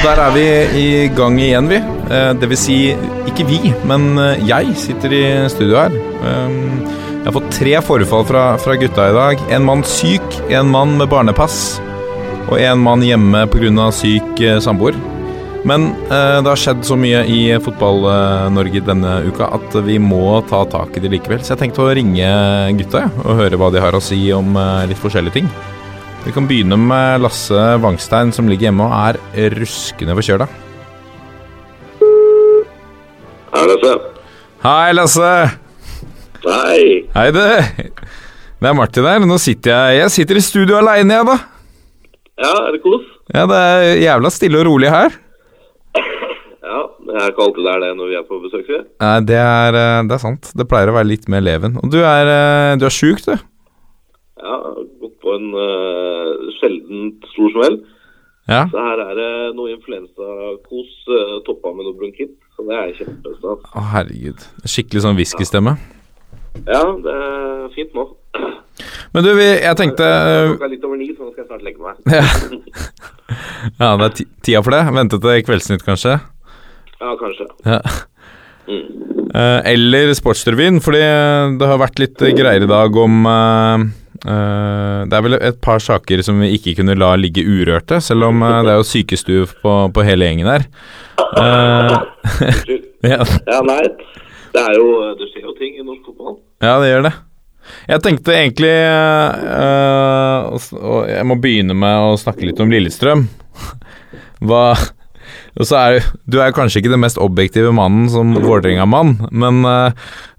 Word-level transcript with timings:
Der 0.00 0.16
er 0.16 0.30
vi 0.32 0.44
i 0.80 1.08
gang 1.12 1.34
igjen, 1.36 1.66
vi. 1.68 1.76
Det 2.40 2.48
vil 2.48 2.58
si, 2.58 2.76
ikke 3.28 3.44
vi, 3.44 3.58
men 3.84 4.16
jeg 4.48 4.72
sitter 4.80 5.12
i 5.12 5.22
studio 5.52 5.76
her. 5.76 5.92
Jeg 5.92 7.26
har 7.26 7.34
fått 7.36 7.50
tre 7.52 7.74
forfall 7.84 8.24
fra, 8.24 8.44
fra 8.62 8.78
gutta 8.80 9.10
i 9.10 9.16
dag. 9.18 9.42
En 9.52 9.66
mann 9.68 9.84
syk, 9.84 10.24
en 10.48 10.70
mann 10.72 10.96
med 10.96 11.10
barnepass 11.12 11.78
og 12.48 12.56
en 12.56 12.80
mann 12.80 13.04
hjemme 13.04 13.44
pga. 13.52 13.90
syk 13.92 14.40
samboer. 14.64 14.96
Men 15.68 15.90
det 16.08 16.48
har 16.48 16.56
skjedd 16.58 16.80
så 16.88 16.96
mye 16.96 17.20
i 17.28 17.42
Fotball-Norge 17.60 18.80
denne 18.86 19.18
uka 19.28 19.50
at 19.52 19.76
vi 19.84 19.98
må 20.00 20.40
ta 20.48 20.64
tak 20.64 20.96
i 20.96 21.04
det 21.04 21.12
likevel. 21.12 21.44
Så 21.44 21.52
jeg 21.52 21.66
tenkte 21.66 21.84
å 21.84 21.92
ringe 21.92 22.30
gutta 22.80 23.10
og 23.26 23.44
høre 23.44 23.60
hva 23.60 23.68
de 23.74 23.84
har 23.84 23.92
å 23.92 24.00
si 24.00 24.22
om 24.32 24.56
litt 24.88 25.04
forskjellige 25.04 25.42
ting. 25.42 25.52
Vi 26.24 26.32
kan 26.36 26.46
begynne 26.46 26.76
med 26.76 27.22
Lasse 27.24 27.60
Wangstein, 27.80 28.32
som 28.32 28.48
ligger 28.48 28.68
hjemme 28.68 28.84
og 28.84 29.20
er 29.40 29.54
ruskende 29.56 30.16
forkjøla. 30.18 30.46
Hei, 33.54 33.64
Lasse. 33.70 33.94
Hei, 34.64 34.90
Lasse. 34.98 35.30
Hei. 36.44 36.84
Hei, 37.16 37.26
det. 37.34 37.48
Det 38.60 38.68
er 38.68 38.76
Martin 38.76 39.08
her. 39.08 39.24
Nå 39.24 39.38
sitter 39.40 39.72
jeg 39.72 40.02
Jeg 40.02 40.12
sitter 40.18 40.36
i 40.40 40.44
studio 40.44 40.76
aleine, 40.80 41.16
jeg, 41.16 41.28
da. 41.30 41.38
Ja, 42.40 42.52
er 42.66 42.76
det 42.76 42.82
kos? 42.84 43.08
Ja, 43.32 43.46
det 43.48 43.58
er 43.58 43.88
jævla 44.04 44.30
stille 44.32 44.60
og 44.60 44.68
rolig 44.68 44.92
her. 44.92 45.16
Ja, 45.96 46.80
det 47.08 47.16
er 47.16 47.32
ikke 47.32 47.46
alltid 47.46 47.64
det 47.64 47.72
er 47.72 47.82
det 47.86 47.90
når 47.98 48.10
vi 48.12 48.18
er 48.20 48.28
på 48.28 48.38
besøk. 48.44 48.68
Nei, 49.02 49.14
det 49.28 49.40
er, 49.40 49.80
det 50.06 50.16
er 50.16 50.22
sant. 50.22 50.52
Det 50.56 50.68
pleier 50.68 50.92
å 50.92 50.96
være 50.96 51.10
litt 51.10 51.28
mer 51.32 51.44
leven. 51.44 51.80
Og 51.80 51.90
du 51.92 51.98
er, 52.04 52.30
du 52.80 52.84
er 52.88 52.94
sjuk, 52.94 53.24
du. 53.24 53.32
Ja, 54.40 54.56
på 55.30 55.38
en 55.38 55.48
uh, 55.54 56.52
sjeldent 56.58 57.30
stor 57.30 57.54
smell. 57.54 57.80
Ja. 58.50 58.64
Så 58.70 58.82
her 58.82 59.02
er 59.04 59.12
det 59.14 59.32
noe 59.54 59.70
influensakos 59.76 60.94
uh, 61.06 61.36
toppa 61.46 61.70
med 61.76 61.86
noe 61.86 61.96
bronkitt. 61.98 62.34
Så 62.56 62.66
det 62.66 62.76
er 62.76 62.94
kjempestas. 62.98 63.68
Å, 63.70 63.84
herregud. 63.92 64.46
Skikkelig 64.66 65.04
sånn 65.06 65.18
whiskystemme. 65.18 65.76
Ja, 66.66 66.82
det 67.04 67.14
er 67.14 67.68
fint 67.76 67.94
nå. 67.94 68.08
Men 69.14 69.26
du, 69.26 69.30
vi, 69.36 69.46
jeg 69.60 69.76
tenkte 69.78 70.06
uh, 70.06 70.50
Klokka 70.50 70.66
er 70.66 70.72
litt 70.72 70.86
over 70.88 70.98
ni, 70.98 71.10
så 71.14 71.26
nå 71.26 71.32
skal 71.32 71.44
jeg 71.44 71.50
snart 71.50 71.64
legge 71.66 71.82
meg. 71.84 72.00
ja. 72.18 72.26
ja, 73.82 73.94
det 74.00 74.08
er 74.08 74.14
tida 74.18 74.64
for 74.66 74.74
det. 74.74 74.82
Vente 74.98 75.20
til 75.22 75.46
Kveldsnytt, 75.46 75.86
kanskje? 75.86 76.18
Ja, 77.00 77.14
kanskje. 77.20 77.50
Ja. 77.66 77.82
Mm. 78.70 79.30
eller 79.66 80.12
Sportsrevyen, 80.14 80.76
fordi 80.84 81.00
det 81.58 81.66
har 81.66 81.80
vært 81.80 81.98
litt 81.98 82.22
greier 82.38 82.62
i 82.62 82.68
dag 82.70 82.98
om 83.02 83.24
det 84.24 85.16
er 85.16 85.24
vel 85.24 85.36
et 85.38 85.60
par 85.64 85.80
saker 85.80 86.20
som 86.26 86.40
vi 86.42 86.50
ikke 86.56 86.74
kunne 86.80 86.96
la 86.98 87.14
ligge 87.16 87.44
urørte, 87.46 88.00
selv 88.04 88.28
om 88.28 88.42
uh, 88.44 88.60
det 88.66 88.74
er 88.74 88.78
jo 88.80 88.86
sykestue 88.86 89.48
på, 89.62 89.74
på 89.94 90.04
hele 90.04 90.28
gjengen 90.28 90.50
her. 90.50 90.66
Uh, 91.38 91.96
ja. 93.12 93.24
ja, 93.24 93.60
nei. 93.64 93.82
Det 94.50 94.62
er 94.66 94.78
jo 94.80 94.86
Det 95.16 95.28
skjer 95.30 95.44
jo 95.46 95.56
ting 95.58 95.76
i 95.78 95.84
norsk 95.86 96.08
fotball. 96.10 96.40
Ja, 96.60 96.76
det 96.82 96.90
gjør 96.90 97.04
det. 97.06 97.12
Jeg 97.86 98.02
tenkte 98.02 98.34
egentlig 98.34 98.72
Og 100.82 101.04
jeg 101.06 101.26
må 101.28 101.36
begynne 101.38 101.76
med 101.78 102.06
å 102.08 102.16
snakke 102.18 102.48
litt 102.48 102.58
om 102.60 102.72
Lillestrøm. 102.72 103.28
Hva 104.42 104.64
og 105.58 105.66
så 105.66 105.78
er 105.80 106.06
Du 106.30 106.38
er 106.42 106.54
kanskje 106.54 106.82
ikke 106.82 106.92
den 106.92 107.02
mest 107.02 107.18
objektive 107.20 107.72
mannen 107.74 108.08
som 108.12 108.32
Vålerenga-mann, 108.36 109.16
men 109.30 109.64
uh, 109.66 109.90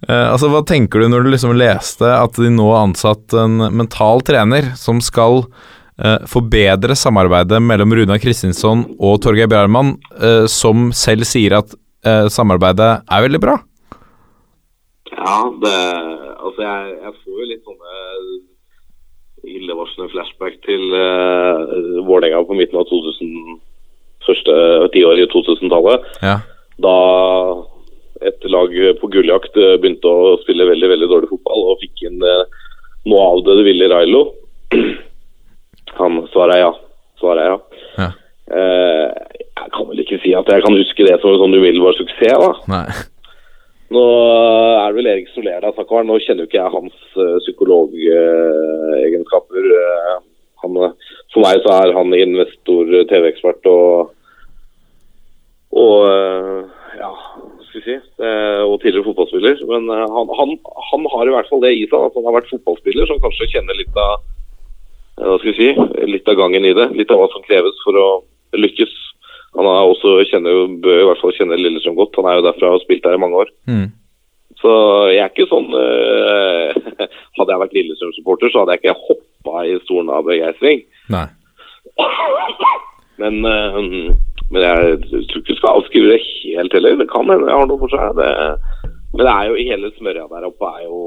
altså, 0.08 0.52
hva 0.54 0.64
tenker 0.68 1.02
du 1.02 1.12
når 1.12 1.26
du 1.26 1.34
liksom 1.34 1.56
leste 1.60 2.08
at 2.08 2.40
de 2.40 2.52
nå 2.54 2.70
har 2.72 2.88
ansatt 2.88 3.36
en 3.38 3.60
mental 3.76 4.24
trener 4.28 4.72
som 4.80 5.02
skal 5.04 5.44
uh, 5.44 6.20
forbedre 6.30 6.98
samarbeidet 6.98 7.62
mellom 7.64 7.96
Runa 7.98 8.20
Kristinsson 8.22 8.86
og 9.00 9.20
Torgeir 9.26 9.52
Bjarmann, 9.52 9.98
som 10.50 10.90
selv 10.96 11.28
sier 11.30 11.60
at 11.60 11.76
samarbeidet 12.34 12.90
er 13.06 13.24
veldig 13.28 13.42
bra? 13.44 13.60
Ja, 15.12 15.36
det 15.62 15.76
Altså, 16.42 16.64
jeg, 16.66 16.96
jeg 17.06 17.14
får 17.22 17.38
jo 17.40 17.46
litt 17.48 17.68
sånne 17.68 17.98
illevarslende 19.56 20.12
flashback 20.12 20.58
til 20.66 20.82
uh, 20.94 22.02
Vålerenga 22.08 22.42
på 22.50 22.58
midten 22.58 22.80
av 22.82 22.88
2000 22.90 23.62
første 24.28 24.56
tiåret 24.94 25.26
i 25.26 25.32
2000-tallet. 25.32 26.10
Ja. 26.26 26.40
Da 26.82 26.96
et 28.22 28.44
lag 28.54 28.74
på 29.02 29.08
gulljakt 29.10 29.56
begynte 29.56 30.08
å 30.08 30.36
spille 30.44 30.70
veldig 30.70 30.90
veldig 30.92 31.08
dårlig 31.10 31.30
fotball 31.32 31.72
og 31.72 31.80
fikk 31.82 32.04
inn 32.06 32.22
eh, 32.22 32.44
noe 33.10 33.22
av 33.32 33.40
det 33.48 33.56
det 33.58 33.66
ville 33.66 33.90
Railo. 33.90 34.22
Han 36.00 36.14
svarer 36.34 36.58
ja. 36.62 36.72
Svarer 37.22 37.46
ja. 37.50 37.58
ja. 37.98 38.10
Eh, 38.52 39.08
jeg 39.62 39.70
kan 39.74 39.86
vel 39.90 40.02
ikke 40.04 40.22
si 40.24 40.32
at 40.38 40.48
jeg 40.50 40.62
kan 40.66 40.78
huske 40.78 41.08
det 41.08 41.18
som 41.22 41.30
en 41.34 41.42
sånn 41.42 41.58
umiddelbar 41.58 41.96
suksess, 41.98 42.42
da. 42.42 42.52
Nei. 42.72 42.88
Nå 43.92 44.04
er 44.80 44.88
det 44.88 44.98
vel 44.98 45.12
Erik 45.12 45.30
Soler 45.34 45.60
der, 45.60 45.74
stakkar. 45.76 46.04
Nå 46.08 46.14
kjenner 46.24 46.44
jo 46.46 46.50
ikke 46.50 46.62
jeg 46.62 46.76
hans 46.78 46.98
uh, 47.20 47.38
psykologegenskaper. 47.44 49.64
Uh, 49.68 50.18
han, 50.64 50.80
for 51.34 51.46
meg 51.46 51.62
så 51.64 51.78
er 51.78 51.94
han 51.96 52.18
investor, 52.18 52.92
TV-ekspert 53.12 53.70
og, 53.72 54.12
og 55.82 55.96
ja, 57.00 57.12
skal 57.68 57.80
vi 57.80 57.86
si, 57.86 57.98
og 58.68 58.76
tidligere 58.82 59.08
fotballspiller. 59.08 59.64
Men 59.70 59.88
han, 59.90 60.34
han, 60.40 60.58
han, 60.92 61.08
har 61.14 61.30
i 61.30 61.36
hvert 61.36 61.50
fall 61.52 61.64
det 61.64 61.74
i 61.78 61.88
seg 61.88 62.10
at 62.10 62.20
han 62.20 62.28
har 62.28 62.38
vært 62.40 62.52
fotballspiller 62.52 63.10
som 63.10 63.22
kanskje 63.24 63.50
kjenner 63.56 63.80
litt 63.80 63.98
av 63.98 64.20
hva 65.22 65.38
skal 65.38 65.52
vi 65.52 65.58
si, 65.58 66.06
litt 66.10 66.30
av 66.32 66.38
gangen 66.40 66.66
i 66.66 66.76
det. 66.76 66.88
Litt 66.98 67.12
av 67.14 67.22
hva 67.22 67.30
som 67.34 67.44
kreves 67.46 67.78
for 67.86 67.98
å 68.00 68.10
lykkes. 68.58 68.94
Han 69.58 69.68
er 69.68 69.90
også 69.90 70.22
kjenner, 70.30 70.68
bør 70.84 71.02
i 71.02 71.08
hvert 71.10 71.22
fall 71.22 71.34
kjenne 71.36 71.60
Lillestrøm 71.60 71.98
godt. 71.98 72.16
Han 72.20 72.30
er 72.30 72.40
jo 72.40 72.46
derfra 72.48 72.70
og 72.70 72.78
har 72.78 72.86
spilt 72.86 73.04
der 73.04 73.18
i 73.18 73.22
mange 73.22 73.42
år. 73.44 73.52
Mm. 73.68 73.90
Så 74.62 74.72
jeg 75.12 75.24
er 75.24 75.32
ikke 75.32 75.50
sånn 75.50 75.72
øh, 75.74 76.76
Hadde 77.40 77.54
jeg 77.54 77.62
vært 77.64 77.76
Lillestrøm-supporter, 77.76 78.52
så 78.52 78.62
hadde 78.62 78.76
jeg 78.76 78.84
ikke 78.84 78.98
hoppa 79.00 79.31
i 79.46 79.78
stolen 79.86 80.10
av 80.14 80.26
begeistring. 80.28 80.84
Nei. 81.14 81.28
Men, 83.22 83.40
uh, 83.46 83.78
men 84.52 84.66
jeg 84.66 84.98
tror 85.06 85.42
ikke 85.42 85.54
du 85.54 85.60
skal 85.60 85.78
avskrive 85.78 86.12
det 86.14 86.22
helt 86.26 86.74
heller. 86.74 86.98
Det 87.02 87.10
kan 87.12 87.30
hende 87.30 87.50
jeg 87.50 87.60
har 87.60 87.70
noe 87.70 87.82
for 87.82 87.94
seg. 87.94 88.18
Det, 88.18 88.30
men 89.14 89.26
det 89.26 89.32
er 89.34 89.50
jo 89.52 89.64
hele 89.70 89.92
smørja 89.98 90.28
der 90.32 90.48
oppe 90.50 90.72
er 90.78 90.84
jo, 90.88 91.00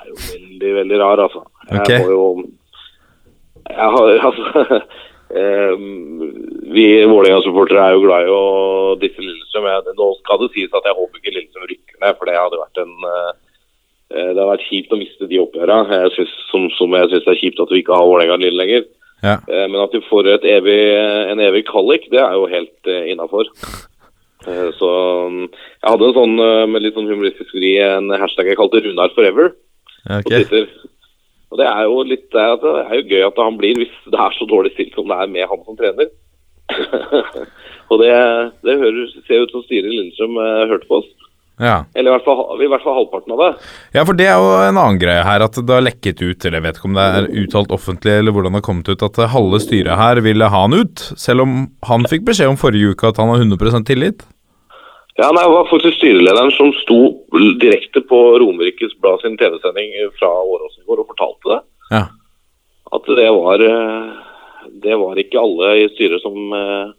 er 0.00 0.06
jo 0.10 0.18
veldig, 0.32 0.74
veldig 0.80 1.00
rar, 1.02 1.24
altså. 1.26 1.44
Jeg 1.70 1.80
Ok. 1.84 1.92
må 2.00 2.10
jo 2.12 2.24
Jeg 3.64 3.86
har 3.94 4.10
altså 4.28 4.80
um, 5.74 5.86
Vi 6.74 6.84
Vålerenga-supportere 7.06 7.84
er 7.86 7.94
jo 7.94 8.02
glad 8.04 8.26
i 8.26 8.32
å 8.34 8.42
disse 9.00 9.22
Lillestrøm. 9.22 9.68
Nå 9.96 10.08
skal 10.20 10.40
det 10.42 10.50
sies 10.56 10.74
at 10.74 10.86
jeg 10.88 10.96
håper 10.98 11.20
ikke 11.20 11.34
Lillestrøm 11.36 11.68
rykker 11.70 12.00
ned, 12.02 12.16
for 12.18 12.28
det 12.28 12.34
hadde 12.38 12.60
vært 12.60 12.80
en 12.82 12.94
eh, 13.10 13.30
det 14.12 14.36
har 14.36 14.50
vært 14.50 14.66
kjipt 14.68 14.92
å 14.92 14.98
miste 15.00 15.26
de 15.30 15.38
oppgjørene. 15.40 15.96
Jeg 16.04 16.12
synes, 16.14 16.34
som, 16.50 16.66
som 16.76 16.92
jeg 16.94 17.08
syns 17.10 17.30
er 17.30 17.38
kjipt 17.40 17.62
at 17.64 17.72
vi 17.72 17.80
ikke 17.80 17.96
har 17.96 18.06
Vålerenga 18.06 18.36
Lille 18.42 18.60
lenger. 18.60 18.84
Ja. 19.24 19.38
Eh, 19.48 19.66
Men 19.70 19.80
at 19.80 19.92
de 19.92 20.02
får 20.04 20.28
evig, 20.44 20.78
en 21.32 21.40
evig 21.40 21.64
kallik, 21.70 22.08
det 22.12 22.20
er 22.20 22.36
jo 22.36 22.46
helt 22.50 22.90
uh, 22.90 23.02
innafor. 23.10 23.50
Så 24.76 24.88
um, 25.24 25.44
jeg 25.48 25.88
hadde 25.88 26.08
en 26.10 26.18
sånn 26.18 26.34
eh, 26.44 26.64
med 26.68 26.82
litt 26.84 26.96
sånn 26.98 27.08
humoristisk 27.08 27.54
vri, 27.56 27.78
en 27.80 28.12
hashtag 28.20 28.50
jeg 28.50 28.58
kalte 28.60 28.82
'Runar 28.84 29.14
forever' 29.16 29.54
på 30.04 30.28
Twitter. 30.28 30.66
Og 31.48 31.60
det 31.62 31.68
er 31.70 31.86
jo 31.86 32.02
litt 32.04 32.26
det 32.34 32.42
er, 32.42 32.92
jo 32.98 33.08
gøy 33.08 33.24
at 33.24 33.40
han 33.40 33.56
blir, 33.56 33.78
hvis 33.80 33.94
det 34.12 34.20
er 34.20 34.36
så 34.36 34.44
dårlig 34.50 34.74
stilt 34.74 34.92
som 34.98 35.08
det 35.08 35.16
er 35.16 35.32
med 35.32 35.48
han 35.48 35.62
som 35.64 35.78
trener. 35.78 36.10
og 37.90 38.02
det, 38.02 38.12
det 38.66 38.76
hører, 38.82 39.14
ser 39.24 39.46
ut 39.46 39.54
som 39.54 39.64
styret 39.64 39.88
i 39.88 39.94
Lillestrøm 39.94 40.36
hørte 40.68 40.90
på 40.90 41.00
oss. 41.00 41.08
Ja. 41.62 41.84
Eller 41.94 42.10
i 42.10 42.14
hvert, 42.16 42.24
fall, 42.26 42.62
i 42.64 42.66
hvert 42.66 42.82
fall 42.82 42.96
halvparten 42.98 43.34
av 43.36 43.40
det. 43.42 43.50
ja, 43.94 44.02
for 44.02 44.18
det 44.18 44.26
er 44.26 44.40
jo 44.42 44.48
en 44.58 44.78
annen 44.80 44.98
greie 44.98 45.22
her, 45.22 45.44
at 45.44 45.54
det 45.54 45.70
har 45.76 45.84
lekket 45.86 46.22
ut, 46.22 46.38
eller 46.42 46.58
jeg 46.58 46.64
vet 46.66 46.80
ikke 46.80 46.88
om 46.90 46.98
det 46.98 47.04
er 47.18 47.28
uttalt 47.44 47.74
offentlig, 47.76 48.16
eller 48.18 48.34
hvordan 48.34 48.56
det 48.56 48.60
har 48.60 48.66
kommet 48.66 48.90
ut, 48.90 49.04
at 49.06 49.20
halve 49.30 49.60
styret 49.62 50.00
her 50.00 50.22
ville 50.24 50.50
ha 50.50 50.62
han 50.64 50.74
ut, 50.74 51.04
selv 51.20 51.46
om 51.46 51.54
han 51.86 52.08
fikk 52.10 52.26
beskjed 52.26 52.50
om 52.50 52.58
forrige 52.58 52.94
uke 52.94 53.12
at 53.12 53.20
han 53.22 53.30
har 53.30 53.44
100% 53.44 53.86
tillit. 53.86 54.26
Ja, 55.14 55.28
nei, 55.30 55.44
Det 55.46 55.54
var 55.54 55.70
faktisk 55.70 56.00
styrelederen 56.00 56.50
som 56.56 56.72
sto 56.80 57.00
direkte 57.62 58.02
på 58.02 58.18
Romerikes 58.42 58.96
Blad 58.98 59.22
sin 59.22 59.38
TV-sending 59.38 59.94
fra 60.18 60.30
Åråsen 60.42 60.82
i 60.82 60.88
går 60.90 61.04
og 61.04 61.10
fortalte 61.12 61.52
det. 61.52 61.60
Ja. 61.94 62.04
At 62.98 63.06
det 63.14 63.30
var 63.30 63.62
eh, 63.62 64.10
det 64.82 64.96
var 64.98 65.18
ikke 65.20 65.40
alle 65.40 65.70
i 65.84 65.88
styret 65.92 66.22
som 66.24 66.36
eh, 66.56 66.92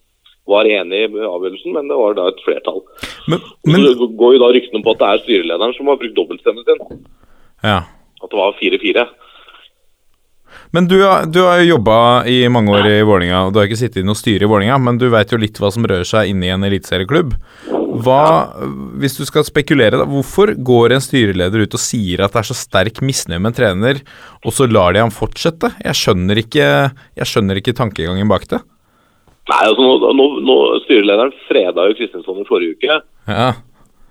var 0.48 0.68
enig 0.70 1.00
i 1.08 1.26
avgjørelsen, 1.26 1.74
men 1.74 1.88
det 1.90 1.98
var 1.98 2.14
da 2.18 2.28
et 2.30 2.42
flertall. 2.46 2.82
Men, 3.32 3.42
men 3.66 3.86
så 3.98 4.08
går 4.20 4.36
jo 4.36 4.42
da 4.44 4.50
ryktene 4.54 4.84
på 4.86 4.94
at 4.94 5.00
det 5.02 5.08
er 5.12 5.24
styrelederen 5.26 5.74
som 5.78 5.90
har 5.90 5.98
brukt 6.02 6.18
dobbeltstemmen 6.18 6.68
sin. 6.68 7.06
Ja. 7.66 7.80
At 8.22 8.30
det 8.30 8.38
var 8.38 8.54
4-4. 8.60 9.08
Men 10.76 10.88
du, 10.88 10.98
har- 11.04 11.26
du 11.26 11.40
har 11.44 11.60
jo 11.62 11.76
jobba 11.76 11.98
i 12.30 12.38
mange 12.52 12.72
år 12.78 12.86
i 12.90 13.02
Vålinga, 13.08 13.46
og 13.48 13.54
du 13.54 13.60
har 13.60 13.68
ikke 13.70 13.80
sittet 13.80 14.02
i 14.04 14.06
noe 14.08 14.18
styre 14.18 14.46
i 14.46 14.50
Vålinga, 14.50 14.78
men 14.82 14.98
du 15.02 15.08
veit 15.14 15.32
jo 15.34 15.40
litt 15.42 15.58
hva 15.62 15.72
som 15.74 15.86
rører 15.88 16.08
seg 16.08 16.30
inne 16.32 16.48
i 16.48 16.54
en 16.54 16.66
eliteserieklubb. 16.68 17.34
Hva, 18.06 18.22
hvis 19.00 19.16
du 19.18 19.24
skal 19.28 19.46
spekulere, 19.48 19.96
da, 20.02 20.06
hvorfor 20.10 20.52
går 20.68 20.96
en 20.98 21.04
styreleder 21.04 21.64
ut 21.64 21.78
og 21.78 21.82
sier 21.82 22.26
at 22.26 22.34
det 22.36 22.42
er 22.42 22.50
så 22.50 22.58
sterk 22.60 23.00
misnøye 23.06 23.40
med 23.40 23.54
en 23.54 23.58
trener, 23.62 24.02
og 24.44 24.54
så 24.56 24.68
lar 24.68 24.94
de 24.98 25.04
ham 25.06 25.14
fortsette? 25.16 25.72
Jeg 25.86 25.96
skjønner 26.02 26.42
ikke, 26.44 26.68
jeg 27.22 27.30
skjønner 27.32 27.62
ikke 27.62 27.76
tankegangen 27.78 28.30
bak 28.32 28.48
det. 28.52 28.60
Nei, 29.50 29.62
altså 29.70 29.84
nå, 29.86 30.14
nå, 30.18 30.26
nå 30.42 30.56
Styrelederen 30.88 31.34
freda 31.48 31.84
jo 31.90 31.96
Kristinsson 32.00 32.40
i 32.42 32.48
forrige 32.50 32.78
uke. 32.80 32.96
Ja, 33.30 33.52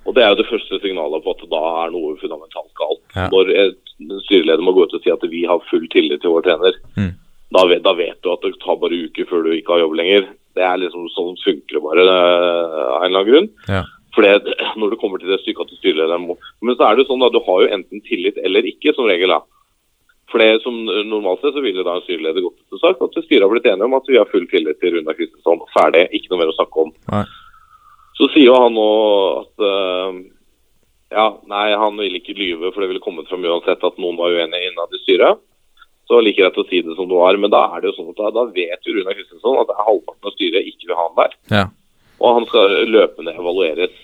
Og 0.07 0.15
det 0.15 0.23
er 0.23 0.31
jo 0.35 0.39
det 0.43 0.47
første 0.51 0.79
signalet 0.83 1.25
på 1.25 1.33
at 1.35 1.43
da 1.51 1.63
er 1.85 1.91
noe 1.95 2.15
fundamentalt 2.21 2.71
galt. 2.79 3.03
Ja. 3.17 3.27
Når 3.33 3.51
styreleder 4.27 4.63
må 4.63 4.75
gå 4.77 4.85
ut 4.87 4.95
og 4.95 5.03
si 5.03 5.11
at 5.11 5.23
vi 5.33 5.45
har 5.49 5.63
full 5.71 5.87
tillit 5.93 6.21
til 6.23 6.31
vår 6.35 6.45
trener, 6.47 6.77
Mm. 6.99 7.13
da, 7.57 7.65
vet, 7.71 7.83
da 7.83 7.93
vet 7.95 8.21
du 8.23 8.31
at 8.33 8.43
det 8.45 8.53
tar 8.63 8.77
bare 8.83 8.99
uker 9.09 9.27
før 9.31 9.43
du 9.47 9.51
ikke 9.57 9.73
har 9.75 9.81
jobb 9.85 9.95
lenger. 9.99 10.29
Det 10.55 10.63
er 10.63 10.77
liksom 10.79 11.09
sånn 11.17 11.35
funker 11.43 11.75
det 11.79 11.83
bare 11.83 12.05
eh, 12.05 12.85
av 12.95 13.03
en 13.03 13.09
eller 13.11 13.21
annen 13.25 13.31
grunn. 13.33 13.49
ja, 13.69 13.83
For 14.15 14.23
når 14.79 14.91
det 14.93 15.01
kommer 15.01 15.19
til 15.19 15.33
det 15.33 15.41
stykket 15.43 15.67
at 15.73 15.79
styrelederen 15.81 16.29
må 16.29 16.37
Men 16.63 16.77
så 16.77 16.87
er 16.87 16.95
det 16.95 17.05
jo 17.07 17.11
sånn 17.15 17.25
da, 17.25 17.31
du 17.35 17.41
har 17.43 17.65
jo 17.65 17.73
enten 17.75 18.05
tillit 18.07 18.39
eller 18.45 18.63
ikke, 18.71 18.95
som 18.95 19.07
regel. 19.11 19.29
da. 19.35 19.41
Det 20.41 20.63
som 20.65 20.75
Normalt 20.85 21.41
sett 21.45 21.55
så 21.55 21.63
ville 21.63 21.85
da 21.87 21.97
en 21.97 22.05
styreleder 22.05 22.43
gått 22.43 22.59
ut 22.59 22.77
og 22.77 22.83
sagt 22.83 23.03
at 23.07 23.25
styret 23.25 23.45
har 23.47 23.53
blitt 23.53 23.69
enige 23.71 23.87
om 23.87 23.97
at 23.97 24.09
vi 24.11 24.19
har 24.19 24.31
full 24.31 24.47
tillit 24.51 24.81
til 24.83 24.97
Runa 24.97 25.15
Kristinsson. 25.15 25.63
Ferdig, 25.77 26.09
ikke 26.17 26.33
noe 26.33 26.43
mer 26.43 26.53
å 26.53 26.57
snakke 26.59 26.87
om. 26.87 26.95
nei. 27.13 27.25
Så 28.15 28.29
sier 28.31 28.47
jo 28.47 28.59
han 28.59 28.77
nå 28.77 28.91
at 29.41 29.65
uh, 29.67 30.19
ja, 31.15 31.27
nei, 31.51 31.67
han 31.79 31.99
vil 31.99 32.19
ikke 32.19 32.37
lyve, 32.39 32.71
for 32.71 32.83
det 32.83 32.93
ville 32.93 33.03
kommet 33.03 33.27
fram 33.31 33.47
uansett 33.47 33.83
at 33.87 33.99
noen 34.03 34.19
var 34.19 34.35
uenige 34.35 34.71
innad 34.71 34.95
i 34.95 35.03
styret. 35.03 35.43
Så 36.09 36.21
like 36.21 36.43
greit 36.43 36.59
å 36.61 36.67
si 36.69 36.83
det 36.85 36.95
som 36.99 37.09
det 37.09 37.17
var. 37.17 37.39
Men 37.41 37.53
da 37.55 37.65
er 37.73 37.83
det 37.83 37.91
jo 37.91 37.97
sånn 37.99 38.13
at 38.13 38.21
da, 38.21 38.31
da 38.37 38.45
vet 38.55 38.87
jo 38.87 38.97
Runa 38.97 39.15
Kristinsson 39.17 39.61
at 39.61 39.71
det 39.71 39.77
er 39.79 39.89
halvparten 39.89 40.31
av 40.31 40.37
styret 40.37 40.71
ikke 40.71 40.91
vil 40.91 40.99
ha 40.99 41.07
han 41.09 41.21
der. 41.21 41.37
Ja. 41.55 41.65
Og 42.21 42.39
han 42.39 42.49
skal 42.51 42.75
løpende 42.91 43.35
evalueres. 43.35 43.95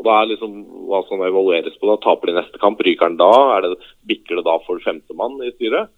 Og 0.00 0.06
da 0.08 0.16
er 0.22 0.30
liksom 0.32 0.52
hva 0.88 1.02
han 1.10 1.22
evalueres 1.28 1.74
på 1.76 1.88
da? 1.90 1.98
Taper 2.00 2.30
de 2.30 2.38
neste 2.38 2.60
kamp? 2.62 2.80
Ryker 2.80 3.10
han 3.10 3.18
da? 3.20 3.30
Er 3.58 3.66
det, 3.66 3.74
bikker 4.08 4.40
det 4.40 4.46
da 4.46 4.54
for 4.64 4.80
femtemann 4.80 5.36
i 5.44 5.52
styret? 5.52 5.90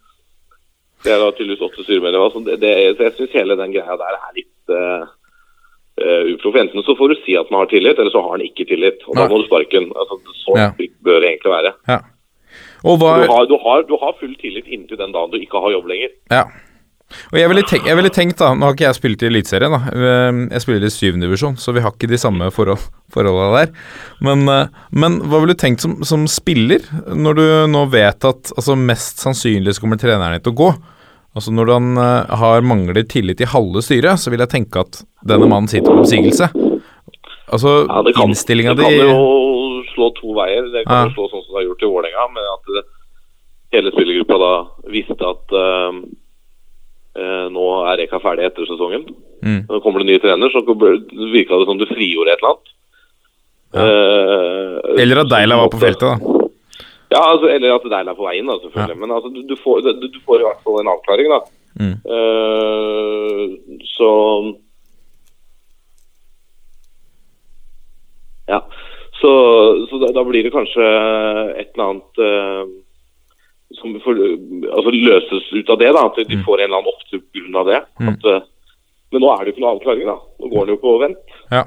Det 1.02 1.12
er 1.14 1.22
da 1.22 1.28
tydeligvis 1.34 1.62
åtte 1.68 1.84
styremedlemmer. 1.86 2.32
Så, 2.34 2.42
det, 2.46 2.56
det, 2.62 2.72
så 2.98 3.06
jeg 3.06 3.14
syns 3.18 3.36
hele 3.38 3.56
den 3.58 3.74
greia 3.74 3.94
der 3.98 4.16
er 4.18 4.34
litt 4.38 4.74
uh, 4.74 5.06
uproff. 6.34 6.58
Enten 6.64 6.82
så 6.86 6.96
får 6.98 7.14
du 7.14 7.20
si 7.22 7.36
at 7.38 7.50
han 7.50 7.60
har 7.60 7.70
tillit, 7.70 7.98
eller 7.98 8.14
så 8.14 8.22
har 8.26 8.36
han 8.36 8.44
ikke 8.46 8.66
tillit. 8.70 9.06
Og 9.06 9.18
da 9.18 9.28
må 9.30 9.38
du 9.38 9.46
sparke 9.46 9.78
den. 9.78 9.90
Altså, 9.94 10.18
så 10.42 10.58
Ja. 10.58 10.68
bør 11.06 11.22
det 11.22 11.30
egentlig 11.30 11.54
være. 11.54 11.72
ja. 11.94 12.00
Hva 12.82 12.98
Du 12.98 13.06
har, 13.30 13.46
du, 13.46 13.56
har, 13.62 13.82
du 13.86 13.96
har 14.02 14.12
full 14.18 14.34
tillit 14.42 14.66
inntil 14.66 14.98
den 14.98 15.12
dagen 15.14 15.30
du 15.30 15.38
ikke 15.38 15.60
har 15.62 15.70
jobb 15.70 15.86
lenger. 15.86 16.10
Ja. 16.34 16.42
Og 17.32 17.38
jeg 17.40 17.48
ville, 17.52 17.62
tenkt, 17.68 17.86
jeg 17.88 17.96
ville 17.98 18.10
tenkt, 18.12 18.38
da 18.38 18.52
Nå 18.54 18.66
har 18.68 18.74
ikke 18.76 18.86
jeg 18.88 18.98
spilt 18.98 19.22
i 19.22 19.28
Eliteserien, 19.30 19.72
da. 19.72 19.80
Eh, 19.92 20.40
Jeg 20.54 20.64
spiller 20.64 20.86
i 20.86 20.92
syvende 20.92 21.26
divisjon, 21.28 21.56
så 21.60 21.72
vi 21.76 21.80
har 21.84 21.92
ikke 21.94 22.08
de 22.10 22.18
samme 22.20 22.50
forhold, 22.54 22.78
forholda 23.12 23.50
der. 23.66 23.72
Men, 24.20 24.46
eh, 24.48 24.66
men 24.92 25.20
hva 25.28 25.40
ville 25.42 25.54
du 25.56 25.60
tenkt 25.62 25.80
som, 25.84 25.98
som 26.04 26.26
spiller, 26.30 26.80
når 27.12 27.34
du 27.38 27.44
nå 27.72 27.84
vet 27.92 28.24
at 28.24 28.52
altså, 28.56 28.76
mest 28.76 29.18
sannsynlig 29.24 29.74
så 29.76 29.84
kommer 29.84 30.00
treneren 30.00 30.32
din 30.38 30.44
til 30.46 30.52
å 30.54 30.60
gå? 30.62 30.70
Altså 31.34 31.48
Når 31.56 31.70
han 31.72 31.96
eh, 31.96 32.36
har 32.36 32.60
mangler 32.60 33.02
tillit 33.08 33.40
i 33.40 33.48
halve 33.48 33.80
styret, 33.82 34.20
så 34.20 34.28
vil 34.32 34.42
jeg 34.44 34.52
tenke 34.52 34.82
at 34.84 35.02
denne 35.24 35.48
mannen 35.48 35.68
sitter 35.70 35.88
på 35.94 36.02
oppsigelse. 36.04 36.50
Altså 37.52 37.86
Ja, 37.88 38.02
det 38.04 38.12
kan, 38.16 38.28
innstillinga 38.30 38.74
det 38.76 38.84
kan 38.84 38.96
jo 38.96 39.84
slå 39.92 40.10
to 40.16 40.32
veier. 40.36 40.68
Det 40.72 40.84
kan 40.86 40.92
Ja. 40.96 41.04
jo 41.08 41.14
slå 41.16 41.26
sånn 41.32 41.42
som 41.44 41.52
det 41.54 41.60
har 41.62 41.68
gjort 41.70 41.82
i 41.84 41.90
Vålerenga, 41.92 42.26
med 42.32 42.50
at 42.52 42.84
hele 43.72 43.90
spillergruppa 43.92 44.36
da 44.40 44.52
visste 44.92 45.24
at 45.32 45.52
eh, 45.56 45.98
nå 47.52 47.64
er 47.90 47.98
Reka 48.00 48.20
ferdig 48.22 48.46
etter 48.48 48.64
sesongen. 48.68 49.02
Mm. 49.44 49.64
Nå 49.68 49.80
kommer 49.84 50.00
det 50.00 50.08
ny 50.08 50.18
trener, 50.22 50.52
så 50.52 50.62
virka 50.64 51.58
det 51.58 51.66
som 51.68 51.80
du 51.80 51.86
frigjorde 51.90 52.32
et 52.32 52.40
eller 52.40 52.54
annet. 52.54 52.72
Eh, 53.72 55.02
Eller 55.02 55.22
at 55.22 55.30
Deila 55.32 55.56
var 55.62 55.72
på 55.72 55.80
feltet, 55.82 56.08
da. 56.08 56.48
Ja, 57.12 57.20
altså, 57.34 57.48
eller 57.52 57.74
at 57.74 57.84
Deila 57.84 58.12
er 58.14 58.16
på 58.16 58.24
veien, 58.24 58.48
da, 58.48 58.56
selvfølgelig. 58.62 58.98
Men 59.00 59.10
altså, 59.12 59.28
du, 59.32 59.42
du, 59.48 59.56
får, 59.60 59.82
du, 60.00 60.08
du 60.08 60.20
får 60.24 60.40
i 60.40 60.46
hvert 60.46 60.62
fall 60.64 60.80
en 60.80 60.92
avklaring, 60.94 61.32
da. 61.32 61.40
Mm. 61.80 61.96
Eh, 62.16 63.82
så 63.96 64.10
Ja. 68.48 68.58
Så, 69.22 69.30
så 69.88 69.98
da, 70.02 70.08
da 70.16 70.24
blir 70.26 70.42
det 70.42 70.50
kanskje 70.50 70.82
et 70.82 71.68
eller 71.76 71.84
annet 71.84 72.22
eh, 72.26 72.62
som 73.78 73.94
for, 74.04 74.18
altså 74.18 74.94
løses 74.94 75.52
ut 75.52 75.70
av 75.70 75.78
det. 75.80 75.92
da, 75.94 76.06
At 76.08 76.18
de 76.28 76.40
får 76.44 76.60
en 76.60 76.68
eller 76.68 76.80
annen 76.80 76.92
opptur 76.92 77.22
pga. 77.32 77.64
det. 77.68 77.80
Mm. 78.00 78.10
At, 78.12 78.26
eh, 78.32 78.42
men 79.12 79.24
nå 79.24 79.30
er 79.32 79.40
det 79.40 79.52
jo 79.52 79.54
ikke 79.54 79.64
noe 79.64 79.72
avklaring. 79.76 80.10
da. 80.10 80.18
Nå 80.40 80.52
går 80.52 80.66
den 80.66 80.74
jo 80.76 80.82
på 80.82 80.98
vent. 81.02 81.38
Ja. 81.52 81.64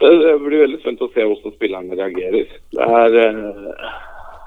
Det, 0.00 0.10
det 0.22 0.34
blir 0.44 0.64
veldig 0.64 0.82
spent 0.82 1.04
å 1.04 1.10
se 1.14 1.24
hvordan 1.24 1.54
spillerne 1.56 1.96
reagerer. 1.98 2.58
Det 2.74 2.90
er 3.00 3.16
eh, 3.22 3.88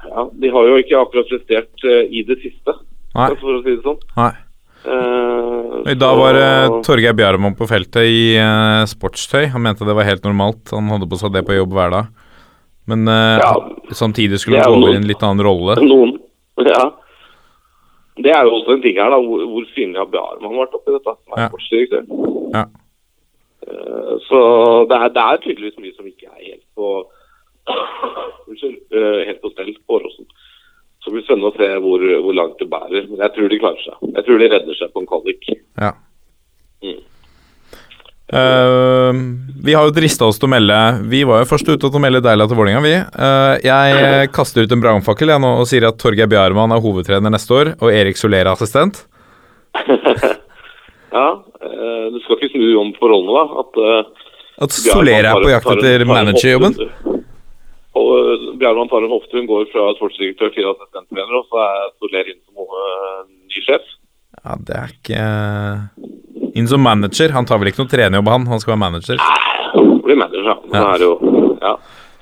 ja, 0.10 0.28
De 0.44 0.54
har 0.54 0.70
jo 0.70 0.78
ikke 0.84 1.02
akkurat 1.02 1.32
prestert 1.32 1.88
eh, 1.88 2.06
i 2.10 2.24
det 2.28 2.40
siste, 2.44 2.78
Nei. 3.18 3.32
for 3.42 3.58
å 3.58 3.64
si 3.66 3.76
det 3.76 3.84
sånn. 3.86 4.00
Nei. 4.20 4.32
I 5.90 5.96
dag 6.00 6.16
var 6.16 6.38
uh, 6.40 6.78
Torgeir 6.88 7.16
Bjarmo 7.18 7.52
på 7.58 7.68
feltet 7.68 8.08
i 8.08 8.38
uh, 8.40 8.86
sportstøy. 8.88 9.50
Han 9.52 9.64
mente 9.66 9.88
det 9.88 9.96
var 9.96 10.08
helt 10.08 10.24
normalt. 10.24 10.72
Han 10.72 10.88
hadde 10.92 11.08
på 11.10 11.20
seg 11.20 11.34
det 11.36 11.44
på 11.48 11.58
jobb 11.58 11.76
hver 11.76 11.92
dag. 11.94 12.10
Men 12.90 13.06
uh, 13.08 13.38
Ja. 13.42 13.54
samtidig 13.94 14.40
skulle 14.42 14.58
Det 14.58 14.66
han 14.66 14.74
gå 14.74 14.82
over 14.82 14.96
i 14.96 15.00
en 15.00 15.08
litt 15.10 15.24
annen 15.26 15.46
rolle. 15.46 15.78
Noen. 15.86 16.16
Ja. 16.66 16.84
Det 18.20 18.34
er 18.36 18.44
jo 18.44 18.58
også 18.58 18.76
en 18.76 18.82
ting 18.84 18.98
her, 19.00 19.14
da. 19.14 19.20
Hvor, 19.24 19.46
hvor 19.48 19.68
synlig 19.76 20.02
har 20.02 20.10
Bjarmann 20.12 20.58
vært 20.60 20.74
oppi 20.76 20.96
dette? 20.98 21.14
Han 21.30 21.44
er 21.46 21.52
sportsdirektør. 21.54 22.04
Ja. 22.58 22.66
Uh, 23.70 24.14
Så 24.28 24.40
det 24.90 24.98
er, 24.98 25.10
det 25.16 25.24
er 25.24 25.42
tydeligvis 25.46 25.80
mye 25.84 25.96
som 25.96 26.08
ikke 26.10 26.28
er 26.34 26.46
helt 26.50 26.66
på 26.76 26.90
Unnskyld. 28.50 28.80
Uh, 28.92 29.20
helt 29.30 29.42
på 29.44 29.52
stell 29.54 29.72
på 29.86 30.00
Åråsen. 30.00 30.26
Så 31.00 31.08
det 31.10 31.16
blir 31.16 31.24
spennende 31.30 31.52
å 31.54 31.56
se 31.56 31.68
hvor, 31.80 32.02
hvor 32.26 32.36
langt 32.36 32.58
det 32.60 32.68
bærer. 32.72 33.06
Men 33.08 33.22
jeg 33.24 33.32
tror 33.36 33.48
de 33.54 33.60
klarer 33.62 33.84
seg. 33.86 34.02
Jeg 34.18 34.26
tror 34.28 34.42
de 34.42 34.50
redder 34.52 34.76
seg 34.82 34.92
på 34.92 35.00
en 35.04 35.08
kvalik. 35.08 35.46
Ja. 35.80 35.94
Mm. 36.84 37.00
Eh, 38.34 39.14
vi 39.64 39.74
har 39.74 39.88
jo 39.88 39.94
drista 39.94 40.28
oss 40.30 40.38
til 40.38 40.46
å 40.46 40.52
melde 40.54 40.76
Vi 41.10 41.24
var 41.26 41.42
jo 41.42 41.48
først 41.50 41.66
ute 41.66 41.82
til 41.82 41.98
å 41.98 42.02
melde 42.04 42.22
Deila 42.22 42.46
til 42.46 42.60
Vålerenga, 42.60 42.82
vi. 42.86 42.94
Uh, 43.18 43.56
jeg 43.66 44.30
kaster 44.36 44.68
ut 44.68 44.76
en 44.76 44.84
brannfakkel 44.84 45.34
nå 45.42 45.56
og 45.64 45.66
sier 45.70 45.88
at 45.88 45.98
Torgeir 45.98 46.30
Bjarmann 46.30 46.76
er 46.76 46.84
hovedtrener 46.84 47.34
neste 47.34 47.56
år, 47.58 47.72
og 47.82 47.90
Erik 47.90 48.22
Soler 48.22 48.46
er 48.46 48.54
assistent. 48.54 49.06
Ja, 51.10 51.42
uh, 51.42 52.04
du 52.14 52.20
skal 52.22 52.38
ikke 52.38 52.52
snu 52.54 52.68
om 52.78 52.92
forholdene, 53.00 53.34
da. 53.34 53.64
At 53.64 54.68
At 54.68 54.76
Soler 54.78 55.26
er 55.26 55.40
på 55.42 55.50
jakt 55.50 55.72
etter 55.74 56.04
managerjobben. 56.06 56.76
Og 57.98 58.44
Bjarmann 58.62 58.92
tar 58.92 59.08
en 59.08 59.16
hofte, 59.16 59.34
hun 59.40 59.50
går 59.50 59.66
fra 59.72 59.88
sportsdirektør 59.98 60.54
til 60.54 60.70
assistenttrener, 60.70 61.34
og 61.34 61.50
så 61.50 61.64
er 61.66 61.90
Soler 61.98 62.30
inn 62.30 62.38
som 62.46 62.62
ny 63.50 63.66
sjef. 63.66 63.90
Ja, 64.38 64.60
det 64.70 64.78
er 64.78 64.94
ikke 64.94 65.24
Inn 66.60 66.68
som 66.68 66.84
manager. 66.84 67.32
Han 67.36 67.48
tar 67.48 67.62
vel 67.62 67.72
ikke 67.72 67.84
noe 67.86 67.92
trenerjobb, 67.92 68.30
han. 68.34 68.50
Han 68.52 68.62
skal 68.64 68.76
være 68.76 68.84
manager. 68.84 69.24
Blir 70.06 70.20
manager, 70.20 70.52
ja. 70.52 70.84
Er 70.84 71.06
jo, 71.06 71.16
ja. 71.62 71.74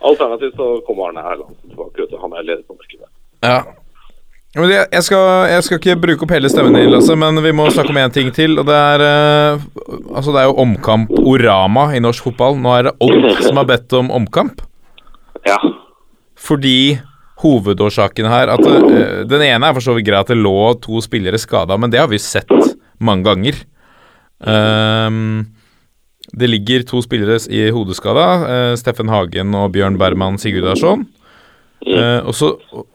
Alternativt 0.08 0.56
så 0.60 0.70
kommer 0.88 1.10
Arne 1.10 1.25
Erland 1.25 1.58
tilbake. 1.65 2.08
Han 2.22 2.38
er 2.38 2.46
leder 2.46 2.63
på 2.67 2.77
markedet. 2.77 3.10
Ja. 3.44 3.60
Men 4.58 4.72
jeg, 4.72 5.03
skal, 5.06 5.50
jeg 5.51 5.63
skal 5.65 5.77
ikke 5.77 5.96
bruke 6.01 6.25
opp 6.25 6.32
hele 6.34 6.50
stemmen 6.50 6.74
din, 6.74 6.89
Lasse, 6.89 7.13
men 7.20 7.38
vi 7.44 7.51
må 7.53 7.67
snakke 7.74 7.91
om 7.94 8.00
én 8.01 8.13
ting 8.13 8.32
til. 8.34 8.56
Og 8.58 8.65
det 8.70 8.77
er 8.77 9.03
eh, 9.06 9.65
Altså, 10.17 10.32
det 10.34 10.41
er 10.41 10.48
jo 10.48 10.56
omkamp-orama 10.63 11.91
i 11.98 12.01
norsk 12.01 12.29
fotball. 12.29 12.58
Nå 12.62 12.74
er 12.74 12.88
det 12.88 12.96
Odd 13.03 13.44
som 13.44 13.60
har 13.60 13.67
bedt 13.70 13.94
om 14.00 14.10
omkamp. 14.22 14.63
Ja. 15.46 15.60
Fordi 16.41 16.98
hovedårsaken 17.44 18.29
her 18.32 18.50
at 18.56 18.65
eh, 18.65 19.24
Den 19.29 19.44
ene 19.46 19.70
er 19.70 19.77
for 19.77 19.86
så 19.86 19.94
vidt 19.98 20.08
greit 20.10 20.25
at 20.25 20.34
det 20.34 20.39
lå 20.39 20.74
to 20.82 21.03
spillere 21.06 21.38
skada, 21.41 21.77
men 21.77 21.94
det 21.94 22.01
har 22.01 22.10
vi 22.10 22.22
sett 22.22 22.50
mange 22.98 23.27
ganger. 23.27 23.60
Ehm, 24.46 25.46
det 26.34 26.48
ligger 26.48 26.84
to 26.84 27.01
spillere 27.01 27.39
i 27.50 27.70
hodeskada. 27.72 28.25
Uh, 28.44 28.74
Steffen 28.77 29.10
Hagen 29.10 29.56
og 29.56 29.72
Bjørn 29.75 29.98
Berman 29.98 30.38
Sigurdarsson. 30.41 31.06
Uh, 31.88 32.27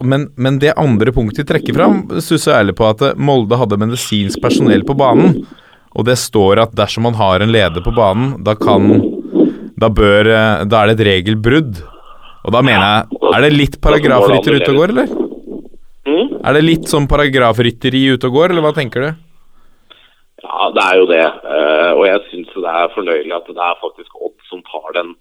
men, 0.04 0.28
men 0.36 0.58
det 0.60 0.74
andre 0.76 1.14
punktet 1.14 1.46
de 1.46 1.52
trekker 1.54 1.76
fram, 1.76 2.02
stusser 2.20 2.52
jeg 2.52 2.64
ærlig 2.64 2.74
på 2.76 2.86
at 2.90 3.04
eh, 3.06 3.14
Molde 3.16 3.56
hadde 3.56 3.78
medisinsk 3.80 4.42
personell 4.42 4.84
på 4.84 4.96
banen. 4.98 5.40
Og 5.96 6.06
det 6.08 6.18
står 6.20 6.60
at 6.64 6.76
dersom 6.76 7.06
man 7.08 7.16
har 7.16 7.44
en 7.44 7.52
leder 7.52 7.84
på 7.84 7.94
banen, 7.94 8.38
da 8.44 8.54
kan 8.56 8.94
Da 9.76 9.88
bør 9.92 10.24
Da 10.68 10.82
er 10.82 10.88
det 10.88 10.94
et 11.00 11.06
regelbrudd. 11.08 11.82
Og 12.46 12.54
da 12.54 12.62
mener 12.64 12.84
jeg 12.84 13.34
Er 13.34 13.44
det 13.44 13.52
litt 13.52 13.76
paragrafrytter 13.80 14.56
ute 14.56 14.70
og 14.72 14.78
går, 14.80 14.94
eller? 14.94 15.12
Mm? 16.08 16.38
Er 16.42 16.56
det 16.56 16.62
litt 16.64 16.88
sånn 16.90 17.06
paragrafrytteri 17.10 18.06
ute 18.14 18.30
og 18.30 18.38
går, 18.38 18.52
eller 18.52 18.64
hva 18.64 18.72
tenker 18.76 19.04
du? 19.04 19.20
Ja, 20.42 20.70
det 20.74 20.82
er 20.82 20.96
jo 20.98 21.06
det. 21.06 21.24
Eh, 21.54 21.90
og 21.94 22.04
jeg 22.08 22.22
syns 22.30 22.54
det 22.54 22.72
er 22.72 22.94
fornøyelig 22.96 23.34
at 23.36 23.46
det 23.50 23.62
er 23.62 23.78
faktisk 23.82 24.16
Odd 24.18 24.38
som 24.48 24.62
tar 24.66 24.96
den 24.98 25.14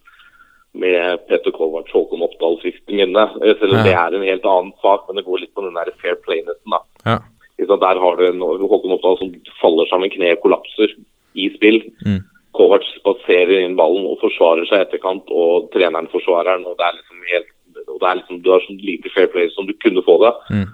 med 0.73 1.19
Petter 1.27 1.51
Kovac, 1.51 1.89
Håkon 1.93 2.23
Oppdal 2.25 2.57
sist 2.63 2.81
i 2.89 2.95
minne. 3.01 3.27
Eh, 3.43 3.53
Selv 3.59 3.75
om 3.75 3.79
Ja. 3.79 3.83
det 3.83 3.93
er 3.93 4.15
en 4.17 4.27
helt 4.27 4.45
annen 4.45 4.73
sak, 4.81 5.05
men 5.07 5.17
det 5.17 5.25
går 5.25 5.39
litt 5.41 5.53
på 5.53 5.61
den 5.65 5.75
der 5.75 5.91
fair 6.01 6.15
play-nessen. 6.25 6.79
Ja. 7.05 7.19
Der 7.61 7.99
har 7.99 8.15
du 8.17 8.25
en 8.25 8.41
Håkon 8.41 8.91
Oppdal 8.97 9.17
som 9.19 9.33
faller 9.61 9.85
sammen, 9.89 10.09
kneet 10.09 10.41
kollapser 10.41 10.89
i 11.35 11.49
spill. 11.55 11.81
Mm. 12.05 12.23
Kovac 12.53 12.83
spaserer 12.97 13.61
inn 13.63 13.77
ballen 13.77 14.05
og 14.09 14.19
forsvarer 14.19 14.65
seg 14.67 14.87
etterkant, 14.87 15.29
og 15.29 15.69
treneren 15.71 16.09
forsvarer 16.11 16.57
den. 16.57 16.65
og 16.65 16.77
det 16.77 16.85
er 16.87 16.97
liksom 16.97 17.17
helt 17.31 17.51
og 17.87 17.99
det 17.99 18.07
er 18.09 18.15
liksom, 18.19 18.41
Du 18.43 18.51
har 18.51 18.59
sånn 18.65 18.81
lite 18.83 19.09
fair 19.15 19.27
play 19.27 19.49
som 19.49 19.67
du 19.67 19.73
kunne 19.73 20.03
få 20.03 20.17
det. 20.23 20.33
Mm. 20.51 20.67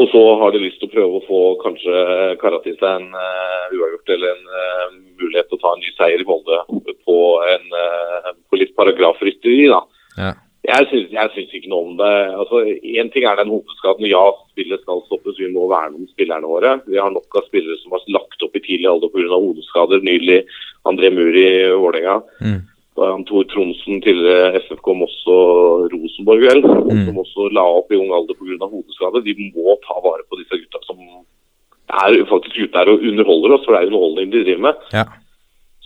Og 0.00 0.08
så 0.08 0.20
har 0.40 0.52
de 0.54 0.62
lyst 0.62 0.78
til 0.80 0.88
å 0.88 0.94
prøve 0.94 1.18
å 1.18 1.26
få 1.26 1.40
kanskje 1.60 2.02
kara 2.40 2.60
til 2.64 2.76
seg 2.78 2.88
en 2.88 3.10
uh, 3.12 3.64
uavgjort 3.74 4.12
eller 4.14 4.30
en 4.32 4.46
uh, 4.48 4.94
mulighet 5.20 5.50
til 5.50 5.58
å 5.58 5.62
ta 5.64 5.72
en 5.74 5.82
ny 5.82 5.90
seier 5.92 6.22
i 6.22 6.28
Molde 6.28 6.60
på, 7.04 7.16
en, 7.44 7.66
uh, 7.74 8.30
på 8.48 8.60
litt 8.62 8.72
paragrafrytteri. 8.78 9.66
da. 9.68 9.82
Ja. 10.16 10.30
Jeg 10.70 10.88
syns, 10.90 11.12
jeg 11.12 11.32
syns 11.34 11.52
ikke 11.56 11.70
noe 11.72 11.86
om 11.88 11.94
det. 11.98 12.14
Altså, 12.36 12.62
Én 13.00 13.08
ting 13.12 13.24
er 13.28 13.38
den 13.40 13.52
hovedskaden. 13.52 14.08
Ja, 14.08 14.22
spillet 14.52 14.82
skal 14.84 15.00
stoppes. 15.06 15.38
Vi 15.40 15.48
må 15.52 15.66
verne 15.70 15.96
om 15.96 16.08
spillerne 16.12 16.48
våre. 16.48 16.74
Vi 16.88 17.00
har 17.00 17.12
nok 17.12 17.36
av 17.40 17.46
spillere 17.48 17.78
som 17.80 17.96
har 17.96 18.04
lagt 18.12 18.44
opp 18.44 18.56
i 18.56 18.62
tidlig 18.64 18.88
alder 18.90 19.12
pga. 19.12 19.36
hodeskader. 19.36 20.04
Nylig 20.04 20.42
André 20.88 21.12
Muri 21.16 21.46
i 21.48 21.70
Vålerenga. 21.72 22.20
Mm. 22.44 22.60
Da 23.00 23.14
han 23.14 23.24
Tor 23.24 23.46
Tronsen, 23.48 24.02
tidligere 24.04 24.60
FFK 24.66 24.92
Moss 24.98 25.14
og 25.32 25.86
Rosenborg, 25.92 26.42
vel, 26.44 26.60
Mm. 26.60 27.06
som 27.06 27.20
også 27.22 27.48
la 27.56 27.64
opp 27.64 27.88
i 27.92 27.96
ung 27.96 28.10
alder 28.12 28.36
pga. 28.36 28.68
hodeskade. 28.68 29.24
De 29.24 29.32
må 29.56 29.78
ta 29.86 29.96
vare 30.04 30.26
på 30.28 30.36
disse 30.36 30.58
gutta 30.60 30.82
som 30.84 30.98
er 31.00 32.24
faktisk 32.28 32.58
ute 32.60 32.76
her 32.76 32.90
og 32.92 33.00
underholder 33.00 33.54
oss, 33.54 33.64
for 33.64 33.72
det 33.72 33.80
er 33.80 33.88
underholdning 33.88 34.30
de 34.30 34.44
driver 34.44 34.60
med. 34.68 34.74
Ja. 34.92 35.04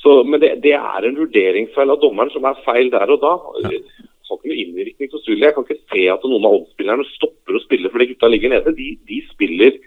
Så, 0.02 0.24
men 0.26 0.40
det, 0.40 0.60
det 0.60 0.74
er 0.74 1.06
en 1.06 1.16
vurderingsfeil 1.16 1.90
av 1.94 2.00
dommeren 2.02 2.32
som 2.34 2.44
er 2.44 2.58
feil 2.66 2.90
der 2.90 3.08
og 3.08 3.22
da. 3.22 3.32
Jeg 3.62 3.80
har 4.28 4.36
ikke 4.36 4.50
noe 4.50 4.60
innvirkning 4.64 5.10
på 5.12 5.22
spillet. 5.22 5.46
Jeg 5.46 5.54
kan 5.54 5.64
ikke 5.64 5.86
se 5.94 6.02
at 6.12 6.26
noen 6.28 6.44
av 6.44 6.58
Odd-spillerne 6.58 7.06
stopper 7.14 7.56
å 7.56 7.62
spille 7.62 7.92
fordi 7.92 8.10
gutta 8.10 8.28
ligger 8.28 8.52
nede. 8.52 8.74
De, 8.76 8.90
de 9.08 9.22
spiller 9.30 9.78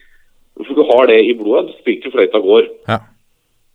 For 0.57 0.73
du 0.73 0.81
har 0.89 1.05
det 1.11 1.19
i 1.21 1.35
blodet. 1.37 1.75
Du 1.85 1.91
til 2.01 2.11
fløyta 2.15 2.39
går. 2.41 2.65
Ja. 2.87 2.97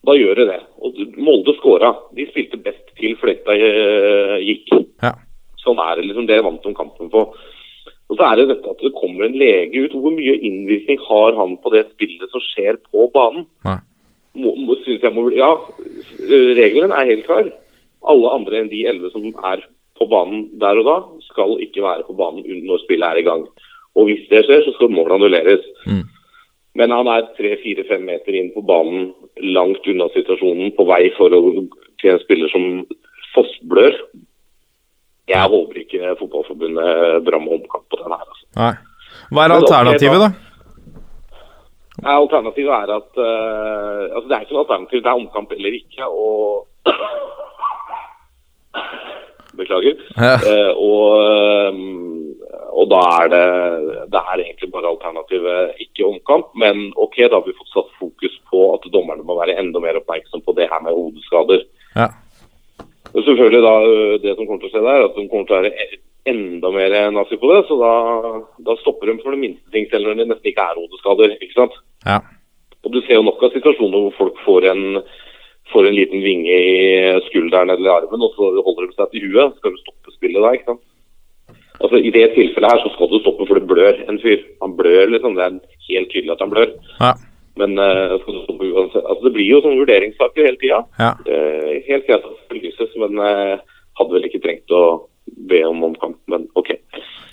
Da 0.07 0.15
gjør 0.19 0.41
det 0.41 0.49
det. 0.51 0.61
Og 0.83 0.99
Molde 1.23 1.55
skåra. 1.59 1.93
De 2.17 2.27
spilte 2.31 2.59
best 2.63 2.85
til 2.99 3.15
fløyta 3.21 3.55
eh, 3.55 4.39
gikk. 4.43 4.73
Ja. 5.05 5.15
Sånn 5.63 5.81
er 5.83 5.99
det 5.99 6.09
liksom. 6.09 6.27
Det 6.31 6.41
vant 6.43 6.65
de 6.65 6.75
kampen 6.75 7.11
på. 7.13 7.27
Og 8.11 8.19
så 8.19 8.27
er 8.29 8.41
det 8.41 8.49
dette 8.51 8.73
at 8.75 8.83
det 8.83 8.93
kommer 8.99 9.29
en 9.29 9.39
lege 9.39 9.87
ut. 9.87 9.95
Hvor 9.95 10.15
mye 10.15 10.35
innvirkning 10.37 11.01
har 11.07 11.39
han 11.39 11.55
på 11.63 11.73
det 11.75 11.87
spillet 11.95 12.35
som 12.35 12.43
skjer 12.51 12.81
på 12.91 13.07
banen? 13.15 13.47
Nei. 13.69 13.79
Må, 14.43 14.55
må, 14.57 14.77
må, 15.13 15.27
ja, 15.37 15.51
regelen 16.57 16.93
er 16.97 17.09
helt 17.09 17.27
klar. 17.29 17.51
Alle 18.09 18.33
andre 18.35 18.63
enn 18.63 18.71
de 18.73 18.83
elleve 18.89 19.13
som 19.13 19.29
er 19.53 19.63
på 20.01 20.09
banen 20.11 20.47
der 20.61 20.81
og 20.81 20.89
da, 20.89 20.97
skal 21.29 21.55
ikke 21.63 21.85
være 21.85 22.07
på 22.09 22.17
banen 22.19 22.65
når 22.67 22.83
spillet 22.83 23.07
er 23.07 23.21
i 23.21 23.27
gang. 23.29 23.47
Og 23.97 24.09
hvis 24.09 24.25
det 24.31 24.43
skjer, 24.47 24.65
så 24.65 24.75
skal 24.77 24.93
målet 24.93 25.17
annulleres. 25.19 25.65
Mm. 25.87 26.05
Men 26.79 26.89
han 26.95 27.07
er 27.13 27.33
tre-fire-fem 27.37 28.05
meter 28.09 28.33
inn 28.39 28.53
på 28.55 28.63
banen, 28.65 29.11
langt 29.57 29.85
unna 29.89 30.07
situasjonen, 30.15 30.69
på 30.77 30.83
vei 30.89 31.03
for 31.19 31.29
å, 31.37 31.41
til 32.01 32.09
en 32.15 32.23
spiller 32.23 32.49
som 32.53 32.65
fossblør. 33.35 33.95
Jeg 35.31 35.51
håper 35.53 35.77
ikke 35.85 36.17
Fotballforbundet 36.19 36.89
drar 37.27 37.41
med 37.45 37.53
omkamp 37.61 37.87
på 37.93 37.97
den 38.01 38.15
her. 38.15 38.25
Altså. 38.25 38.45
Nei. 38.57 38.75
Hva 39.33 39.41
er 39.45 39.51
alternativet, 39.59 40.19
da? 40.25 40.29
Alternativet 42.03 42.73
er 42.73 42.89
at 42.97 43.13
uh, 43.21 44.17
altså 44.17 44.29
Det 44.29 44.37
er 44.37 44.43
ikke 44.45 44.57
noe 44.57 44.65
alternativ. 44.65 44.99
Det 45.03 45.11
er 45.11 45.21
omkamp 45.21 45.49
eller 45.53 45.73
ikke. 45.79 46.05
og 46.09 46.67
Beklager. 49.61 49.97
Ja. 50.17 50.35
Uh, 50.41 50.73
og, 50.81 51.05
eh, 51.21 51.73
og 52.73 52.89
da 52.89 53.01
er 53.23 53.29
det 53.33 53.47
Det 54.13 54.21
er 54.21 54.43
egentlig 54.43 54.71
bare 54.73 54.91
alternativet 54.93 55.81
ikke 55.85 56.07
omkamp. 56.09 56.53
Men 56.57 56.93
ok, 56.97 57.17
da 57.29 57.39
har 57.39 57.47
vi 57.47 57.57
fått 57.59 57.73
satt 57.73 57.91
fokus 58.01 58.35
på 58.51 58.65
at 58.75 58.89
dommerne 58.93 59.25
må 59.27 59.37
være 59.39 59.59
enda 59.61 59.81
mer 59.81 60.01
oppmerksom 60.01 60.45
på 60.45 60.55
det 60.57 60.69
her 60.71 60.81
med 60.85 60.97
hodeskader. 60.97 61.65
Ja. 61.97 62.09
Selvfølgelig 63.13 63.63
da, 63.63 63.75
Det 64.25 64.37
som 64.37 64.47
kommer 64.47 64.63
til 64.63 64.71
å 64.71 64.73
skje 64.73 64.87
der, 64.89 65.05
at 65.07 65.17
de 65.17 65.29
kommer 65.29 65.47
til 65.49 65.57
å 65.57 65.63
være 65.63 65.75
e- 65.85 66.01
enda 66.33 66.71
mer 66.71 66.95
nazi 67.11 67.37
på 67.37 67.51
det. 67.51 67.65
Så 67.69 67.77
da, 67.81 67.93
da 68.69 68.77
stopper 68.81 69.11
de 69.11 69.19
for 69.23 69.35
det 69.35 69.43
minste 69.43 69.75
ting, 69.75 69.89
selv 69.91 70.09
når 70.09 70.23
det 70.23 70.29
nesten 70.31 70.53
ikke 70.53 70.69
er 70.69 70.81
hodeskader. 70.81 71.37
ikke 71.41 71.59
sant? 71.59 71.77
Ja. 72.07 72.21
Og 72.83 72.93
Du 72.93 73.01
ser 73.03 73.21
jo 73.21 73.27
nok 73.27 73.43
av 73.43 73.53
situasjoner 73.55 74.07
hvor 74.07 74.17
folk 74.19 74.39
får 74.47 74.71
en, 74.73 75.03
får 75.73 75.89
en 75.89 75.99
liten 75.99 76.23
vinge 76.25 76.57
i 76.57 77.21
skulderen 77.29 77.71
eller 77.71 77.95
armen, 77.99 78.25
og 78.25 78.35
så 78.37 78.49
holder 78.59 78.89
de 78.89 78.97
seg 78.97 79.13
til 79.13 79.29
huet. 79.29 79.59
Skal 79.59 79.75
du 79.75 79.83
stoppe 79.83 80.15
spillet 80.17 80.43
da? 80.43 80.55
ikke 80.57 80.73
sant? 80.73 80.83
Altså 81.83 81.99
I 81.99 82.13
det 82.15 82.29
tilfellet 82.37 82.71
her 82.71 82.81
så 82.85 82.93
skal 82.95 83.11
du 83.11 83.19
stoppe, 83.21 83.47
for 83.49 83.59
det 83.59 83.69
blør 83.71 84.01
en 84.09 84.21
fyr. 84.23 84.41
Han 84.63 84.75
blør, 84.79 85.13
liksom. 85.13 85.37
Det 85.37 85.45
er 85.45 85.61
helt 85.91 86.11
tydelig 86.15 86.35
at 86.37 86.45
han 86.45 86.53
blør. 86.53 86.75
Ja. 87.01 87.13
Men 87.61 87.77
uh, 87.77 88.15
stoppe 88.23 88.65
uansett 88.65 89.05
Altså 89.05 89.27
Det 89.27 89.35
blir 89.35 89.45
jo 89.45 89.59
sånne 89.61 89.83
vurderingssaker 89.83 90.47
hele 90.49 90.61
tida. 90.63 90.83
Ja. 91.03 91.13
Uh, 91.27 91.73
helt 91.89 92.07
greit 92.09 92.23
at 92.23 92.29
det 92.31 92.53
belyses, 92.55 92.95
men 93.03 93.19
uh, 93.21 93.59
hadde 94.01 94.17
vel 94.17 94.29
ikke 94.29 94.43
trengt 94.45 94.73
å 94.73 94.85
be 95.51 95.63
om 95.67 95.83
omkamp. 95.91 96.19
Men 96.33 96.47
OK. 96.59 96.75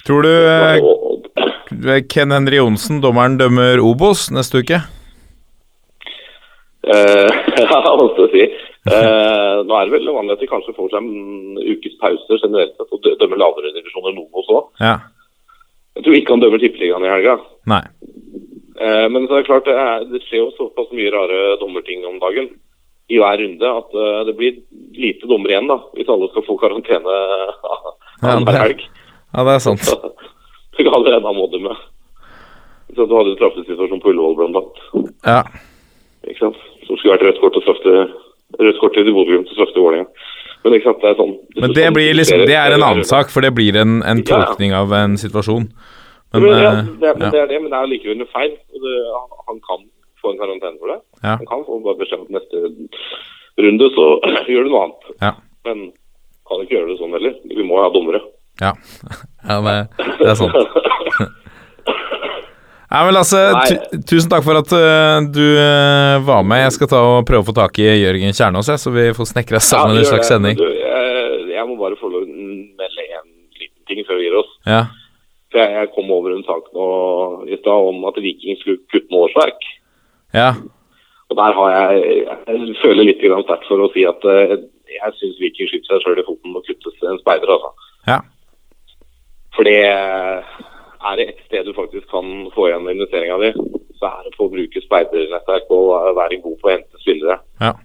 Tror 0.07 0.25
du 0.25 0.31
eh, 0.33 1.99
Ken 2.09 2.33
Henry 2.33 2.59
Johnsen, 2.59 3.01
dommeren, 3.03 3.37
dømmer 3.39 3.81
Obos 3.83 4.29
neste 4.33 4.63
uke? 4.63 4.81
Eh, 6.89 7.29
Ja, 7.59 7.79
vanskelig 7.85 8.25
å 8.25 8.31
si. 8.33 8.43
Eh, 8.89 9.55
nå 9.67 9.75
er 9.75 9.89
det 9.89 9.93
vel 9.97 10.09
vanlig 10.15 10.37
at 10.37 10.43
de 10.43 10.49
kanskje 10.49 10.75
får 10.77 10.91
seg 10.93 11.03
en 11.03 11.59
ukes 11.59 11.97
pause 12.01 12.39
generelt 12.41 12.75
sett 12.77 12.95
og 12.95 13.09
dømmer 13.21 13.41
lavere 13.41 13.73
divisjoner 13.75 14.15
noen 14.15 14.41
også. 14.41 14.63
Ja. 14.81 14.95
Jeg 15.97 16.05
tror 16.05 16.15
ikke 16.17 16.35
han 16.35 16.43
dømmer 16.45 16.61
Tippeligaen 16.63 17.05
i 17.05 17.11
helga. 17.11 17.35
Nei. 17.69 17.83
Eh, 18.79 19.05
men 19.11 19.27
så 19.27 19.35
er 19.35 19.43
det 19.43 19.49
klart, 19.49 19.67
det, 19.67 19.75
er, 19.75 20.07
det 20.09 20.23
skjer 20.25 20.45
jo 20.45 20.49
såpass 20.57 20.89
mye 20.95 21.11
rare 21.13 21.39
dommerting 21.61 22.05
om 22.07 22.19
dagen 22.23 22.49
i 23.09 23.17
hver 23.17 23.39
runde 23.41 23.69
at 23.73 23.95
uh, 23.97 24.19
det 24.27 24.35
blir 24.37 24.59
lite 24.93 25.25
dommer 25.25 25.49
igjen, 25.49 25.65
da, 25.65 25.79
hvis 25.97 26.09
alle 26.13 26.27
skal 26.29 26.43
få 26.45 26.59
karantene 26.61 27.15
Ja, 28.21 28.35
det- 28.37 28.53
helg. 28.59 28.83
Ja, 29.33 29.45
det 29.47 29.55
er 29.55 29.63
sant. 29.65 29.81
Så 29.89 29.97
så 30.79 30.83
kan 30.85 30.93
allerede 30.95 31.17
enda 31.19 31.31
må 31.35 31.47
dømme. 31.51 31.73
Så 32.95 33.03
du 33.03 33.11
hadde 33.17 33.33
en 33.33 33.35
straffesituasjon 33.35 33.99
på 33.99 34.13
Ullevål 34.13 34.35
blant 34.37 34.59
annet. 34.61 35.09
Ja. 35.27 35.41
Ikke 36.23 36.39
sant? 36.45 36.61
Som 36.89 36.97
skulle 36.97 37.15
vært 37.15 37.27
rødt 37.29 37.41
kort 37.43 37.59
og 37.59 37.65
straffe 37.67 37.95
rødt 38.57 38.79
kort 38.81 38.97
til 38.97 39.13
Bodø 39.13 39.29
Glimt 39.29 39.51
og 39.51 39.57
straffe 39.59 39.77
Vålerenga. 39.77 40.09
Men 40.63 40.75
ikke 40.75 40.89
sant, 40.89 41.03
det 41.03 41.09
er 41.13 41.19
sånn 41.19 41.35
Men 41.63 41.73
det 41.77 41.85
blir 41.95 42.17
liksom 42.17 42.41
Det 42.49 42.57
er 42.59 42.73
en 42.75 42.83
annen 42.83 43.07
sak, 43.07 43.29
for 43.31 43.45
det 43.45 43.53
blir 43.55 43.77
en, 43.79 44.01
en 44.03 44.19
Ja, 44.19 44.25
ja. 44.25 44.49
tolkning 44.49 44.73
av 44.75 44.91
en 44.97 45.15
situasjon. 45.21 45.69
Men, 46.33 46.43
Men, 46.43 46.49
ja, 46.51 46.71
eh, 46.71 46.89
det, 46.99 47.13
men 47.15 47.25
ja. 47.25 47.29
det 47.31 47.39
er 47.43 47.47
det, 47.53 47.61
men 47.61 47.71
det 47.71 47.77
er 47.79 47.91
likevel 47.93 48.25
en 48.25 48.33
feil. 48.33 48.57
Og 48.73 48.83
det, 48.83 48.97
han 49.47 49.61
kan 49.69 49.85
få 50.21 50.33
en 50.33 50.41
karantene 50.41 50.81
for 50.81 50.91
det. 50.91 50.99
Ja. 51.23 51.37
Han 51.37 51.47
kan 51.51 51.63
få 51.67 51.79
bare 51.85 52.01
beskjed 52.01 52.25
om 52.25 52.35
neste 52.35 52.65
runde 53.63 53.89
så 53.95 54.09
gjør 54.51 54.67
du 54.67 54.73
noe 54.73 54.83
annet. 54.87 55.09
Ja. 55.23 55.33
Men 55.69 55.87
kan 56.49 56.65
ikke 56.65 56.75
gjøre 56.75 56.91
det 56.91 56.99
sånn 56.99 57.15
heller. 57.17 57.39
Vi 57.45 57.65
må 57.65 57.79
ha 57.79 57.89
dommere. 57.93 58.21
Ja, 58.59 58.73
ja 59.49 59.59
det, 59.63 59.77
det 60.19 60.31
er 60.33 60.39
sant. 60.41 60.57
Nei, 62.89 63.01
men 63.05 63.13
Lasse, 63.13 63.37
Nei. 63.53 63.99
tusen 64.09 64.31
takk 64.31 64.41
for 64.41 64.57
at 64.57 64.71
uh, 64.73 65.19
du 65.29 65.43
uh, 65.45 66.15
var 66.25 66.45
med. 66.47 66.63
Jeg 66.63 66.73
skal 66.79 66.89
ta 66.89 67.01
og 67.05 67.27
prøve 67.27 67.43
å 67.43 67.47
få 67.51 67.53
tak 67.53 67.77
i 67.83 67.85
Jørgen 67.85 68.33
Kjernås, 68.33 68.71
jeg, 68.71 68.81
så 68.81 68.93
vi 68.95 69.03
får 69.13 69.29
snekra 69.29 69.61
sammen 69.61 69.99
Ja, 69.99 70.01
en 70.01 70.09
slags 70.09 70.31
sending. 70.31 70.57
Du, 70.57 70.65
jeg, 70.65 71.43
jeg 71.53 71.67
må 71.69 71.77
bare 71.77 71.99
få 71.99 72.09
melde 72.09 73.05
en 73.19 73.27
liten 73.61 73.83
ting 73.85 74.01
før 74.07 74.17
vi 74.17 74.25
gir 74.25 74.39
oss. 74.41 74.49
Ja, 74.65 74.81
For 75.53 75.61
jeg, 75.61 75.75
jeg 75.77 75.91
kom 75.93 76.09
over 76.15 76.33
en 76.33 76.41
sak 76.49 76.71
nå 76.73 76.87
i 77.45 77.59
stad 77.61 77.91
om 77.91 78.09
at 78.09 78.17
Viking 78.25 78.57
skulle 78.63 78.81
kutte 78.89 79.05
med 79.13 79.21
årsverk. 79.27 79.69
ja, 80.33 80.49
Og 81.29 81.37
der 81.37 81.53
har 81.59 81.71
jeg 81.75 82.25
Jeg 82.25 82.75
føler 82.81 83.05
litt 83.05 83.21
sterkt 83.21 83.69
for 83.69 83.85
å 83.85 83.91
si 83.93 84.07
at 84.09 84.25
uh, 84.25 84.57
jeg 84.89 85.17
syns 85.21 85.37
Viking 85.45 85.69
skyter 85.69 85.93
seg 85.93 86.07
sjøl 86.07 86.23
i 86.23 86.25
foten 86.25 86.57
og 86.57 86.65
kuttes 86.65 87.05
en 87.05 87.21
speider, 87.21 87.53
altså. 87.53 87.87
ja. 88.09 88.19
For 89.53 89.67
det 89.67 89.77
er 90.99 91.19
det 91.19 91.27
ett 91.29 91.43
sted 91.47 91.65
du 91.65 91.73
faktisk 91.73 92.09
kan 92.11 92.49
få 92.55 92.69
igjen 92.69 92.89
investeringa 92.91 93.37
di, 93.41 93.51
så 93.99 94.09
er 94.09 94.25
det 94.25 94.33
på 94.35 94.47
å 94.47 94.51
bruke 94.51 94.81
speidernettverk 94.83 95.71
og 95.75 96.15
være 96.17 96.41
god 96.43 96.57
på 96.59 96.69
å 96.69 96.73
hente 96.75 97.03
spillere. 97.03 97.39
ja. 97.61 97.75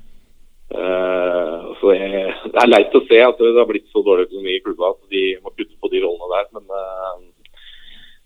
Uh, 0.74 1.74
så 1.78 1.92
jeg, 1.94 2.32
Det 2.50 2.58
er 2.58 2.70
leit 2.70 2.94
å 2.96 3.02
se 3.06 3.18
at 3.22 3.38
det 3.38 3.52
har 3.54 3.68
blitt 3.68 3.86
så 3.92 4.00
dårlig 4.02 4.24
økonomi 4.26 4.56
i 4.56 4.62
klubba 4.64 4.88
at 4.90 5.12
de 5.12 5.22
må 5.44 5.52
kutte 5.52 5.76
på 5.78 5.90
de 5.92 6.00
rollene 6.02 6.30
der. 6.32 6.48
Men 6.56 6.64
uh, 6.72 7.20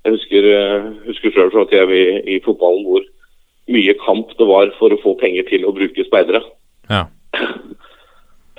jeg 0.07 0.15
husker, 0.15 0.49
uh, 0.49 0.87
husker 1.11 1.35
sjøl 1.35 1.53
fra 1.53 1.67
tida 1.69 1.85
i, 1.93 2.05
i 2.37 2.39
fotballen 2.47 2.87
hvor 2.87 3.05
mye 3.69 3.97
kamp 4.01 4.33
det 4.39 4.49
var 4.49 4.73
for 4.79 4.95
å 4.95 5.01
få 5.03 5.13
penger 5.21 5.45
til 5.51 5.67
å 5.69 5.75
bruke 5.77 6.07
speidere. 6.09 6.45
ja. 6.89 7.05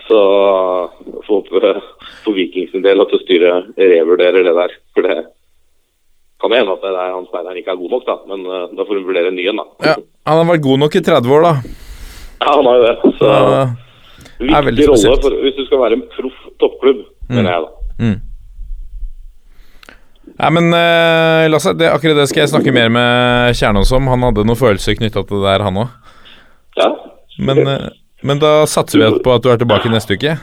Så 0.09 0.19
får 1.27 1.27
håpe 1.29 1.59
for 2.24 2.33
Vikings 2.33 2.71
del 2.81 3.03
at 3.03 3.12
styret 3.21 3.67
revurderer 3.77 4.41
det 4.41 4.55
der. 4.57 4.71
For 4.98 5.05
det 5.05 5.17
kan 6.39 6.55
hende 6.55 6.72
at 6.72 6.84
det 6.86 6.93
er 6.93 7.12
han 7.17 7.27
speideren 7.27 7.60
ikke 7.60 7.74
er 7.74 7.81
god 7.81 7.93
nok, 7.98 8.08
da. 8.08 8.15
Men 8.31 8.48
uh, 8.48 8.65
da 8.72 8.86
får 8.88 9.00
hun 9.00 9.05
vurdere 9.10 9.31
en 9.31 9.38
ny 9.39 9.46
en, 9.51 9.62
da. 9.62 9.91
ja. 9.91 9.96
Han 10.29 10.41
har 10.41 10.50
vært 10.53 10.65
god 10.65 10.81
nok 10.86 10.96
i 10.96 11.03
30 11.03 11.36
år, 11.36 11.46
da. 11.48 11.53
Ja, 12.39 12.51
han 12.53 12.69
har 12.69 12.81
jo 12.81 12.89
det. 12.89 13.13
Så 13.19 13.36
Uh, 14.39 14.55
Viktig 14.63 14.86
rolle 14.88 15.15
for, 15.19 15.34
hvis 15.43 15.55
du 15.58 15.65
skal 15.67 15.81
være 15.81 15.98
en 15.98 16.03
proff 16.13 16.36
toppklubb, 16.63 17.01
mener 17.27 17.51
jeg 17.51 17.63
da. 17.65 17.72
Nei, 20.39 20.50
men 20.55 20.69
uh, 20.72 21.43
Lasse, 21.51 21.74
det, 21.75 21.89
akkurat 21.91 22.22
det 22.22 22.29
skal 22.31 22.46
jeg 22.46 22.51
snakke 22.53 22.72
mer 22.72 22.91
med 22.93 23.58
Kjernås 23.60 23.91
om. 23.96 24.08
Han 24.08 24.24
hadde 24.29 24.46
noen 24.48 24.60
følelser 24.60 24.96
knytta 24.96 25.25
til 25.27 25.41
det 25.41 25.50
der, 25.50 25.65
han 25.67 25.81
òg. 25.84 26.15
Ja. 26.79 26.88
Men, 27.43 27.60
uh, 27.67 27.89
men 28.24 28.39
da 28.39 28.53
satser 28.69 29.03
vi 29.03 29.24
på 29.25 29.36
at 29.36 29.43
du 29.43 29.51
er 29.51 29.60
tilbake 29.60 29.91
neste 29.91 30.15
uke. 30.15 30.38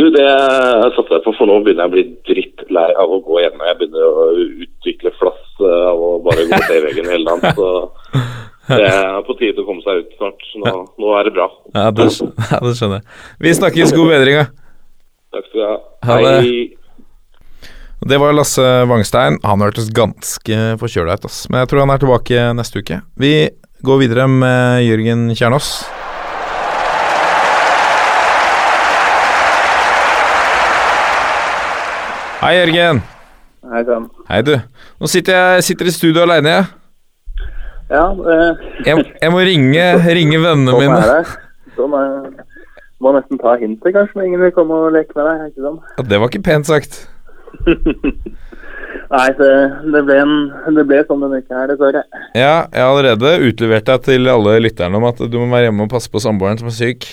Du, 0.00 0.06
det 0.14 0.22
jeg 0.24 0.92
satte 0.96 1.12
deg 1.12 1.24
på, 1.26 1.32
for 1.36 1.48
nå 1.50 1.58
begynner 1.60 1.84
jeg 1.84 1.90
å 1.90 1.92
bli 1.92 2.04
drittlei 2.30 2.86
av 3.02 3.10
å 3.12 3.18
gå 3.26 3.42
hjemme. 3.42 3.66
Jeg 3.68 3.78
begynner 3.82 4.06
å 4.06 4.28
utvikle 4.64 5.12
flass 5.18 5.60
eh, 5.60 5.82
av 5.90 6.00
å 6.06 6.10
bare 6.24 6.46
gå 6.48 6.60
til 6.64 6.86
veggen 6.86 7.10
hele 7.12 7.28
dagen. 7.28 7.58
Så 7.58 8.22
det 8.80 8.88
er 8.88 9.20
på 9.26 9.36
tide 9.36 9.60
å 9.60 9.68
komme 9.68 9.84
seg 9.84 10.00
ut 10.00 10.16
snart. 10.16 10.48
Så 10.48 10.62
nå, 10.64 10.74
nå 11.04 11.12
er 11.18 11.28
det 11.28 11.34
bra. 11.36 11.50
Ja, 11.74 11.86
det, 11.92 12.08
ja, 12.54 12.62
det 12.64 12.74
skjønner 12.80 13.02
jeg. 13.02 13.20
Vi 13.44 13.54
snakkes. 13.60 13.94
God 13.98 14.12
bedring, 14.14 14.40
da. 14.40 14.48
Takk 15.36 15.50
skal 15.50 15.60
du 15.60 15.66
ha. 15.68 15.78
Ha 16.08 16.20
det. 16.24 16.34
Hei. 16.40 17.70
Det 18.08 18.16
var 18.24 18.32
Lasse 18.32 18.68
Wangstein. 18.88 19.36
Han 19.44 19.60
hørtes 19.60 19.92
ganske 19.92 20.62
forkjøla 20.80 21.20
ut, 21.20 21.28
ass. 21.28 21.42
Men 21.52 21.66
jeg 21.66 21.74
tror 21.74 21.84
han 21.84 21.92
er 21.92 22.00
tilbake 22.00 22.50
neste 22.56 22.80
uke. 22.80 23.02
Vi 23.20 23.34
går 23.84 24.06
videre 24.06 24.30
med 24.32 24.86
Jørgen 24.88 25.28
Kjernås. 25.36 25.74
Hei, 32.40 32.54
Jørgen. 32.56 33.02
Hei 33.68 33.80
sann. 33.84 34.06
Hei, 34.30 34.38
du. 34.40 34.54
Nå 34.96 35.08
sitter 35.12 35.34
jeg 35.36 35.64
sitter 35.66 35.90
i 35.90 35.92
studio 35.92 36.22
aleine, 36.24 36.54
jeg. 36.54 37.50
Ja, 37.92 38.06
eh, 38.32 38.62
jeg. 38.86 39.04
Jeg 39.20 39.32
må 39.34 39.42
ringe, 39.44 39.84
ringe 40.16 40.38
vennene 40.40 40.72
sånn 40.72 40.80
mine. 40.80 40.96
er 41.02 41.10
det. 41.18 41.34
Sånn 41.76 41.98
er 41.98 42.08
Må 43.04 43.12
nesten 43.16 43.40
ta 43.40 43.58
hintet, 43.60 43.92
kanskje, 43.92 44.16
når 44.16 44.30
ingen 44.30 44.44
vil 44.46 44.54
komme 44.56 44.78
og 44.86 44.96
leke 44.96 45.12
med 45.16 45.28
deg. 45.28 45.52
ikke 45.52 45.66
sant? 45.66 45.92
Ja, 45.98 46.08
det 46.14 46.22
var 46.22 46.32
ikke 46.32 46.42
pent 46.48 46.68
sagt. 46.68 46.98
Nei, 49.14 49.28
det, 49.36 49.52
det, 49.92 50.02
ble 50.08 50.18
en, 50.24 50.34
det 50.76 50.84
ble 50.88 51.04
sånn 51.08 51.24
denne 51.26 51.44
uka 51.44 51.60
her, 51.60 51.70
dessverre. 51.74 52.06
Ja, 52.32 52.54
jeg 52.72 52.80
har 52.80 52.94
allerede 52.94 53.36
utlevert 53.50 53.92
deg 53.92 54.04
til 54.08 54.32
alle 54.32 54.60
lytterne 54.64 54.96
om 54.96 55.08
at 55.12 55.20
du 55.20 55.40
må 55.42 55.48
være 55.52 55.68
hjemme 55.68 55.84
og 55.84 55.92
passe 55.92 56.08
på 56.12 56.24
samboeren 56.24 56.60
som 56.60 56.72
er 56.72 56.76
syk. 56.80 57.10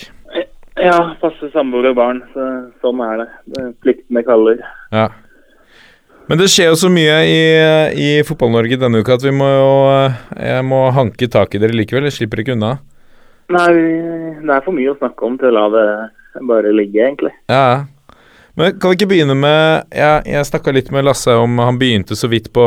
Ja, 0.82 0.98
passe 1.22 1.48
samboer 1.54 1.90
og 1.90 1.96
barn. 1.98 2.20
Så, 2.34 2.44
sånn 2.82 3.00
er 3.04 3.22
det. 3.22 3.28
det. 3.54 3.64
Pliktene 3.84 4.22
kaller. 4.26 4.60
Ja. 4.94 5.08
Men 6.28 6.40
det 6.42 6.50
skjer 6.52 6.70
jo 6.74 6.76
så 6.76 6.90
mye 6.92 7.16
i, 7.24 7.40
i 7.96 8.08
Fotball-Norge 8.28 8.76
denne 8.80 9.00
uka 9.00 9.16
at 9.16 9.24
vi 9.24 9.32
må 9.32 9.46
jo 9.48 9.70
Jeg 10.36 10.64
må 10.68 10.82
hanke 10.92 11.28
tak 11.32 11.56
i 11.56 11.60
dere 11.62 11.76
likevel. 11.76 12.04
Jeg 12.10 12.18
slipper 12.18 12.42
ikke 12.44 12.56
unna. 12.58 12.74
Nei, 13.48 13.68
det 14.44 14.52
er 14.52 14.64
for 14.66 14.76
mye 14.76 14.92
å 14.92 14.98
snakke 14.98 15.24
om 15.24 15.38
til 15.40 15.48
å 15.48 15.56
la 15.56 15.66
det 15.72 15.86
bare 16.50 16.72
ligge, 16.76 17.00
egentlig. 17.00 17.32
Ja. 17.48 17.86
Men 18.58 18.76
kan 18.76 18.92
vi 18.92 18.98
ikke 18.98 19.08
begynne 19.14 19.36
med 19.38 19.86
Jeg, 19.94 20.24
jeg 20.28 20.46
snakka 20.50 20.74
litt 20.74 20.90
med 20.92 21.06
Lasse 21.06 21.30
om 21.38 21.60
Han 21.62 21.78
begynte 21.80 22.16
så 22.18 22.28
vidt 22.30 22.50
på 22.52 22.66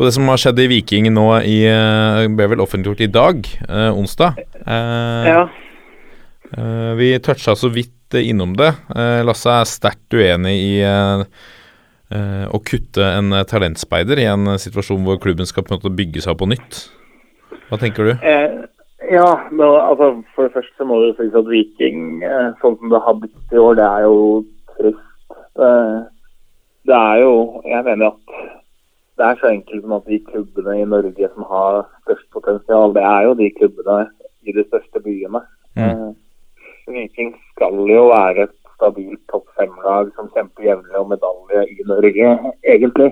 på 0.00 0.06
det 0.06 0.14
som 0.16 0.30
har 0.32 0.38
skjedd 0.40 0.56
i 0.62 0.68
Viking 0.70 1.10
nå 1.12 1.24
i 1.44 1.58
eh, 1.68 2.22
ble 2.32 2.46
vel 2.48 2.62
offentliggjort 2.64 3.02
i 3.04 3.08
dag, 3.12 3.48
eh, 3.68 3.90
onsdag. 3.92 4.38
Eh, 4.64 5.26
Ja. 5.28 5.42
Eh, 6.58 6.92
vi 6.98 7.18
toucha 7.22 7.54
så 7.56 7.68
vidt 7.68 8.14
innom 8.14 8.56
det. 8.58 8.72
Eh, 8.96 9.20
Lasse 9.26 9.52
er 9.54 9.68
sterkt 9.68 10.16
uenig 10.16 10.54
i 10.58 10.70
eh, 10.82 11.22
å 12.50 12.58
kutte 12.66 13.06
en 13.06 13.34
talentspeider 13.46 14.18
i 14.18 14.26
en 14.30 14.56
situasjon 14.58 15.04
hvor 15.06 15.20
klubben 15.22 15.46
skal 15.46 15.66
på 15.66 15.74
en 15.74 15.80
måte 15.80 15.94
bygge 15.94 16.24
seg 16.24 16.34
opp 16.34 16.42
på 16.42 16.50
nytt. 16.50 16.80
Hva 17.70 17.78
tenker 17.78 18.10
du? 18.10 18.12
Eh, 18.26 18.56
ja, 19.14 19.28
da, 19.50 19.68
altså 19.86 20.12
for 20.34 20.48
det 20.48 20.56
første 20.56 20.74
så 20.78 20.86
må 20.86 20.98
det 21.04 21.12
sies 21.18 21.36
at 21.38 21.50
Viking, 21.50 22.24
sånn 22.62 22.76
som 22.78 22.90
det 22.92 23.02
har 23.04 23.18
blitt 23.18 23.54
i 23.54 23.62
år, 23.62 23.78
det 23.78 23.86
er 23.86 24.06
jo 24.06 24.16
trist. 24.74 25.06
Det, 25.58 25.70
det 26.86 26.96
er 26.96 27.18
jo 27.20 27.32
Jeg 27.66 27.84
mener 27.84 28.12
at 28.12 28.34
det 29.20 29.26
er 29.26 29.40
så 29.40 29.50
enkelt 29.50 29.82
som 29.84 29.94
at 29.98 30.06
de 30.08 30.18
klubbene 30.24 30.74
i 30.80 30.88
Norge 30.88 31.26
som 31.34 31.44
har 31.50 31.82
størst 32.06 32.28
potensial, 32.32 32.94
det 32.96 33.02
er 33.04 33.26
jo 33.26 33.34
de 33.36 33.50
klubbene 33.58 33.98
i 34.48 34.54
de 34.56 34.64
største 34.64 35.02
byene. 35.04 35.42
Eh, 35.76 36.06
Viking 36.94 37.34
skal 37.54 37.76
jo 37.88 38.06
være 38.10 38.46
et 38.48 38.56
stabilt 38.76 39.20
topp 39.30 39.46
fem-lag 39.58 40.08
som 40.16 40.30
kjemper 40.34 40.70
jevnlig 40.70 40.96
om 41.00 41.10
medalje 41.12 41.66
i 41.68 41.84
Norge, 41.88 42.30
egentlig. 42.64 43.10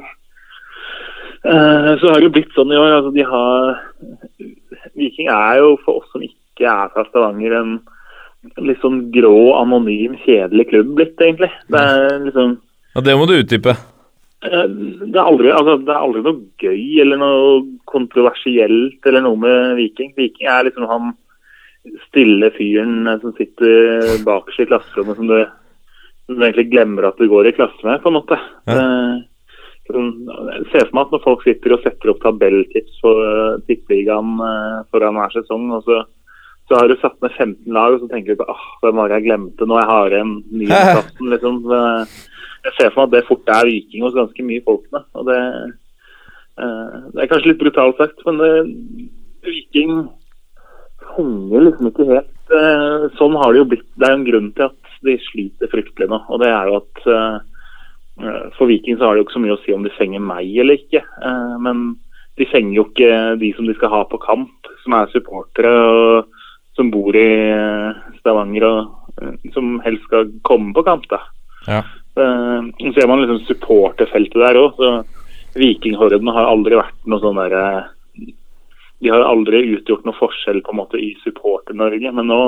Eh, 1.45 1.91
så 2.01 2.11
har 2.11 2.21
det 2.25 2.33
blitt 2.35 2.55
sånn 2.57 2.73
i 2.73 2.79
år. 2.81 2.97
altså 2.97 3.13
de 3.15 3.27
har 3.29 3.77
Viking 4.99 5.29
er 5.31 5.61
jo 5.61 5.77
for 5.85 6.01
oss 6.01 6.09
som 6.13 6.25
ikke 6.25 6.67
er 6.67 6.91
fra 6.95 7.05
Stavanger, 7.09 7.55
en 7.55 7.77
litt 8.67 8.81
sånn 8.83 9.05
grå, 9.15 9.53
anonym, 9.59 10.17
kjedelig 10.25 10.69
klubb 10.73 10.97
blitt, 10.99 11.21
egentlig. 11.21 11.51
Det 11.71 11.85
er 11.85 12.19
liksom 12.27 12.59
Ja, 12.97 13.01
Det 13.05 13.15
må 13.19 13.27
du 13.29 13.37
utdype. 13.39 13.77
eh, 14.43 14.67
det 14.67 15.15
er, 15.15 15.25
aldri, 15.25 15.51
altså, 15.53 15.77
det 15.85 15.95
er 15.95 16.03
aldri 16.03 16.23
noe 16.23 16.41
gøy 16.59 17.01
eller 17.03 17.19
noe 17.19 17.63
kontroversielt 17.87 19.07
eller 19.07 19.23
noe 19.23 19.37
med 19.37 19.77
Viking. 19.77 20.15
Viking 20.17 20.49
er 20.49 20.65
liksom 20.65 20.89
han 20.89 21.15
stille 22.09 22.51
fyren 22.57 23.07
eh, 23.07 23.19
som 23.23 23.35
sitter 23.39 24.19
bakerst 24.27 24.65
i 24.65 24.69
klasserommet 24.71 25.19
som 25.19 25.31
du, 25.31 25.39
som 26.27 26.37
du 26.39 26.45
egentlig 26.47 26.69
glemmer 26.73 27.09
at 27.09 27.19
du 27.21 27.29
går 27.31 27.51
i 27.51 27.57
klasse 27.57 27.83
med, 27.87 28.01
på 28.03 28.13
en 28.13 28.19
måte. 28.19 28.39
Ja. 28.69 28.85
sånn, 29.89 30.13
ser 30.69 30.85
for 30.85 30.95
meg 30.99 31.07
at 31.07 31.13
når 31.15 31.25
folk 31.25 31.45
sitter 31.47 31.75
og 31.75 31.85
setter 31.85 32.13
opp 32.13 32.21
tabelltips 32.21 32.99
for 33.01 33.25
uh, 33.25 33.61
tippeligaen 33.69 34.35
eh, 34.45 34.79
foran 34.93 35.17
hver 35.17 35.33
sesong, 35.39 35.71
og 35.79 35.87
så, 35.87 36.03
så 36.69 36.77
har 36.77 36.91
du 36.91 36.97
satt 37.01 37.17
ned 37.25 37.33
15 37.33 37.73
lag, 37.73 37.97
og 37.97 38.03
så 38.03 38.11
tenker 38.11 38.37
du 38.37 38.43
på 38.43 38.49
ah, 38.53 38.67
hvem 38.83 39.01
var 39.01 39.09
det 39.09 39.21
jeg 39.21 39.29
glemte 39.31 39.69
nå? 39.69 39.79
Jeg 39.81 39.91
har 39.93 40.17
igjen 40.17 40.35
niendeplassen, 40.53 41.31
liksom. 41.35 41.63
Eh, 41.79 42.19
Jeg 42.67 42.75
ser 42.75 42.91
for 42.91 43.01
meg 43.01 43.09
at 43.09 43.15
det 43.15 43.29
fort 43.29 43.51
er 43.55 43.69
Viking 43.69 44.03
hos 44.05 44.17
ganske 44.17 44.45
mye 44.45 44.63
folk. 44.67 44.85
Da. 44.93 45.01
Og 45.17 45.29
det, 45.29 45.37
det 46.59 47.23
er 47.23 47.29
kanskje 47.31 47.53
litt 47.53 47.61
brutalt 47.63 48.01
sagt, 48.03 48.25
men 48.27 48.41
Viking 49.47 49.93
fanger 51.13 51.65
liksom 51.67 51.91
ikke 51.91 52.09
helt 52.09 52.53
eh, 52.55 53.07
Sånn 53.19 53.37
har 53.39 53.53
det 53.53 53.63
jo 53.63 53.69
blitt. 53.73 53.87
Det 53.97 54.07
er 54.07 54.15
jo 54.15 54.21
en 54.21 54.29
grunn 54.29 54.51
til 54.57 54.69
at 54.69 54.99
de 55.07 55.15
sliter 55.29 55.71
fryktelig 55.73 56.09
nå. 56.11 56.21
Og 56.29 56.43
det 56.43 56.51
er 56.51 56.71
jo 56.71 56.81
at 56.81 57.09
eh, 57.15 57.39
for 58.57 58.71
Viking 58.71 58.99
så 58.99 59.07
har 59.07 59.15
det 59.15 59.23
jo 59.23 59.29
ikke 59.29 59.37
så 59.37 59.43
mye 59.45 59.57
å 59.57 59.61
si 59.63 59.75
om 59.77 59.85
de 59.87 59.95
fenger 59.95 60.25
meg 60.25 60.51
eller 60.59 60.81
ikke. 60.81 61.03
Eh, 61.05 61.55
men 61.65 61.85
de 62.39 62.47
fenger 62.51 62.79
jo 62.79 62.87
ikke 62.89 63.13
de 63.43 63.53
som 63.57 63.69
de 63.69 63.77
skal 63.79 63.93
ha 63.95 64.03
på 64.11 64.21
kamp, 64.23 64.73
som 64.85 64.97
er 64.99 65.13
supportere 65.13 65.75
og 65.75 66.35
som 66.79 66.91
bor 66.95 67.17
i 67.19 67.29
eh, 67.51 68.03
Stavanger 68.21 68.67
og 68.69 69.13
eh, 69.23 69.35
som 69.55 69.79
helst 69.87 70.07
skal 70.07 70.31
komme 70.47 70.75
på 70.77 70.85
kamp. 70.87 71.09
da. 71.11 71.23
Ja. 71.67 71.83
Eh, 72.19 72.61
Så 72.79 72.93
ser 72.95 73.11
man 73.11 73.23
liksom 73.25 73.43
supporterfeltet 73.49 74.39
der 74.39 74.61
òg. 74.63 74.83
Vikinghorden 75.59 76.31
har 76.31 76.47
aldri 76.47 76.79
vært 76.79 76.99
noe 77.09 77.23
sånn 77.23 77.39
derre 77.41 77.89
De 79.03 79.11
har 79.13 79.23
aldri 79.23 79.61
utgjort 79.77 80.05
noen 80.09 80.17
forskjell 80.19 80.63
på 80.67 80.73
en 80.75 80.81
måte 80.81 80.99
i 80.99 81.13
Supporter-Norge, 81.25 82.11
men 82.13 82.27
nå 82.27 82.41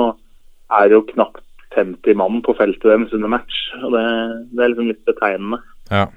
er 0.71 0.89
det 0.89 0.97
jo 0.97 1.05
knapt 1.13 1.43
50 1.75 2.17
mann 2.19 2.41
på 2.43 2.55
feltet 2.57 2.83
deres 2.83 3.13
under 3.15 3.31
match. 3.31 3.61
og 3.83 3.93
Det, 3.95 4.03
det 4.51 4.63
er 4.65 4.73
liksom 4.73 4.89
litt 4.91 5.05
betegnende. 5.07 5.61
Ja. 5.91 6.07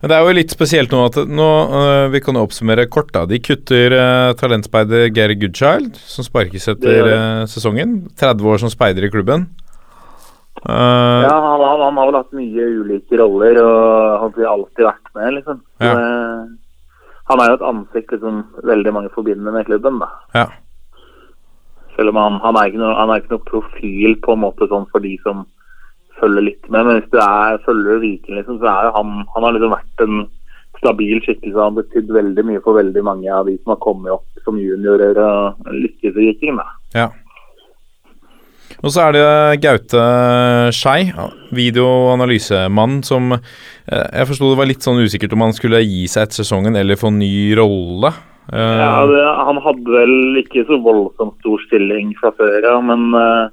Men 0.00 0.08
det 0.12 0.16
er 0.16 0.22
jo 0.28 0.34
litt 0.38 0.52
spesielt 0.54 0.92
nå 0.94 1.00
at 1.08 1.16
nå, 1.26 1.46
øh, 1.74 2.04
Vi 2.14 2.20
kan 2.22 2.36
oppsummere 2.38 2.84
kort. 2.88 3.08
da 3.12 3.24
De 3.26 3.40
kutter 3.42 3.90
uh, 3.92 4.32
talentspeider 4.38 5.08
Gary 5.10 5.34
Goodchild, 5.40 5.96
som 5.98 6.24
sparkes 6.24 6.68
etter 6.70 6.86
Det 6.86 7.04
det. 7.08 7.16
øh, 7.18 7.46
sesongen. 7.50 7.96
30 8.16 8.46
år 8.52 8.58
som 8.62 8.70
speider 8.72 9.04
i 9.04 9.10
klubben. 9.10 9.48
Uh, 10.64 11.26
Ja, 11.26 11.34
han, 11.36 11.60
han, 11.60 11.80
han 11.84 11.98
har 12.00 12.06
vel 12.12 12.16
hatt 12.22 12.32
mye 12.36 12.68
ulike 12.80 13.18
roller 13.20 13.58
og 13.60 14.22
han 14.22 14.32
har 14.38 14.52
alltid 14.54 14.86
vært 14.88 15.10
med, 15.18 15.34
liksom. 15.40 15.60
Ja. 15.80 15.92
det- 15.94 16.62
han 17.26 17.42
er 17.42 17.50
jo 17.50 17.58
et 17.58 17.66
ansikt 17.70 18.14
liksom, 18.14 18.44
veldig 18.70 18.92
mange 18.94 19.10
forbinder 19.14 19.54
med 19.54 19.66
klubben, 19.66 19.98
da. 20.02 20.08
Ja. 20.36 20.46
Selv 21.96 22.12
om 22.12 22.20
han, 22.20 22.38
han, 22.44 22.58
er 22.58 22.70
ikke 22.70 22.82
noe, 22.82 22.94
han 22.94 23.10
er 23.10 23.22
ikke 23.22 23.34
noe 23.34 23.48
profil 23.48 24.16
på 24.22 24.36
en 24.36 24.42
måte 24.44 24.68
sånn 24.70 24.86
for 24.92 25.02
de 25.02 25.16
som 25.24 25.44
følger 26.20 26.46
litt 26.50 26.68
med. 26.68 26.86
Men 26.86 27.00
hvis 27.00 27.10
du 27.12 27.18
er, 27.22 27.58
følger 27.66 28.02
Viking, 28.04 28.38
liksom, 28.38 28.60
så 28.62 28.70
er 28.72 28.88
jo 28.88 28.96
han 28.98 29.12
Han 29.34 29.46
har 29.46 29.56
liksom 29.56 29.74
vært 29.74 30.04
en 30.06 30.24
stabil 30.78 31.20
skikkelse. 31.24 31.56
Han 31.56 31.72
har 31.72 31.82
betydd 31.82 32.12
veldig 32.14 32.46
mye 32.50 32.62
for 32.64 32.78
veldig 32.78 33.04
mange 33.04 33.30
av 33.32 33.48
de 33.50 33.56
som 33.58 33.74
har 33.74 33.82
kommet 33.84 34.14
opp 34.14 34.44
som 34.46 34.60
juniorer 34.60 35.18
og 35.18 35.70
lykkes 35.72 36.12
i 36.14 36.28
Viking, 36.28 36.60
da. 36.60 36.68
ja. 36.94 37.08
Og 38.84 38.92
så 38.92 39.06
er 39.06 39.16
det 39.16 39.26
Gaute 39.64 40.04
Skei, 40.76 41.08
videoanalysemann, 41.56 43.00
som 43.06 43.36
eh, 43.36 44.06
Jeg 44.12 44.28
forsto 44.30 44.50
det 44.52 44.58
var 44.60 44.68
litt 44.68 44.84
sånn 44.84 45.00
usikkert 45.00 45.36
om 45.36 45.46
han 45.46 45.56
skulle 45.56 45.84
gi 45.84 46.04
seg 46.10 46.26
etter 46.26 46.42
sesongen 46.42 46.76
eller 46.76 47.00
få 47.00 47.12
ny 47.14 47.54
rolle. 47.58 48.12
Eh, 48.52 48.74
Ja, 48.82 49.06
det, 49.08 49.22
Han 49.48 49.62
hadde 49.64 49.94
vel 49.96 50.42
ikke 50.42 50.66
så 50.68 50.80
voldsomt 50.84 51.38
stor 51.40 51.62
stilling 51.68 52.12
fra 52.20 52.34
før, 52.36 52.58
ja, 52.60 52.76
men 52.84 53.08
eh, 53.16 53.46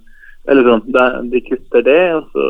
eller 0.51 0.67
sånn, 0.67 0.83
det, 0.91 1.07
de 1.31 1.39
kutter 1.45 1.87
det. 1.87 2.01
og 2.17 2.27
så 2.35 2.47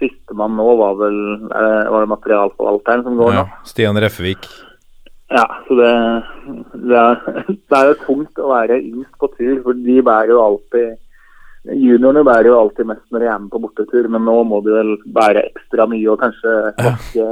Sistemann 0.00 0.56
nå 0.56 0.70
var 0.80 0.96
vel 1.02 1.20
var 1.50 2.00
det 2.00 2.12
materialforvalteren 2.14 3.04
som 3.04 3.18
går 3.20 3.34
ja. 3.36 3.44
Stian 3.68 4.00
Reffevik. 4.00 4.48
Ja, 5.30 5.44
så 5.68 5.76
det, 5.76 5.90
det, 6.80 6.96
er, 6.96 7.20
det 7.68 7.76
er 7.76 7.92
jo 7.92 7.98
tungt 8.06 8.40
å 8.40 8.48
være 8.54 8.80
yngst 8.80 9.12
på 9.20 9.28
tur, 9.36 9.60
for 9.66 9.76
de 9.76 10.00
bærer 10.06 10.32
jo 10.32 10.40
alltid 10.42 10.96
Juniorene 11.68 12.22
bærer 12.24 12.48
jo 12.48 12.56
alltid 12.56 12.88
mest 12.88 13.04
når 13.12 13.20
de 13.20 13.26
er 13.28 13.40
med 13.42 13.50
på 13.52 13.60
bortetur, 13.60 14.06
men 14.08 14.24
nå 14.24 14.36
må 14.48 14.62
de 14.64 14.72
vel 14.72 14.94
bære 15.12 15.42
ekstra 15.50 15.84
mye 15.90 16.06
og 16.08 16.22
kanskje 16.22 16.54
vaske, 16.80 17.26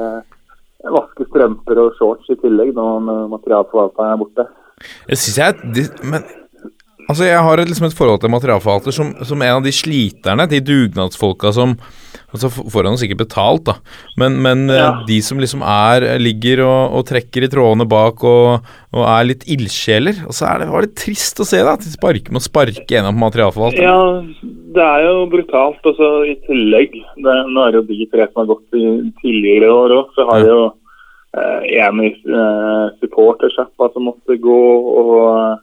vaske 0.96 1.28
strømper 1.30 1.80
og 1.80 1.94
shorts 1.96 2.28
i 2.34 2.36
tillegg 2.42 2.74
når 2.76 3.08
materialforvalteren 3.32 4.12
er 4.12 4.20
borte. 4.20 4.46
Jeg 5.08 5.18
synes 5.18 5.38
jeg 5.38 5.88
Men 6.04 6.22
altså 7.08 7.24
jeg 7.24 7.40
har 7.42 7.64
liksom 7.64 7.88
et 7.88 7.96
forhold 7.96 8.20
til 8.20 8.30
materialforvalter 8.30 8.94
som, 8.94 9.14
som 9.24 9.42
en 9.42 9.56
av 9.56 9.64
de 9.64 9.72
sliterne, 9.72 10.46
de 10.46 10.60
dugnadsfolka 10.60 11.54
som 11.56 11.78
Altså 12.28 12.50
får 12.52 12.84
han 12.84 12.98
sikkert 13.00 13.22
betalt, 13.22 13.62
da, 13.64 13.74
men, 14.20 14.34
men 14.44 14.66
eh, 14.68 14.76
Ja. 14.76 14.88
de 15.08 15.16
som 15.24 15.38
liksom 15.40 15.62
er 15.64 16.04
ligger 16.20 16.60
og, 16.66 16.96
og 16.98 17.06
trekker 17.08 17.46
i 17.46 17.48
trådene 17.48 17.86
bak 17.88 18.20
og, 18.28 18.66
og 18.92 19.04
er 19.08 19.28
litt 19.30 19.46
ildsjeler. 19.48 20.18
Og 20.28 20.36
så 20.36 20.44
er 20.50 20.58
det, 20.60 20.66
var 20.68 20.84
det 20.84 20.92
trist 21.00 21.40
å 21.40 21.46
se 21.48 21.62
da, 21.64 21.72
at 21.78 21.86
de 21.86 21.92
sparker 21.94 22.28
med 22.34 22.42
å 22.42 22.44
sparke 22.44 22.84
gjennom 22.84 23.16
materialforvalteren. 23.22 23.88
Ja, 23.88 24.50
det 24.76 24.84
er 24.84 25.06
jo 25.08 25.22
brutalt. 25.32 25.80
Og 25.88 25.96
så 25.96 26.10
i 26.28 26.34
tillegg, 26.44 26.98
det, 27.16 27.36
nå 27.48 27.64
er 27.64 27.72
det 27.72 27.80
jo 27.80 27.88
de 27.94 28.10
tre 28.12 28.28
som 28.28 28.42
har 28.44 28.50
gått 28.52 28.76
i 28.76 28.84
tidligere 29.22 29.72
år 29.72 29.96
òg, 30.02 30.12
så 30.18 30.28
har 30.28 30.44
Ja. 30.44 30.50
jo 30.52 30.60
eh, 31.32 31.80
en 31.86 32.04
i 32.04 32.10
eh, 32.12 32.84
supportersjappa 33.00 33.88
som 33.94 34.04
måtte 34.10 34.36
gå, 34.44 34.60
og 35.00 35.14
eh, 35.32 35.56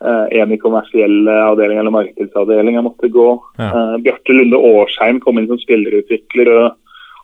en 0.00 0.52
i 0.52 0.58
kommersielle 0.60 1.34
avdeling 1.44 1.80
eller 1.80 1.92
markedsavdelinga 1.92 2.84
måtte 2.86 3.10
gå. 3.12 3.26
Ja. 3.58 3.70
Eh, 3.70 3.96
Bjarte 4.06 4.36
Lunde 4.36 4.56
Årsheim 4.56 5.20
kom 5.20 5.38
inn 5.38 5.50
som 5.50 5.60
spillerutvikler. 5.60 6.52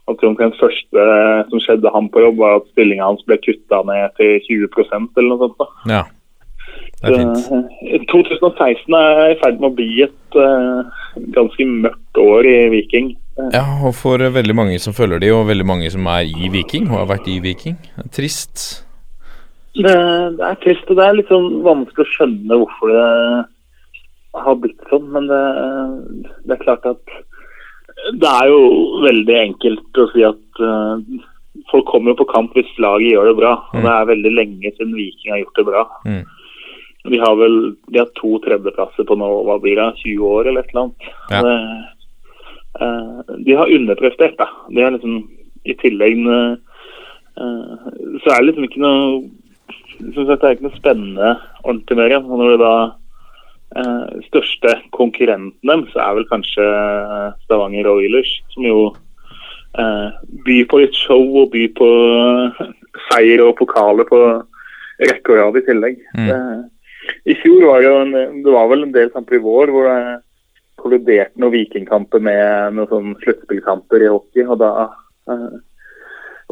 og 0.07 0.21
jeg 0.21 0.29
omtrent 0.29 0.59
første 0.61 1.07
som 1.51 1.63
skjedde 1.65 1.91
han 1.91 2.11
på 2.15 2.21
jobb, 2.23 2.37
var 2.39 2.61
at 2.61 2.69
stillinga 2.71 3.09
hans 3.09 3.25
ble 3.27 3.41
kutta 3.43 3.81
ned 3.89 4.13
til 4.21 4.39
20% 4.45 5.19
eller 5.19 5.33
noe 5.33 5.41
sånt. 5.43 5.59
da. 5.59 5.67
Ja, 5.91 6.05
det 7.03 7.13
er 7.13 7.19
fint. 7.19 7.39
Så, 7.45 7.59
2016 8.13 8.97
er 8.97 9.33
i 9.33 9.39
ferd 9.43 9.61
med 9.61 9.69
å 9.69 9.77
bli 9.77 9.91
et 10.07 10.39
uh, 10.39 11.05
ganske 11.37 11.69
mørkt 11.69 12.21
år 12.23 12.49
i 12.49 12.57
Viking. 12.73 13.13
Eh, 13.37 13.51
Ja, 13.59 13.67
og 13.85 13.95
for 13.99 14.23
eh, 14.23 14.33
veldig 14.33 14.57
mange 14.57 14.79
som 14.81 14.97
følger 14.97 15.21
de, 15.21 15.33
og 15.35 15.49
veldig 15.51 15.67
mange 15.69 15.91
som 15.93 16.07
er 16.09 16.25
i 16.25 16.49
Viking, 16.53 16.89
og 16.91 17.03
har 17.03 17.11
vært 17.17 17.29
i 17.29 17.39
Viking. 17.45 17.77
Trist. 18.17 18.86
Det, 19.77 19.95
det 20.39 20.45
er 20.47 20.59
trist, 20.63 20.89
og 20.89 20.99
det 20.99 21.05
er 21.05 21.17
litt 21.19 21.31
sånn 21.33 21.49
vanskelig 21.65 22.07
å 22.07 22.13
skjønne 22.15 22.59
hvorfor 22.63 22.93
det 22.95 23.07
har 24.47 24.59
blitt 24.63 24.91
sånn. 24.91 25.09
Men 25.13 25.29
det, 25.31 25.43
det 26.47 26.57
er 26.57 26.63
klart 26.63 26.87
at 26.89 27.17
det 28.21 28.31
er 28.31 28.51
jo 28.53 28.63
veldig 29.05 29.37
enkelt 29.41 30.01
å 30.01 30.07
si 30.13 30.25
at 30.27 30.61
uh, 30.63 30.97
folk 31.73 31.89
kommer 31.91 32.13
jo 32.13 32.21
på 32.21 32.29
kamp 32.33 32.57
hvis 32.57 32.73
laget 32.83 33.15
gjør 33.15 33.31
det 33.31 33.37
bra. 33.41 33.55
Og 33.73 33.85
det 33.85 33.93
er 33.93 34.11
veldig 34.13 34.35
lenge 34.35 34.73
siden 34.77 34.97
Viking 34.97 35.35
har 35.35 35.43
gjort 35.43 35.61
det 35.61 35.67
bra. 35.71 35.85
Mm. 36.07 36.23
De 37.07 37.23
har 37.23 37.37
vel 37.39 37.59
de 37.93 38.01
har 38.03 38.13
to 38.19 38.37
tredjeplasser 38.45 39.07
på 39.07 39.17
nå, 39.19 39.31
hva 39.47 39.59
blir 39.63 39.79
det, 39.79 39.91
20 40.03 40.31
år 40.31 40.51
eller 40.51 40.65
et 40.65 40.73
eller 40.73 40.87
annet. 40.87 41.11
Ja. 41.31 41.43
Det, 41.47 41.57
uh, 42.83 43.35
de 43.49 43.59
har 43.61 43.75
underprestert, 43.81 44.39
da. 44.41 44.51
De 44.71 44.85
har 44.85 44.95
liksom 44.97 45.25
i 45.67 45.75
tillegg 45.81 46.21
eh, 46.31 46.55
Så 48.23 48.31
er 48.31 48.37
det 48.39 48.47
liksom 48.47 48.67
ikke 48.69 48.83
noe 48.85 49.07
synes 49.99 50.29
dette 50.29 50.41
det 50.43 50.49
er 50.49 50.57
ikke 50.57 50.69
noe 50.69 50.79
spennende 50.79 51.33
ordentlig 51.65 51.99
mer. 51.99 52.17
Og 52.21 52.41
når 52.41 52.53
det 52.53 52.61
da 52.63 52.75
eh, 53.81 54.23
største 54.29 54.77
konkurrenten 54.97 55.73
dem, 55.73 55.87
så 55.93 56.03
er 56.05 56.19
vel 56.19 56.29
kanskje 56.31 56.67
eh, 56.67 57.29
Stavanger 57.45 57.91
Oilers, 57.91 58.33
som 58.55 58.67
jo 58.67 58.81
eh, 59.79 60.09
byr 60.47 60.69
på 60.71 60.83
litt 60.83 60.97
show 60.99 61.25
og 61.43 61.53
byr 61.55 61.73
på 61.79 61.89
eh, 61.89 62.63
seier 63.11 63.45
og 63.45 63.57
pokaler 63.61 64.09
på 64.09 64.21
rekke 65.05 65.35
og 65.35 65.43
rad 65.43 65.61
i 65.61 65.67
tillegg. 65.67 66.01
Mm. 66.17 66.31
Eh, 66.33 67.11
I 67.33 67.37
fjor 67.43 67.69
var 67.69 67.85
det 67.85 67.93
en, 68.03 68.43
det 68.45 68.55
var 68.55 68.71
vel 68.73 68.87
en 68.87 68.95
del 68.95 69.13
kamper 69.15 69.39
i 69.39 69.45
vår 69.45 69.73
hvor 69.75 69.91
det 69.91 70.23
kolliderte 70.81 71.41
noen 71.41 71.55
vikingkamper 71.55 72.23
med 72.23 72.77
noen 72.77 72.91
sånn 72.91 73.15
sluttspillkamper 73.23 74.05
i 74.05 74.11
hockey. 74.13 74.45
og 74.45 74.61
da 74.63 74.73
eh, 75.33 75.57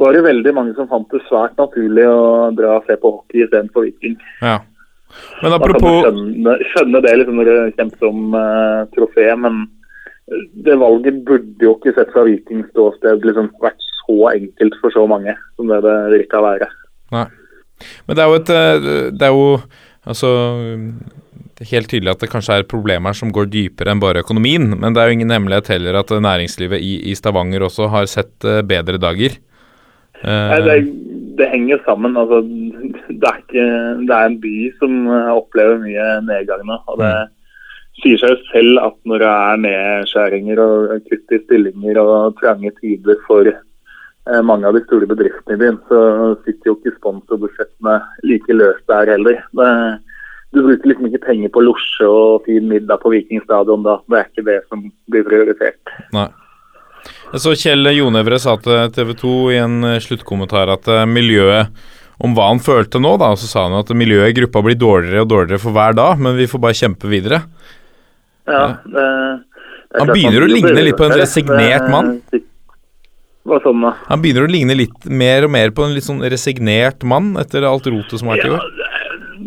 var 0.00 0.16
det 0.16 0.24
veldig 0.26 0.52
mange 0.56 0.74
som 0.74 0.88
fant 0.90 1.06
det 1.12 1.22
svært 1.28 1.58
naturlig 1.60 2.06
å 2.10 2.50
dra 2.56 2.78
og 2.80 2.88
se 2.88 2.96
på 2.98 3.12
hockey 3.14 3.44
istedenfor 3.44 3.86
Viking. 3.86 4.16
Ja. 4.42 4.58
Men 5.42 5.54
Da 5.54 5.60
kan 5.62 5.76
du 5.78 5.86
skjønne, 5.86 6.56
skjønne 6.72 7.02
det 7.04 7.14
liksom 7.20 7.38
når 7.38 7.50
det 7.50 7.58
kjempes 7.78 8.06
om 8.08 8.34
uh, 8.34 8.82
trofé, 8.96 9.28
men 9.38 9.64
det 10.66 10.76
valget 10.80 11.20
burde 11.26 11.66
jo 11.66 11.76
ikke 11.76 11.94
sett 11.94 12.12
fra 12.14 12.24
Vikings 12.26 12.70
ståsted 12.72 13.26
liksom 13.28 13.50
vært 13.62 13.82
så 14.04 14.16
enkelt 14.32 14.78
for 14.80 14.94
så 14.94 15.04
mange 15.08 15.34
som 15.56 15.70
det 15.70 15.82
det 15.84 15.96
virka 16.14 16.40
å 16.40 16.46
være. 16.48 16.70
Nei. 17.14 17.26
Men 18.08 18.16
det 18.16 18.24
er 18.24 18.30
jo 18.30 18.38
et 18.38 18.50
eh, 18.54 18.86
Det 19.12 19.26
er 19.26 19.34
jo 19.34 19.46
altså 20.08 20.30
det 21.54 21.68
helt 21.70 21.90
tydelig 21.90 22.12
at 22.14 22.22
det 22.24 22.30
kanskje 22.32 22.58
er 22.58 22.68
problemer 22.70 23.14
som 23.14 23.30
går 23.34 23.46
dypere 23.50 23.92
enn 23.92 24.02
bare 24.02 24.24
økonomien. 24.24 24.72
Men 24.74 24.94
det 24.94 25.02
er 25.02 25.10
jo 25.10 25.18
ingen 25.18 25.34
hemmelighet 25.34 25.70
heller 25.76 26.00
at 26.00 26.10
næringslivet 26.10 26.82
i, 26.82 26.96
i 27.10 27.14
Stavanger 27.14 27.62
også 27.68 27.90
har 27.92 28.08
sett 28.10 28.46
eh, 28.48 28.62
bedre 28.66 28.98
dager. 28.98 29.36
Eh, 30.24 30.64
det, 30.64 30.76
det 31.38 31.50
henger 31.52 31.82
sammen. 31.84 32.16
Altså, 32.16 32.40
det, 33.20 33.28
er 33.30 33.40
ikke, 33.42 33.66
det 34.08 34.16
er 34.16 34.28
en 34.28 34.40
by 34.40 34.56
som 34.80 35.00
eh, 35.08 35.32
opplever 35.34 35.82
mye 35.82 36.06
nedgang 36.28 36.64
nå. 36.68 36.80
og 36.86 37.02
Det 37.02 37.14
sier 38.02 38.18
seg 38.18 38.34
jo 38.34 38.38
selv 38.50 38.80
at 38.82 38.96
når 39.06 39.22
det 39.22 39.34
er 39.34 39.60
nedskjæringer 39.66 40.62
og 40.64 40.96
kutt 41.10 41.36
i 41.36 41.42
stillinger 41.44 42.00
og 42.02 42.40
trange 42.40 42.72
tider 42.80 43.20
for 43.28 43.50
eh, 43.50 44.42
mange 44.42 44.66
av 44.68 44.74
de 44.76 44.82
store 44.86 45.08
bedriftene 45.10 45.58
i 45.58 45.62
byen, 45.62 45.78
så 45.90 46.00
sitter 46.46 46.72
jo 46.72 46.78
ikke 46.80 46.96
sponsorbudsjettene 46.98 48.00
like 48.26 48.56
løst 48.56 48.88
der 48.90 49.12
heller. 49.14 49.44
Det, 49.60 49.70
du 50.54 50.62
bruker 50.62 50.90
liksom 50.90 51.10
ikke 51.10 51.26
penger 51.26 51.50
på 51.54 51.62
losje 51.66 52.06
og 52.06 52.44
fin 52.46 52.66
middag 52.70 53.02
på 53.02 53.10
Viking 53.10 53.42
stadion 53.42 53.86
da. 53.86 53.98
Det 54.06 54.20
er 54.20 54.28
ikke 54.30 54.48
det 54.48 54.58
som 54.70 54.88
blir 55.10 55.26
prioritert. 55.26 55.94
Nei. 56.14 56.30
Jeg 57.34 57.42
så 57.42 57.54
Kjell 57.58 57.90
Jonevre 57.96 58.38
sa 58.42 58.54
til 58.62 58.92
TV 58.94 59.12
2 59.20 59.34
i 59.54 59.60
en 59.62 59.76
eh, 59.88 60.00
sluttkommentar 60.02 60.70
at 60.74 60.88
eh, 60.90 61.04
miljøet 61.10 61.72
om 62.22 62.34
hva 62.36 62.46
han 62.52 62.60
følte 62.62 63.00
nå, 63.02 63.16
da, 63.18 63.32
og 63.34 63.40
så 63.42 63.48
sa 63.50 63.64
han 63.66 63.74
at 63.80 63.90
miljøet 63.96 64.30
i 64.30 64.36
gruppa 64.38 64.62
blir 64.62 64.78
dårligere 64.78 65.24
og 65.24 65.32
dårligere 65.32 65.62
for 65.62 65.74
hver 65.74 65.96
dag, 65.98 66.20
men 66.22 66.36
vi 66.38 66.46
får 66.50 66.62
bare 66.62 66.78
kjempe 66.78 67.10
videre. 67.10 67.40
Ja, 68.46 68.64
det, 68.84 69.06
det 69.90 70.02
Han 70.02 70.12
begynner 70.12 70.46
å 70.46 70.50
ligne 70.50 70.84
litt 70.86 70.98
på 71.00 71.08
en 71.08 71.16
resignert 71.18 71.88
mann. 71.90 72.18
Sånn? 73.44 73.82
Han 74.06 74.22
begynner 74.22 74.46
å 74.46 74.52
ligne 74.52 74.76
litt 74.78 75.08
mer 75.10 75.44
og 75.44 75.52
mer 75.52 75.74
på 75.74 75.84
en 75.84 75.92
litt 75.96 76.06
sånn 76.06 76.22
resignert 76.32 77.02
mann 77.04 77.34
etter 77.40 77.66
alt 77.68 77.90
rotet 77.90 78.22
som 78.22 78.30
har 78.30 78.40
vært 78.40 78.48
i 78.48 78.54
år. 78.54 78.70
det, 78.78 78.92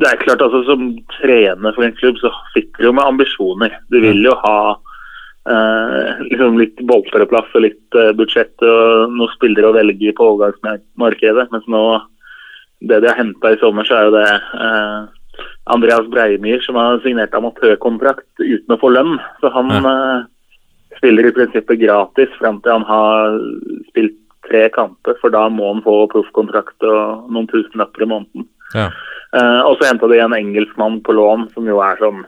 det 0.01 0.09
er 0.11 0.19
klart, 0.21 0.43
altså 0.45 0.61
Som 0.67 0.89
trener 1.15 1.73
for 1.73 1.87
en 1.87 1.95
klubb, 1.97 2.19
så 2.21 2.29
sitter 2.53 2.85
du 2.85 2.91
med 2.91 3.05
ambisjoner. 3.07 3.79
Du 3.89 3.97
vil 4.03 4.21
jo 4.27 4.35
ha 4.43 4.57
eh, 5.53 6.23
liksom 6.27 6.59
litt 6.59 6.81
boltreplass 6.89 7.55
og 7.55 7.65
litt 7.65 7.97
eh, 7.97 8.13
budsjett 8.17 8.65
og 8.65 9.13
noen 9.13 9.33
spillere 9.35 9.71
å 9.71 9.75
velge 9.75 10.13
på 10.17 10.31
overgangsmarkedet. 10.33 11.47
Mens 11.53 11.67
nå, 11.71 11.83
det 12.89 13.01
de 13.03 13.11
har 13.11 13.19
henta 13.19 13.53
i 13.53 13.59
sommer, 13.61 13.87
så 13.87 13.97
er 13.97 14.07
jo 14.07 14.15
det 14.17 14.27
eh, 14.33 14.99
Andreas 15.73 16.07
Breimyr 16.13 16.63
som 16.65 16.79
har 16.79 17.01
signert 17.03 17.35
amatørkontrakt 17.37 18.43
uten 18.43 18.75
å 18.75 18.79
få 18.81 18.93
lønn. 18.93 19.17
Så 19.41 19.51
han 19.55 19.73
eh, 19.79 20.27
spiller 20.99 21.29
i 21.29 21.35
prinsippet 21.35 21.83
gratis 21.83 22.31
fram 22.41 22.61
til 22.63 22.77
han 22.79 22.87
har 22.87 23.37
spilt 23.91 24.17
tre 24.47 24.67
kamper, 24.71 25.17
for 25.21 25.33
da 25.33 25.47
må 25.51 25.73
han 25.73 25.83
få 25.83 26.05
proffkontrakt 26.13 26.85
og 26.87 27.27
noen 27.33 27.49
tusenlapper 27.51 28.05
i 28.05 28.09
måneden. 28.13 28.47
Ja. 28.75 28.87
Eh, 29.35 29.61
og 29.67 29.75
så 29.77 29.89
henta 29.89 30.07
de 30.07 30.21
en 30.23 30.35
engelskmann 30.35 31.01
på 31.03 31.15
lån 31.17 31.49
som 31.55 31.67
jo 31.67 31.81
er 31.83 31.99
sånn 31.99 32.23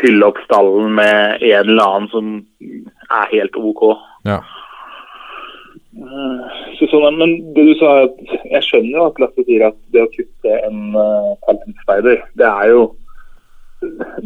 Fylle 0.00 0.26
opp 0.26 0.40
stallen 0.44 0.96
med 0.98 1.42
en 1.46 1.68
eller 1.68 1.84
annen 1.84 2.08
som 2.10 2.32
er 3.10 3.30
helt 3.30 3.56
OK. 3.56 3.84
Ja. 4.28 4.40
Eh, 6.00 6.86
så 6.90 7.10
men 7.10 7.32
det 7.54 7.64
du 7.66 7.74
sa, 7.78 7.90
jeg 8.46 8.62
skjønner 8.66 8.94
jo 8.94 9.06
at 9.08 9.20
Lasse 9.22 9.44
sier 9.44 9.66
at 9.68 9.78
det 9.94 10.04
å 10.06 10.10
kutte 10.14 10.56
en 10.68 10.94
uh, 10.94 11.34
talentspeider, 11.46 12.22
det 12.38 12.46
er 12.46 12.72
jo 12.72 12.84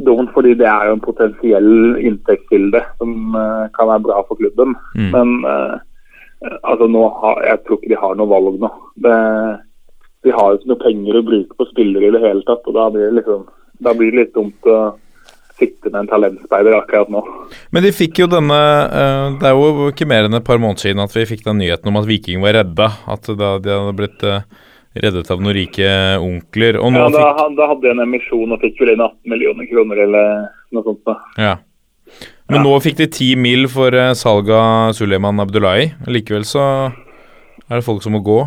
dumt 0.07 0.33
fordi 0.35 0.55
det 0.59 0.67
er 0.69 0.89
jo 0.89 0.97
en 0.97 1.05
potensiell 1.05 1.73
inntektskilde 2.03 2.83
som 2.99 3.37
uh, 3.37 3.67
kan 3.77 3.91
være 3.91 4.05
bra 4.07 4.21
for 4.29 4.41
klubben. 4.41 4.75
Mm. 4.99 5.11
Men 5.15 5.35
uh, 5.49 6.55
altså 6.63 6.89
nå 6.91 7.07
har, 7.21 7.43
jeg 7.49 7.63
tror 7.65 7.81
ikke 7.81 7.95
de 7.95 8.03
har 8.05 8.19
noe 8.19 8.33
valg 8.33 8.61
nå. 8.63 8.71
Det, 9.07 9.19
de 10.27 10.35
har 10.37 10.51
jo 10.51 10.61
ikke 10.61 10.73
noe 10.73 10.85
penger 10.85 11.21
å 11.21 11.27
bruke 11.27 11.59
på 11.59 11.69
spillere 11.73 12.11
i 12.11 12.17
det 12.17 12.25
hele 12.25 12.45
tatt. 12.49 12.67
og 12.69 12.77
Da 12.77 12.91
blir 12.93 13.09
det, 13.09 13.19
liksom, 13.23 13.47
da 13.83 13.95
blir 13.97 14.13
det 14.13 14.23
litt 14.25 14.35
dumt 14.37 14.69
å 14.71 14.79
sitte 15.59 15.91
med 15.91 16.01
en 16.03 16.11
talentspeider 16.11 16.75
akkurat 16.77 17.11
nå. 17.15 17.23
Men 17.75 17.85
de 17.87 17.93
fikk 17.95 18.25
jo 18.25 18.27
denne 18.31 18.59
eh, 18.59 19.27
Det 19.39 19.51
er 19.51 19.55
jo 19.55 19.91
ikke 19.93 20.09
mer 20.11 20.27
enn 20.27 20.35
et 20.35 20.47
par 20.47 20.59
måneder 20.59 20.89
siden 20.89 21.03
at 21.05 21.15
vi 21.15 21.27
fikk 21.31 21.45
den 21.47 21.61
nyheten 21.63 21.91
om 21.91 22.01
at 22.01 22.09
Viking 22.09 22.43
var 22.43 22.57
redda. 22.59 22.89
At 23.11 23.29
de 23.31 23.39
hadde 23.39 23.95
blitt 23.99 24.25
eh, 24.27 24.43
reddet 25.05 25.31
av 25.31 25.43
noen 25.43 25.57
rike 25.57 25.93
onkler. 26.23 26.81
Ja, 26.81 27.07
da, 27.15 27.29
fikk 27.39 27.61
da 27.61 27.71
hadde 27.71 27.87
de 27.87 27.93
en 27.95 28.03
emisjon 28.07 28.57
og 28.57 28.67
fikk 28.67 28.83
vel 28.83 28.95
inn 28.97 29.05
18 29.07 29.31
millioner 29.31 29.71
kroner 29.71 30.03
eller 30.09 30.35
noe 30.75 30.87
sånt. 30.87 31.05
da. 31.07 31.17
Ja. 31.39 31.55
Men 32.51 32.67
nå 32.67 32.75
fikk 32.85 32.99
de 32.99 33.09
ti 33.09 33.31
mil 33.41 33.71
for 33.73 33.95
salget 33.95 34.21
salg 34.21 34.51
av 34.53 34.93
Suleiman 34.99 35.41
Abdullahi. 35.41 35.95
Likevel 36.11 36.45
så 36.47 36.67
er 36.91 37.79
det 37.79 37.87
folk 37.87 38.05
som 38.05 38.15
må 38.15 38.21
gå. 38.27 38.43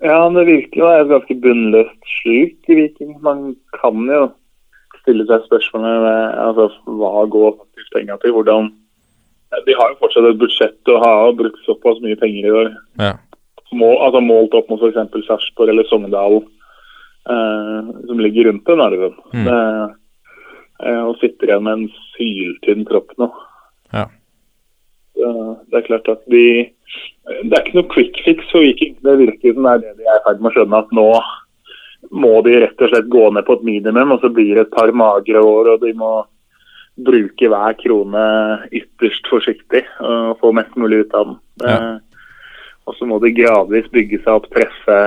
Ja, 0.00 0.20
det 0.32 0.46
virker 0.48 0.80
jo 0.80 0.90
et 0.90 1.10
ganske 1.10 1.36
bunnløst 1.42 2.12
sluk 2.20 2.70
i 2.72 2.76
Viking. 2.78 3.16
Man 3.24 3.50
kan 3.76 4.06
jo 4.08 4.28
stille 5.02 5.26
seg 5.28 5.44
spørsmålet 5.48 6.04
ved 6.04 6.20
altså, 6.44 6.68
hva 7.00 7.24
går 7.34 7.58
faktisk 7.58 7.96
penga 7.96 8.16
til. 8.22 8.32
Hvordan 8.36 8.70
De 9.66 9.74
har 9.74 9.90
jo 9.90 9.98
fortsatt 9.98 10.28
et 10.28 10.38
budsjett 10.40 10.92
og 10.92 11.04
har 11.04 11.36
brukt 11.36 11.60
såpass 11.66 12.00
mye 12.04 12.16
penger 12.16 12.46
i 12.46 12.56
år. 12.62 12.72
Ja. 13.02 13.12
Mål, 13.72 13.96
altså 14.06 14.20
Målt 14.24 14.54
opp 14.54 14.70
mot 14.70 14.82
f.eks. 14.82 15.26
Sarpsborg 15.26 15.72
eller 15.72 15.86
Sogndal, 15.90 16.40
eh, 17.30 17.90
som 18.06 18.22
ligger 18.22 18.48
rundt 18.48 18.66
den 18.66 18.82
arven. 18.82 19.16
Mm. 19.34 19.48
Eh, 19.50 21.02
og 21.04 21.18
sitter 21.20 21.50
igjen 21.50 21.66
med 21.66 21.76
en 21.76 21.88
syltynn 22.14 22.86
tropp 22.88 23.12
nå. 23.20 23.28
Det, 25.20 25.76
er 25.78 25.86
klart 25.86 26.08
at 26.10 26.24
de 26.32 26.44
Det 27.28 27.52
er 27.52 27.62
ikke 27.62 27.78
noe 27.78 27.92
quick 27.92 28.20
fix 28.24 28.50
for 28.50 28.64
Viking. 28.64 28.96
Det 29.04 29.18
virker 29.20 29.54
som 29.54 29.68
det 29.68 29.76
er 29.76 29.84
det 29.84 29.94
de 30.00 30.08
er 30.08 30.18
i 30.18 30.24
ferd 30.26 30.42
med 30.42 30.50
å 30.50 30.54
skjønne, 30.56 30.82
at 30.82 30.92
nå 30.96 31.06
må 32.10 32.34
de 32.42 32.56
rett 32.62 32.82
og 32.82 32.90
slett 32.90 33.10
gå 33.12 33.26
ned 33.30 33.46
på 33.46 33.58
et 33.58 33.66
minimum, 33.68 34.14
og 34.16 34.22
så 34.22 34.30
blir 34.32 34.54
det 34.56 34.66
et 34.66 34.74
par 34.74 34.90
magre 34.96 35.42
år, 35.44 35.74
og 35.74 35.82
de 35.84 35.92
må 35.94 36.14
bruke 37.00 37.48
hver 37.48 37.76
krone 37.80 38.22
ytterst 38.76 39.28
forsiktig 39.30 39.84
og 40.04 40.40
få 40.40 40.50
mest 40.56 40.74
mulig 40.80 41.04
ut 41.04 41.14
av 41.16 41.28
den. 41.28 41.36
Ja. 41.64 41.76
Eh, 41.76 41.98
og 42.88 42.96
så 42.96 43.06
må 43.06 43.20
de 43.22 43.30
gradvis 43.36 43.86
bygge 43.92 44.18
seg 44.24 44.40
opp, 44.40 44.48
treffe 44.50 44.98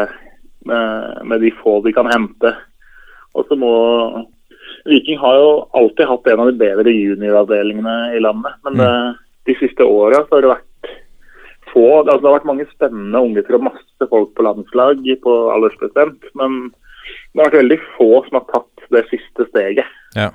med, 0.69 1.17
med 1.27 1.41
de 1.43 1.51
få 1.59 1.81
de 1.83 1.91
kan 1.95 2.07
hente. 2.07 2.53
Og 3.33 3.49
så 3.49 3.57
må 3.59 3.73
Viking 4.87 5.19
har 5.19 5.35
jo 5.39 5.49
alltid 5.79 6.07
hatt 6.07 6.27
en 6.27 6.41
av 6.43 6.49
de 6.51 6.59
bedre 6.59 6.91
junioravdelingene 6.91 7.95
i 8.17 8.21
landet. 8.23 8.55
Men 8.65 8.79
det, 8.79 8.89
de 9.47 9.55
siste 9.59 9.85
åra 9.85 10.23
har 10.29 10.43
det 10.43 10.51
vært 10.53 10.91
få 11.73 11.87
altså 12.03 12.19
Det 12.21 12.29
har 12.29 12.37
vært 12.37 12.49
mange 12.51 12.69
spennende 12.69 13.21
unggutter 13.25 13.57
og 13.57 13.67
masse 13.69 14.07
folk 14.09 14.33
på 14.37 14.45
landslag 14.45 15.01
på 15.23 15.33
aldersbestemt. 15.55 16.27
Men 16.37 16.69
det 16.69 17.41
har 17.41 17.49
vært 17.49 17.61
veldig 17.61 17.79
få 17.97 18.09
som 18.27 18.39
har 18.39 18.47
tatt 18.51 18.87
det 18.93 19.03
siste 19.09 19.47
steget. 19.49 19.95
Ja. 20.15 20.29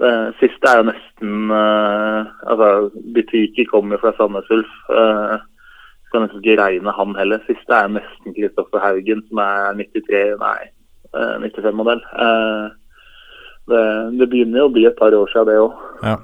Det 0.00 0.10
siste 0.40 0.68
er 0.68 0.80
jo 0.80 0.88
nesten 0.88 1.52
uh, 1.52 2.28
altså 2.48 2.68
Bitiki 3.14 3.66
kommer 3.68 3.96
jo 3.96 4.02
fra 4.04 4.14
Sandnes 4.16 4.48
Ulf. 4.52 4.70
Uh, 4.88 5.36
skal 6.08 6.24
nesten 6.24 6.40
ikke 6.40 6.58
regne 6.60 6.94
han 6.96 7.16
heller. 7.18 7.42
Siste 7.48 7.76
er 7.76 7.92
nesten 7.92 8.36
Kristoffer 8.36 8.82
Haugen, 8.82 9.20
som 9.28 9.42
er 9.44 9.76
93, 9.78 10.22
nei, 10.40 10.56
eh, 11.14 11.36
95-modell. 11.44 12.00
Uh, 12.16 12.72
det, 13.70 13.84
det 14.18 14.26
begynner 14.32 14.64
jo 14.64 14.66
å 14.66 14.72
bli 14.74 14.88
et 14.88 14.98
par 14.98 15.14
år 15.14 15.30
siden, 15.30 15.52
det 15.52 15.60
òg. 15.62 15.84
Ja. 16.02 16.16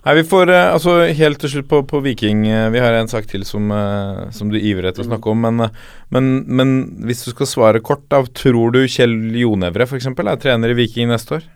Nei, 0.00 0.14
vi 0.16 0.24
får 0.24 0.48
eh, 0.48 0.70
altså 0.72 0.94
Helt 1.16 1.42
til 1.42 1.52
slutt 1.52 1.68
på, 1.68 1.82
på 1.88 2.00
Viking 2.04 2.46
eh, 2.48 2.68
Vi 2.72 2.80
har 2.80 2.96
en 2.96 3.10
sak 3.10 3.26
til 3.28 3.44
som, 3.48 3.68
eh, 3.74 4.22
som 4.32 4.48
du 4.52 4.56
ivrer 4.56 4.90
etter 4.90 5.04
å 5.04 5.10
snakke 5.10 5.32
om. 5.32 5.44
Men, 5.44 5.68
men, 6.14 6.30
men 6.48 6.74
hvis 7.08 7.26
du 7.26 7.32
skal 7.34 7.50
svare 7.50 7.82
kort, 7.84 8.06
da, 8.12 8.22
tror 8.24 8.72
du 8.76 8.80
Kjell 8.88 9.16
Jonevre 9.36 9.84
f.eks. 9.88 10.08
er 10.08 10.40
trener 10.40 10.72
i 10.72 10.78
Viking 10.78 11.12
neste 11.12 11.40
år? 11.40 11.46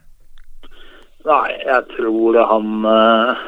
Nei, 1.24 1.56
jeg 1.64 1.88
tror 1.94 2.36
han 2.50 2.88
eh, 2.90 3.44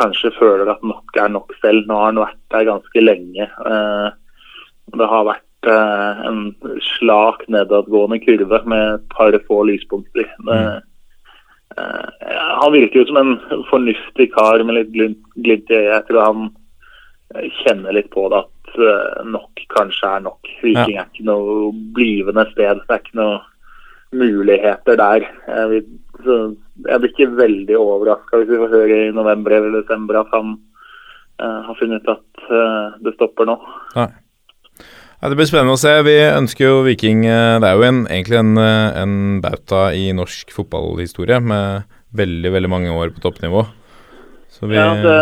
kanskje 0.00 0.32
føler 0.38 0.72
at 0.72 0.84
nok 0.88 1.20
er 1.20 1.32
nok 1.34 1.52
selv. 1.60 1.84
Nå 1.84 1.98
har 2.00 2.14
han 2.14 2.22
vært 2.22 2.40
der 2.54 2.68
ganske 2.70 3.04
lenge. 3.04 3.44
Eh, 3.44 4.06
det 4.96 5.08
har 5.10 5.28
vært 5.28 5.48
en 5.62 6.38
slak 6.82 7.44
nedadgående 7.52 8.16
kurve 8.24 8.58
med 8.66 8.96
et 8.96 9.04
par 9.12 9.36
få 9.46 9.60
lyspunkter. 9.68 10.26
Mm. 10.42 10.80
Han 12.62 12.72
virker 12.72 13.00
jo 13.00 13.06
som 13.08 13.20
en 13.20 13.62
fornuftig 13.70 14.28
kar 14.34 14.62
med 14.66 14.76
litt 14.78 14.90
glimt, 14.94 15.70
i 15.70 15.78
øyet. 15.78 15.88
Jeg 15.88 16.04
tror 16.08 16.24
han 16.26 16.42
eh, 17.34 17.48
kjenner 17.62 17.96
litt 17.96 18.10
på 18.12 18.26
det 18.32 18.42
at 18.42 18.76
eh, 18.78 19.22
nok 19.32 19.64
kanskje 19.72 20.10
er 20.16 20.26
nok. 20.26 20.52
Viking 20.64 20.98
er 20.98 21.08
ikke 21.08 21.28
noe 21.28 21.72
blivende 21.96 22.46
sted. 22.52 22.82
Det 22.82 22.96
er 22.96 23.04
ikke 23.04 23.20
noe 23.20 23.40
muligheter 24.12 24.98
der. 25.00 25.28
Jeg, 25.48 25.68
vil, 25.70 25.86
så 26.24 26.38
jeg 26.88 27.00
blir 27.00 27.14
ikke 27.14 27.30
veldig 27.38 27.78
overraska 27.80 28.40
hvis 28.40 28.52
vi 28.52 28.60
får 28.60 28.76
høre 28.76 28.98
i 29.06 29.14
november 29.16 29.56
eller 29.56 29.78
desember 29.80 30.20
at 30.20 30.34
han 30.36 30.58
uh, 31.40 31.60
har 31.68 31.78
funnet 31.78 32.04
ut 32.04 32.12
at 32.18 32.44
uh, 32.50 32.98
det 33.00 33.14
stopper 33.16 33.48
nå. 33.48 33.56
Nei. 33.96 34.10
Ja, 35.22 35.28
det 35.30 35.36
blir 35.38 35.46
spennende 35.46 35.76
å 35.76 35.78
se. 35.78 35.90
Vi 36.02 36.16
ønsker 36.18 36.64
jo 36.66 36.78
Viking 36.82 37.20
eh, 37.30 37.60
Det 37.62 37.68
er 37.68 37.76
jo 37.78 37.84
en, 37.86 38.00
egentlig 38.10 38.40
en, 38.40 38.56
eh, 38.58 38.96
en 38.98 39.12
bauta 39.44 39.84
i 39.94 40.08
norsk 40.18 40.50
fotballhistorie 40.50 41.38
med 41.38 41.84
veldig, 42.18 42.50
veldig 42.50 42.70
mange 42.72 42.90
år 42.90 43.12
på 43.14 43.22
toppnivå. 43.22 43.62
Så 44.50 44.66
vi 44.66 44.80
Ja, 44.80 44.90
det, 44.98 45.14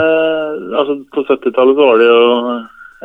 altså 0.73 0.97
På 1.13 1.27
70-tallet 1.29 1.77
så 1.77 1.91
var 1.91 2.01
det 2.01 2.09
jo 2.09 2.25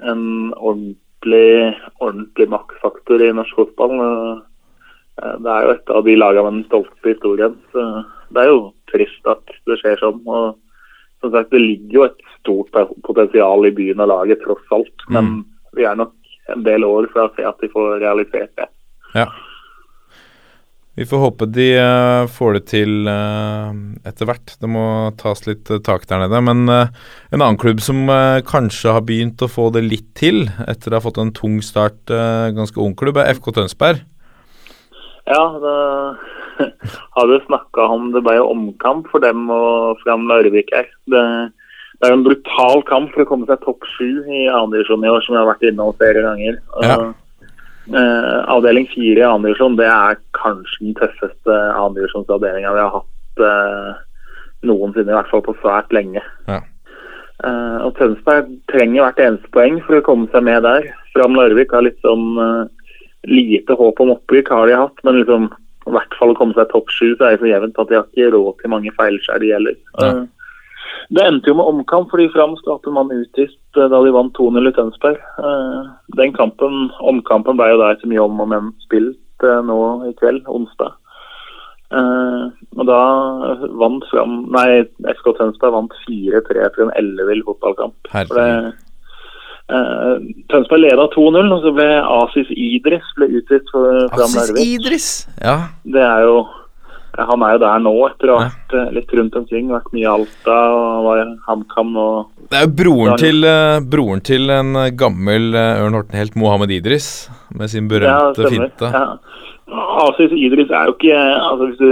en 0.08 0.23
ordentlig, 0.55 1.75
ordentlig 1.99 2.49
maktfaktor 2.55 3.27
i 3.27 3.31
norsk 3.36 3.60
fotball. 3.60 3.99
Eh, 3.99 5.36
Det 5.43 5.51
er 5.51 5.67
jo 5.67 5.75
et 5.75 5.95
av 5.99 6.08
de 6.08 6.15
lagene 6.15 6.47
med 6.47 6.62
den 6.62 6.67
stolte 6.71 7.12
historien. 7.12 7.60
Så 7.75 7.89
det 8.31 8.45
er 8.45 8.53
jo 8.53 8.69
trist 8.88 9.34
at 9.36 9.58
det 9.67 9.81
skjer 9.84 9.99
sånn. 9.99 10.23
og 10.23 10.55
som 11.19 11.31
sagt, 11.36 11.51
Det 11.51 11.60
ligger 11.60 11.99
jo 11.99 12.08
et 12.08 12.21
stort 12.39 12.71
potensial 13.03 13.67
i 13.67 13.75
byen 13.75 13.99
og 13.99 14.08
laget, 14.15 14.39
tross 14.47 14.71
alt. 14.71 15.10
Men 15.10 15.43
vi 15.75 15.84
er 15.84 15.99
nok 15.99 16.15
en 16.53 16.63
del 16.65 16.86
år 16.88 17.10
for 17.13 17.25
å 17.25 17.34
se 17.36 17.45
at 17.47 17.62
de 17.62 17.71
får 17.71 17.99
realisert 18.03 18.53
det. 18.60 18.69
Ja. 19.15 19.29
Vi 20.95 21.03
får 21.03 21.19
håpe 21.19 21.45
de 21.51 21.65
uh, 21.75 22.23
får 22.31 22.53
det 22.55 22.62
til 22.71 23.10
uh, 23.10 23.71
etter 24.08 24.29
hvert. 24.29 24.53
Det 24.62 24.69
må 24.71 24.86
tas 25.19 25.43
litt 25.43 25.67
uh, 25.67 25.81
tak 25.84 26.08
der 26.08 26.23
nede. 26.23 26.39
Men 26.47 26.63
en 26.71 27.41
annen 27.41 27.60
klubb 27.60 27.84
som 27.84 28.08
kanskje 28.47 28.93
har 28.95 29.03
begynt 29.03 29.43
å 29.43 29.51
få 29.51 29.67
det 29.75 29.84
litt 29.84 30.13
til, 30.15 30.45
etter 30.63 30.93
å 30.93 30.99
ha 30.99 31.03
fått 31.03 31.19
en 31.19 31.34
tung 31.36 31.60
start, 31.65 31.99
ganske 32.55 32.79
ung 32.79 32.95
klubb, 32.95 33.19
er 33.19 33.34
FK 33.36 33.51
Tønsberg. 33.58 34.05
Ja, 35.27 35.43
det 35.60 35.75
hadde 37.17 37.43
snakka 37.43 37.89
om 37.91 38.12
det 38.15 38.23
ble 38.23 38.38
omkamp 38.39 39.10
for 39.12 39.23
dem 39.23 39.49
og 39.51 39.99
Fram 40.05 40.29
Larvik 40.31 40.71
her. 40.75 40.88
Det, 41.12 41.23
det 41.95 42.08
er 42.08 42.12
jo 42.12 42.17
en 42.19 42.25
brutal 42.25 42.81
kamp 42.89 43.13
for 43.13 43.23
å 43.23 43.27
komme 43.29 43.47
seg 43.49 43.62
topp 43.63 43.86
sju 43.95 44.10
i 44.27 44.45
andredivisjon 44.51 45.05
i 45.05 45.12
år, 45.12 45.23
som 45.23 45.36
vi 45.36 45.39
har 45.41 45.47
vært 45.47 45.63
innom 45.69 45.95
flere 45.99 46.23
ganger. 46.25 46.60
Ja. 46.84 46.97
Uh, 47.86 48.39
avdeling 48.49 48.88
fire 48.91 49.21
i 49.21 49.27
andredivisjon, 49.27 49.77
det 49.79 49.88
er 49.88 50.19
kanskje 50.36 50.88
den 50.88 50.95
tøffeste 50.99 51.58
andredivisjonsavdelinga 51.79 52.73
vi 52.75 52.84
har 52.84 52.95
hatt 52.97 53.43
uh, 53.45 53.91
noensinne, 54.65 55.12
i 55.13 55.17
hvert 55.17 55.31
fall 55.31 55.45
på 55.45 55.55
svært 55.62 55.93
lenge. 55.95 56.23
Ja. 56.49 56.62
Uh, 57.43 57.84
og 57.86 57.95
Tønsberg 57.99 58.47
trenger 58.71 59.03
hvert 59.03 59.21
eneste 59.21 59.51
poeng 59.55 59.81
for 59.86 59.99
å 59.99 60.05
komme 60.05 60.27
seg 60.31 60.45
med 60.47 60.63
der. 60.65 60.88
Fram 61.15 61.36
Larvik 61.38 61.73
har 61.75 61.84
litt 61.86 61.99
sånn 62.03 62.25
eh, 62.41 62.63
lite 63.31 63.75
håp 63.79 63.99
om 64.03 64.12
opprykk, 64.15 64.49
har 64.51 64.67
de 64.67 64.75
hatt, 64.75 64.97
men 65.08 65.21
liksom 65.21 65.45
i 65.86 65.93
hvert 65.93 66.15
fall 66.19 66.34
å 66.34 66.38
komme 66.38 66.55
seg 66.58 66.67
topp 66.71 66.89
sju, 66.91 67.13
så 67.15 67.27
er 67.27 67.36
det 67.36 67.43
så 67.43 67.51
jevnt 67.51 67.79
at 67.79 67.91
de 67.91 67.97
har 67.99 68.08
ikke 68.10 68.31
råd 68.34 68.58
til 68.60 68.73
mange 68.73 68.91
feilskjær, 68.97 69.39
de 69.43 69.51
heller. 69.53 69.77
Ja. 70.01 70.10
Det 71.13 71.23
endte 71.23 71.51
jo 71.51 71.58
med 71.60 71.69
omkamp 71.69 72.10
fordi 72.12 72.27
Fram 72.34 72.55
skapte 72.60 72.93
mann 72.93 73.13
utvist 73.13 73.77
eh, 73.77 73.88
da 73.91 74.01
de 74.01 74.13
vant 74.15 74.36
2-0 74.38 74.69
i 74.69 74.75
Tønsberg. 74.75 75.19
Eh, 75.39 75.89
Den 76.19 76.34
kampen, 76.34 76.89
Omkampen 76.99 77.60
ble 77.60 77.71
jo 77.73 77.81
der 77.81 77.99
så 78.01 78.10
mye 78.10 78.23
om 78.25 78.41
og 78.41 78.49
men 78.51 78.71
spilt 78.86 79.45
eh, 79.45 79.62
nå 79.67 79.79
i 80.10 80.13
kveld, 80.21 80.45
onsdag. 80.47 80.95
Og 81.95 82.88
da 82.89 83.01
vant 83.79 84.03
Fram 84.10 84.39
Nei, 84.51 84.81
FK 85.13 85.29
Tønsberg 85.38 85.75
vant 85.77 85.93
4-3 86.08 86.65
etter 86.65 86.84
en 86.84 86.95
ellevill 86.97 87.43
fotballkamp. 87.45 87.95
Det, 88.34 88.47
eh, 89.69 90.27
Tønsberg 90.51 90.81
leda 90.81 91.08
2-0, 91.13 91.53
og 91.53 91.63
så 91.63 91.71
ble 91.77 91.88
Asis 92.17 92.51
Idris 92.51 93.15
ble 93.15 93.29
utvist 93.39 93.71
for 93.71 94.10
Fram 94.17 94.34
Asis 94.41 94.60
Idris! 94.65 95.10
Ja. 95.39 95.60
Det 95.86 96.03
er 96.03 96.25
jo 96.25 96.39
han 97.17 97.43
er 97.45 97.56
jo 97.56 97.60
der 97.63 97.82
nå 97.84 97.91
etter 98.10 98.32
å 98.32 98.38
ha 98.39 98.47
vært 98.47 98.73
eh, 98.75 98.89
litt 98.95 99.13
rundt 99.17 99.36
omkring. 99.39 99.69
Vært 99.71 99.91
mye 99.95 100.04
i 100.04 100.10
Alta 100.12 100.56
og 100.75 101.06
var 101.06 101.21
i 101.21 101.25
HamKam 101.47 101.93
og 102.01 102.49
Det 102.51 102.60
er 102.60 102.65
jo 102.67 102.73
broren 102.82 103.19
til, 103.21 103.45
eh, 103.49 103.78
broren 103.93 104.23
til 104.25 104.49
en 104.54 104.75
eh, 104.82 104.89
gammel 104.97 105.56
Ørn 105.56 105.95
Horten-helt, 105.99 106.36
Mohammed 106.36 106.73
Idris, 106.75 107.30
med 107.56 107.71
sin 107.71 107.88
berømte 107.91 108.49
finte. 108.51 108.91
Ja. 108.91 109.06
Asis 110.06 110.34
Idris 110.38 110.69
er 110.69 110.86
jo 110.91 110.93
ikke 110.93 111.15
altså 111.17 111.69
Hvis 111.71 111.80
du 111.80 111.88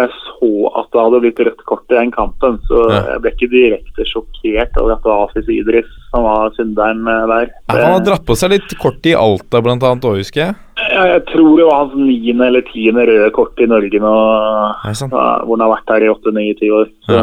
er 0.00 0.08
så 0.24 0.48
at 0.80 0.88
det 0.90 1.02
hadde 1.04 1.18
blitt 1.22 1.40
rødt 1.46 1.60
kort 1.68 1.92
i 1.92 1.98
den 1.98 2.10
kampen, 2.10 2.56
så 2.66 2.80
Ja. 2.90 3.02
jeg 3.12 3.20
ble 3.22 3.30
ikke 3.30 3.50
direkte 3.52 4.06
sjokkert 4.10 4.80
over 4.80 4.96
at 4.96 5.02
det 5.04 5.10
var 5.12 5.28
Asis 5.28 5.50
Idris 5.54 5.90
som 6.10 6.24
var 6.26 6.50
synderen 6.56 7.04
der. 7.04 7.50
Ja, 7.70 7.74
han 7.84 7.92
har 7.92 8.06
dratt 8.08 8.24
på 8.26 8.34
seg 8.34 8.50
litt 8.56 8.74
kort 8.82 9.06
i 9.06 9.14
Alta, 9.14 9.60
blant 9.62 9.82
annet, 9.86 10.02
òg, 10.08 10.18
husker 10.18 10.40
jeg. 10.48 10.56
Ja, 10.92 11.04
jeg 11.14 11.22
tror 11.30 11.56
det 11.58 11.66
var 11.68 11.78
hans 11.84 11.94
niende 11.96 12.46
eller 12.48 12.64
tiende 12.68 13.06
røde 13.08 13.30
kort 13.34 13.60
i 13.62 13.66
Norge 13.70 14.00
nå, 14.02 14.14
ja, 14.84 14.92
hvor 15.08 15.54
han 15.56 15.64
har 15.64 15.72
vært 15.72 15.92
her 15.94 16.04
i 16.06 16.10
åtte-ni-ti 16.12 16.70
år. 16.74 16.90
Ja. 17.08 17.22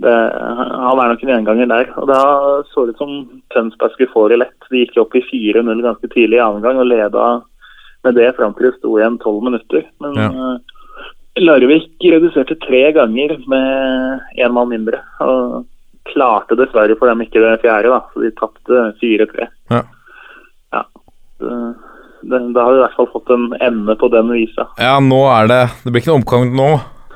det, 0.00 0.14
han 0.40 0.98
er 1.02 1.12
nok 1.12 1.22
en 1.22 1.32
gjenganger 1.34 1.68
der. 1.70 1.90
Og 2.00 2.08
Da 2.10 2.20
så 2.72 2.86
det 2.88 2.94
ut 2.96 3.02
som 3.02 3.14
Tønsberg 3.54 3.92
skulle 3.94 4.12
få 4.14 4.28
det 4.32 4.40
lett. 4.42 4.56
De 4.70 4.82
gikk 4.84 4.96
opp 5.02 5.14
i 5.14 5.22
4-0 5.28 5.82
ganske 5.84 6.08
tidlig 6.14 6.38
i 6.40 6.44
annen 6.44 6.62
gang 6.64 6.80
og 6.80 6.88
leda 6.88 7.28
med 8.04 8.16
det 8.16 8.30
fram 8.38 8.54
til 8.56 8.70
det 8.70 8.78
sto 8.78 8.94
igjen 8.96 9.18
tolv 9.20 9.42
minutter. 9.44 9.84
Men 10.00 10.14
Ja. 10.16 10.28
eh, 10.30 10.76
Larvik 11.40 11.92
reduserte 12.02 12.56
tre 12.60 12.92
ganger 12.92 13.36
med 13.46 14.20
én 14.36 14.52
mann 14.52 14.68
mindre. 14.68 14.98
Og 15.20 15.66
klarte 16.10 16.56
dessverre 16.58 16.96
for 16.98 17.06
dem 17.06 17.20
ikke 17.22 17.40
det 17.44 17.60
fjerde, 17.62 17.92
da. 17.92 18.00
Så 18.12 18.20
de 18.24 18.30
tapte 18.34 18.80
4-3. 19.00 19.46
Ja. 19.70 19.82
Det, 21.40 21.74
det, 22.22 22.40
det 22.54 22.62
har 22.62 22.76
i 22.76 22.82
hvert 22.84 22.96
fall 22.98 23.10
fått 23.12 23.32
en 23.34 23.50
ende 23.60 23.96
på 24.00 24.10
den 24.12 24.32
visa. 24.34 24.66
Ja, 24.80 24.98
nå 25.02 25.20
er 25.32 25.50
det 25.50 25.60
Det 25.84 25.92
blir 25.92 26.02
ikke 26.02 26.12
noe 26.12 26.20
omkamp 26.22 26.56
nå. 26.56 26.70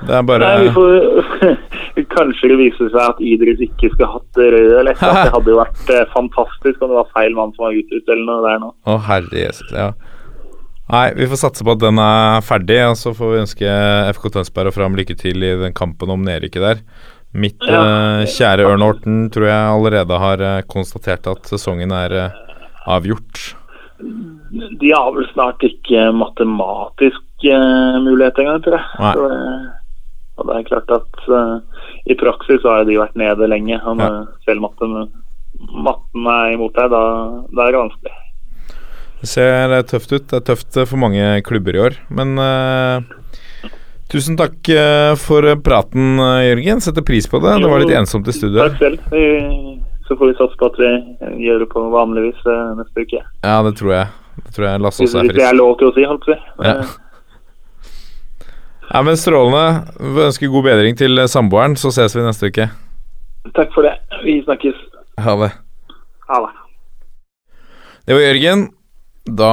Det 0.04 0.16
er 0.18 0.24
bare 0.26 0.48
Nei, 0.48 0.66
vi 0.66 0.72
får, 0.74 1.54
Kanskje 2.16 2.50
det 2.50 2.58
viser 2.58 2.90
seg 2.90 3.00
at 3.04 3.22
Idris 3.22 3.62
ikke 3.64 3.92
skulle 3.92 4.10
hatt 4.16 4.40
det 4.40 4.50
røde 4.56 4.80
eller 4.80 4.96
et. 4.96 5.04
Det 5.04 5.36
hadde 5.36 5.54
jo 5.54 5.60
vært 5.60 5.94
eh, 5.94 6.04
fantastisk 6.12 6.82
om 6.82 6.90
det 6.90 6.98
var 6.98 7.14
feil 7.14 7.36
mann 7.38 7.54
som 7.54 7.68
var 7.68 7.78
utlyst 7.78 8.10
eller 8.10 8.26
noe 8.26 8.44
der 8.44 8.60
nå. 8.64 8.74
Å, 8.90 8.98
herre 9.06 9.40
Jesus. 9.44 9.70
Ja. 9.72 9.92
Nei, 10.92 11.06
vi 11.16 11.28
får 11.30 11.40
satse 11.40 11.64
på 11.64 11.72
at 11.72 11.80
den 11.80 11.98
er 12.02 12.44
ferdig, 12.44 12.76
og 12.90 12.98
så 13.00 13.14
får 13.16 13.30
vi 13.30 13.42
ønske 13.46 13.76
FK 14.18 14.26
Tønsberg 14.34 14.68
og 14.68 14.76
Fram 14.76 14.98
lykke 14.98 15.16
til 15.16 15.46
i 15.46 15.54
den 15.62 15.76
kampen 15.76 16.12
om 16.12 16.26
nedrykket 16.26 16.66
der. 16.66 16.82
Mitt 17.34 17.62
eh, 17.66 18.22
kjære 18.30 18.66
Ørn 18.68 18.84
Horten 18.84 19.22
tror 19.34 19.48
jeg 19.48 19.70
allerede 19.72 20.18
har 20.22 20.42
eh, 20.44 20.60
konstatert 20.70 21.26
at 21.30 21.48
sesongen 21.50 21.94
er 21.94 22.14
uh, 22.14 22.36
avgjort. 22.94 23.54
De 24.80 24.90
har 24.92 25.12
vel 25.14 25.26
snart 25.32 25.62
ikke 25.66 26.08
matematisk 26.16 27.48
eh, 27.48 27.96
mulighet 28.04 28.40
engang, 28.42 28.60
tror 28.64 28.78
jeg. 28.78 28.86
Så, 29.00 29.30
eh, 29.30 29.64
og 30.34 30.48
det 30.48 30.56
er 30.56 30.66
klart 30.66 30.90
at 30.90 31.26
uh, 31.30 31.84
i 32.10 32.16
praksis 32.18 32.58
så 32.64 32.72
har 32.72 32.88
de 32.88 32.98
vært 32.98 33.14
nede 33.18 33.46
lenge. 33.46 33.78
Og 33.86 34.00
når 34.00 34.16
selv 34.42 34.64
matten, 34.64 34.96
matten 35.70 36.26
er 36.26 36.56
imot 36.56 36.74
deg, 36.74 36.90
da, 36.90 37.02
da 37.54 37.66
er 37.68 37.76
det 37.76 37.82
vanskelig. 37.84 38.14
Det 39.24 39.30
ser 39.32 39.72
eh, 39.72 39.84
tøft 39.88 40.12
ut. 40.12 40.26
Det 40.28 40.36
er 40.36 40.48
tøft 40.50 40.76
eh, 40.76 40.88
for 40.90 41.00
mange 41.00 41.38
klubber 41.46 41.76
i 41.76 41.80
år. 41.86 41.94
Men 42.12 42.34
uh, 42.36 43.70
tusen 44.12 44.36
takk 44.36 44.68
eh, 44.68 45.14
for 45.16 45.48
praten, 45.64 46.18
eh, 46.20 46.50
Jørgen. 46.50 46.82
Setter 46.84 47.06
pris 47.06 47.30
på 47.30 47.40
det. 47.40 47.54
Det 47.62 47.70
var 47.70 47.80
litt 47.80 47.94
ensomt 47.96 48.28
i 48.28 48.36
studio. 48.36 48.66
Takk 48.66 48.82
selv. 48.82 49.73
Så 50.08 50.16
får 50.20 50.32
vi 50.32 50.36
satse 50.36 50.58
på 50.60 50.68
at 50.68 50.76
vi 50.82 51.46
gjør 51.46 51.64
det 51.64 51.70
på 51.72 51.80
vanlig 51.94 52.26
vis 52.26 52.44
eh, 52.50 52.74
neste 52.80 53.06
uke. 53.06 53.22
Ja, 53.44 53.56
det 53.64 53.72
tror 53.80 53.94
jeg. 53.94 54.12
Det 54.44 54.52
tror 54.56 54.66
jeg 54.68 54.82
Lasse 54.84 55.04
også 55.06 55.20
er 55.20 55.28
hvis 55.28 55.38
det 55.38 55.46
er 55.46 55.56
lov 55.56 55.76
til 55.80 55.88
å 55.88 55.94
si, 55.96 56.04
holdt 56.10 56.26
på 56.26 56.32
å 56.32 56.34
si. 56.34 56.68
Ja. 56.68 56.74
Ja, 58.90 59.00
men 59.02 59.16
Strålende. 59.16 59.64
Vi 59.96 60.26
ønsker 60.26 60.52
god 60.52 60.66
bedring 60.68 60.98
til 61.00 61.18
eh, 61.18 61.30
samboeren, 61.30 61.76
så 61.80 61.92
ses 61.94 62.16
vi 62.16 62.24
neste 62.26 62.50
uke. 62.52 62.68
Takk 63.56 63.72
for 63.76 63.86
det. 63.86 63.94
Vi 64.24 64.38
snakkes. 64.44 64.76
Ha 65.24 65.36
det. 65.40 65.50
Ha 66.28 66.40
det. 66.44 66.52
Det 68.04 68.16
var 68.16 68.26
Jørgen. 68.26 68.66
Da 69.24 69.52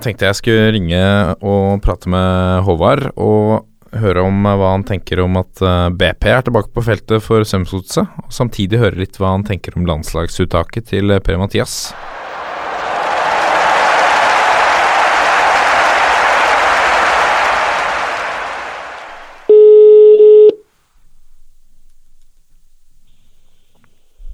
tenkte 0.00 0.30
jeg 0.30 0.38
skulle 0.38 0.70
ringe 0.72 1.02
og 1.44 1.82
prate 1.84 2.08
med 2.08 2.62
Håvard 2.64 3.10
og 3.12 3.66
høre 4.00 4.24
om 4.24 4.46
eh, 4.46 4.56
hva 4.58 4.72
han 4.74 4.86
tenker 4.88 5.22
om 5.24 5.36
at 5.40 5.62
eh, 5.64 5.90
BP 5.98 6.28
er 6.30 6.46
tilbake 6.46 6.72
på 6.72 6.84
feltet 6.86 7.24
for 7.24 7.44
Strømsgodset, 7.46 8.24
og 8.24 8.32
samtidig 8.32 8.80
høre 8.82 9.02
litt 9.02 9.20
hva 9.20 9.34
han 9.34 9.46
tenker 9.46 9.76
om 9.76 9.86
landslagsuttaket 9.88 10.90
til 10.92 11.12
eh, 11.12 11.22
Per-Mathias. 11.22 11.92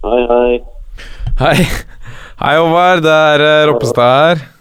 Hei, 0.08 0.22
hei. 0.30 0.52
Hei. 1.38 1.56
Håvard. 2.38 3.02
Det 3.02 3.18
er 3.34 3.66
Roppestad 3.68 4.14
her. 4.14 4.57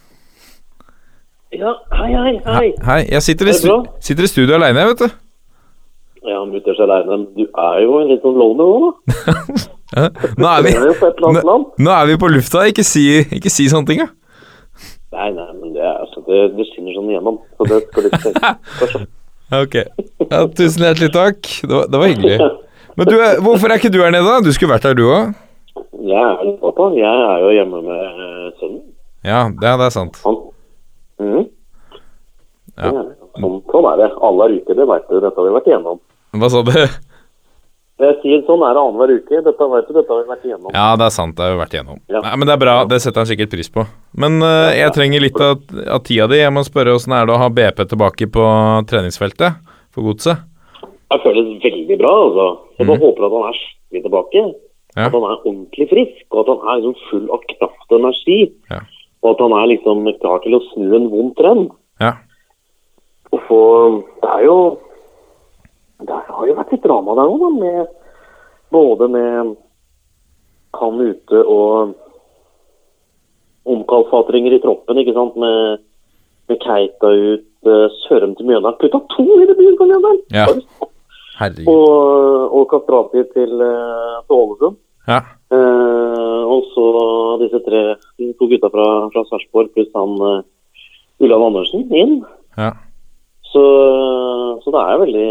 Ja, 1.58 1.72
hei, 1.98 2.12
hei, 2.14 2.34
hei. 2.46 2.68
Hei. 2.86 3.00
Jeg 3.10 3.24
sitter 3.26 3.50
i, 3.50 3.54
stu 3.58 3.72
sitter 4.04 4.28
i 4.28 4.30
studio 4.30 4.58
aleine, 4.58 4.84
vet 4.92 5.00
du. 5.02 5.08
Ja, 6.28 6.42
mutters 6.46 6.80
aleine. 6.84 7.08
Men 7.10 7.24
du 7.38 7.44
er 7.48 7.80
jo 7.86 7.98
en 8.02 8.12
litt 8.12 8.22
sånn 8.26 8.38
loner 8.38 8.70
nå, 8.70 8.92
da. 8.92 9.58
Nå 10.42 10.48
er 10.52 10.66
vi 10.66 10.74
nå, 10.76 11.54
nå 11.80 11.92
er 11.96 12.10
vi 12.10 12.18
på 12.20 12.28
lufta. 12.30 12.66
Ikke 12.70 12.84
si, 12.86 13.06
ikke 13.38 13.50
si 13.54 13.70
sånne 13.72 13.88
ting, 13.90 14.02
da. 14.04 14.10
Nei, 15.16 15.30
nei, 15.32 15.48
men 15.56 15.72
det, 15.74 15.80
er, 15.82 16.02
altså, 16.04 16.22
det, 16.28 16.42
det 16.58 16.66
skinner 16.74 16.98
sånn 16.98 17.08
igjennom. 17.14 17.38
Så 17.58 17.70
det 17.72 17.80
skal 17.88 18.10
tenke. 18.12 18.56
Kanskje. 18.82 19.06
Ok. 19.48 19.76
Ja, 20.28 20.42
tusen 20.52 20.84
hjertelig 20.84 21.08
takk. 21.16 21.48
Det 21.64 21.72
var, 21.72 21.86
det 21.88 22.00
var 22.02 22.10
hyggelig. 22.12 22.48
Men 23.00 23.08
du, 23.08 23.14
er- 23.16 23.38
hvorfor 23.46 23.72
er 23.72 23.80
ikke 23.80 23.94
du 23.94 24.02
her 24.04 24.12
nede, 24.12 24.28
da? 24.28 24.42
Du 24.44 24.50
skulle 24.52 24.74
vært 24.74 24.84
her, 24.90 24.98
du 25.00 25.06
òg. 25.08 25.30
Er. 26.04 26.42
Jeg 26.98 27.22
er 27.30 27.46
jo 27.46 27.54
hjemme 27.56 27.80
med 27.86 28.02
eh, 28.26 28.50
sønnen. 28.60 28.82
Ja, 29.24 29.46
det, 29.48 29.72
det 29.80 29.86
er 29.88 29.94
sant. 29.96 30.20
Han. 30.28 30.42
Mhm. 31.20 31.48
Ja. 32.78 32.92
Ja, 32.94 33.04
Sånn, 33.38 33.60
sånn 33.70 33.86
er 33.92 33.98
det. 34.02 34.08
Alle 34.22 34.46
er 34.48 34.56
ute, 34.60 34.74
det 34.78 34.86
vet 34.90 35.06
du. 35.10 35.20
Dette 35.22 35.38
har 35.38 35.46
vi 35.48 35.54
vært 35.56 35.68
igjennom. 35.70 36.00
Hva 36.38 36.50
sa 36.54 36.62
du? 36.66 36.74
Jeg 37.98 38.14
sier 38.22 38.42
sånn 38.46 38.62
er 38.62 38.76
det 38.78 38.82
annenhver 38.84 39.12
uke. 39.18 39.40
Dette 39.46 39.68
vet 39.72 39.88
du, 39.88 39.94
dette 39.98 40.14
har 40.14 40.20
vi 40.22 40.30
vært 40.30 40.44
igjennom. 40.46 40.74
Ja, 40.76 40.88
det 41.00 41.08
er 41.08 41.14
sant. 41.16 41.34
Det 41.38 41.46
har 41.46 41.56
vi 41.56 41.62
vært 41.64 41.74
igjennom. 41.74 42.02
Ja. 42.14 42.22
Nei, 42.22 42.34
men 42.38 42.50
det 42.50 42.54
er 42.54 42.62
bra. 42.62 42.76
Det 42.90 43.00
setter 43.02 43.24
han 43.24 43.30
sikkert 43.30 43.54
pris 43.56 43.72
på. 43.74 43.86
Men 44.22 44.38
uh, 44.46 44.70
jeg 44.78 44.94
trenger 44.94 45.24
litt 45.24 45.40
av, 45.42 45.64
av 45.96 46.04
tida 46.06 46.28
di. 46.30 46.38
Jeg 46.44 46.54
må 46.54 46.62
spørre 46.68 46.94
åssen 46.98 47.16
er 47.18 47.26
det 47.26 47.34
å 47.34 47.42
ha 47.42 47.50
BP 47.50 47.82
tilbake 47.94 48.30
på 48.38 48.46
treningsfeltet 48.92 49.58
for 49.96 50.06
godset? 50.12 50.46
Det 51.10 51.20
føles 51.24 51.50
veldig 51.64 51.98
bra, 52.04 52.14
altså. 52.28 52.48
Jeg 52.78 52.90
bare 52.92 53.02
håper 53.02 53.26
at 53.26 53.36
han 53.40 53.48
er 53.50 53.58
skikkelig 53.64 54.04
tilbake. 54.06 54.46
Ja. 54.98 55.08
At 55.08 55.18
han 55.18 55.26
er 55.26 55.42
ordentlig 55.42 55.90
frisk, 55.90 56.22
og 56.34 56.44
at 56.44 56.54
han 56.54 56.62
er 56.70 56.80
liksom 56.84 57.02
full 57.10 57.26
av 57.34 57.50
kraft 57.56 57.90
og 57.90 57.98
energi. 58.04 58.40
Ja. 58.70 58.84
Og 59.28 59.36
at 59.36 59.44
han 59.44 59.56
er 59.60 59.70
liksom 59.74 60.08
klar 60.22 60.40
til 60.44 60.56
å 60.56 60.64
snu 60.72 60.88
en 60.96 61.08
vond 61.12 61.34
trend. 61.36 61.70
Ja. 62.00 62.14
Og 63.36 63.42
få 63.50 63.62
Det 64.22 64.30
er 64.32 64.44
jo 64.46 64.58
Det 66.00 66.20
har 66.30 66.48
jo 66.48 66.56
vært 66.56 66.72
litt 66.72 66.84
drama 66.86 67.16
der 67.18 67.28
nå, 67.28 67.38
da. 67.42 67.50
Med, 67.58 67.88
både 68.72 69.08
med 69.12 69.56
han 70.78 71.00
ute 71.02 71.40
og 71.42 71.96
omkalfatringer 73.68 74.54
i 74.56 74.62
troppen, 74.64 75.00
ikke 75.02 75.16
sant. 75.16 75.36
Med, 75.42 75.82
med 76.48 76.62
Keita 76.64 77.10
ut, 77.12 77.50
uh, 77.68 77.88
Sørum 78.06 78.36
til 78.38 78.48
Mjøndalen. 78.48 78.78
Putta 78.80 79.02
to 79.16 79.26
i 79.26 79.48
debuten 79.50 79.80
for 79.80 79.90
Mjøndalen! 79.90 80.22
Ja. 80.32 80.46
Herregud. 81.38 81.68
og, 81.74 82.54
og 82.60 82.70
Kastrati 82.72 83.26
til, 83.34 83.52
eh, 83.62 84.14
til 84.26 84.38
Ålesund. 84.38 84.78
Ja. 85.10 85.20
Eh, 85.48 86.44
og 86.44 86.66
så 86.74 86.86
disse 87.44 87.62
tre 87.64 87.82
to 88.40 88.50
gutta 88.52 88.70
fra, 88.74 88.88
fra 89.14 89.24
Sarpsborg 89.30 89.72
pluss 89.72 89.94
han 89.96 90.18
uh, 90.20 90.42
Ulland 91.24 91.48
Andersen 91.50 91.88
inn. 91.96 92.20
Ja. 92.58 92.74
Så, 93.48 93.64
så 94.64 94.74
det 94.74 94.82
er 94.84 95.02
veldig 95.06 95.30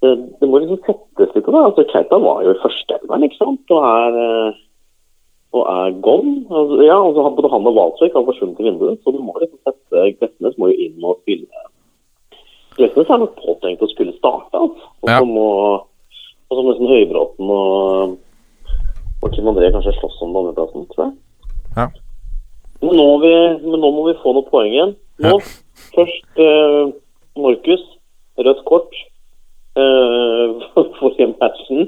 det, 0.00 0.12
det 0.40 0.48
må 0.48 0.60
liksom 0.62 0.80
settes 0.86 1.34
litt 1.34 1.44
på 1.44 1.52
det. 1.52 1.62
Altså, 1.68 1.84
Keita 1.90 2.18
var 2.22 2.44
jo 2.44 2.54
i 2.54 2.60
førsteelveren, 2.62 3.26
ikke 3.26 3.40
sant? 3.40 3.74
Og 3.76 3.86
er, 3.88 4.18
eh, 4.22 4.58
og 5.56 5.64
er 5.72 5.96
gone. 6.04 6.36
Altså, 6.50 6.80
ja, 6.84 6.98
altså, 7.00 7.24
både 7.38 7.52
han 7.52 7.70
og 7.70 7.78
Walsvik 7.80 8.16
har 8.16 8.26
forsvunnet 8.28 8.60
i 8.60 8.68
vinduet, 8.68 9.00
så 9.02 9.14
du 9.14 9.22
må 9.24 9.36
liksom 9.40 9.60
sette 9.64 10.10
Glesnes 10.18 10.58
må 10.60 10.70
jo 10.72 10.78
inn 10.86 11.04
og 11.04 11.20
spille. 11.22 11.66
Glesnes 12.76 13.10
er 13.10 13.22
nok 13.22 13.36
påtenkt 13.40 13.84
å 13.84 13.90
skulle 13.92 14.16
starte, 14.16 14.52
altså. 14.52 14.92
Og 15.02 15.12
så 15.12 15.28
må 15.28 15.50
og 16.46 16.54
så 16.54 16.62
må 16.62 16.70
liksom 16.70 16.90
Høybråten 16.92 17.48
og, 17.50 18.16
og 19.22 19.32
Kim 19.32 19.48
André 19.50 19.70
kanskje 19.74 19.94
slåss 19.98 20.20
om 20.26 20.36
andreplassen, 20.36 20.86
tror 20.92 21.04
jeg. 21.06 21.14
Ja. 21.76 21.86
Men 22.82 22.96
nå, 23.00 23.06
vi, 23.22 23.32
men 23.64 23.80
nå 23.80 23.90
må 23.96 24.06
vi 24.10 24.16
få 24.22 24.34
noen 24.36 24.48
poeng 24.50 24.72
igjen. 24.72 24.94
Nå, 25.24 25.38
først 25.96 26.40
eh, 26.44 26.90
Markus, 27.40 27.84
rødt 28.36 28.60
kort 28.68 28.92
eh, 29.80 30.66
for 31.00 31.16
matchen. 31.40 31.86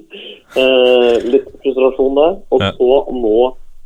Eh, 0.57 1.15
litt 1.29 1.49
frustrasjon 1.63 2.17
der. 2.19 2.39
Og 2.53 2.65
Ja. 2.65 2.73
så 2.79 2.91
nå 3.13 3.35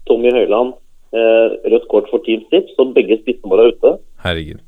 Tommy 0.07 0.31
Høiland, 0.35 0.75
eh, 1.13 1.57
rødt 1.75 1.89
kort 1.91 2.09
for 2.11 2.23
Team 2.27 2.45
Stip, 2.47 2.71
så 2.77 2.87
begge 2.95 3.19
spissene 3.23 3.51
våre 3.51 3.67
er 3.69 3.75
ute. 3.75 3.97
Herregud. 4.23 4.61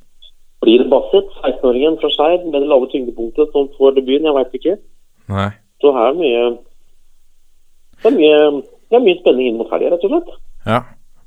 Blir 0.64 0.80
det 0.80 0.88
Bassett, 0.90 1.28
16-åringen 1.44 1.98
fra 2.00 2.08
Skeid, 2.08 2.46
med 2.50 2.62
det 2.62 2.68
lave 2.70 2.86
tyngdepunktet 2.90 3.50
som 3.52 3.66
får 3.78 3.98
debuten? 3.98 4.24
Jeg 4.24 4.34
veit 4.38 4.54
ikke. 4.58 4.76
Nei. 5.28 5.50
Så 5.82 5.90
her 5.92 6.10
er 6.12 6.16
mye 6.16 6.44
Det 8.04 8.10
er 8.12 8.18
mye, 8.18 8.38
det 8.92 8.98
er 8.98 9.02
mye 9.06 9.18
spenning 9.22 9.48
inn 9.50 9.56
mot 9.58 9.70
helga, 9.72 9.94
rett 9.94 10.04
og 10.04 10.12
slett. 10.12 10.36
Ja. 10.68 10.82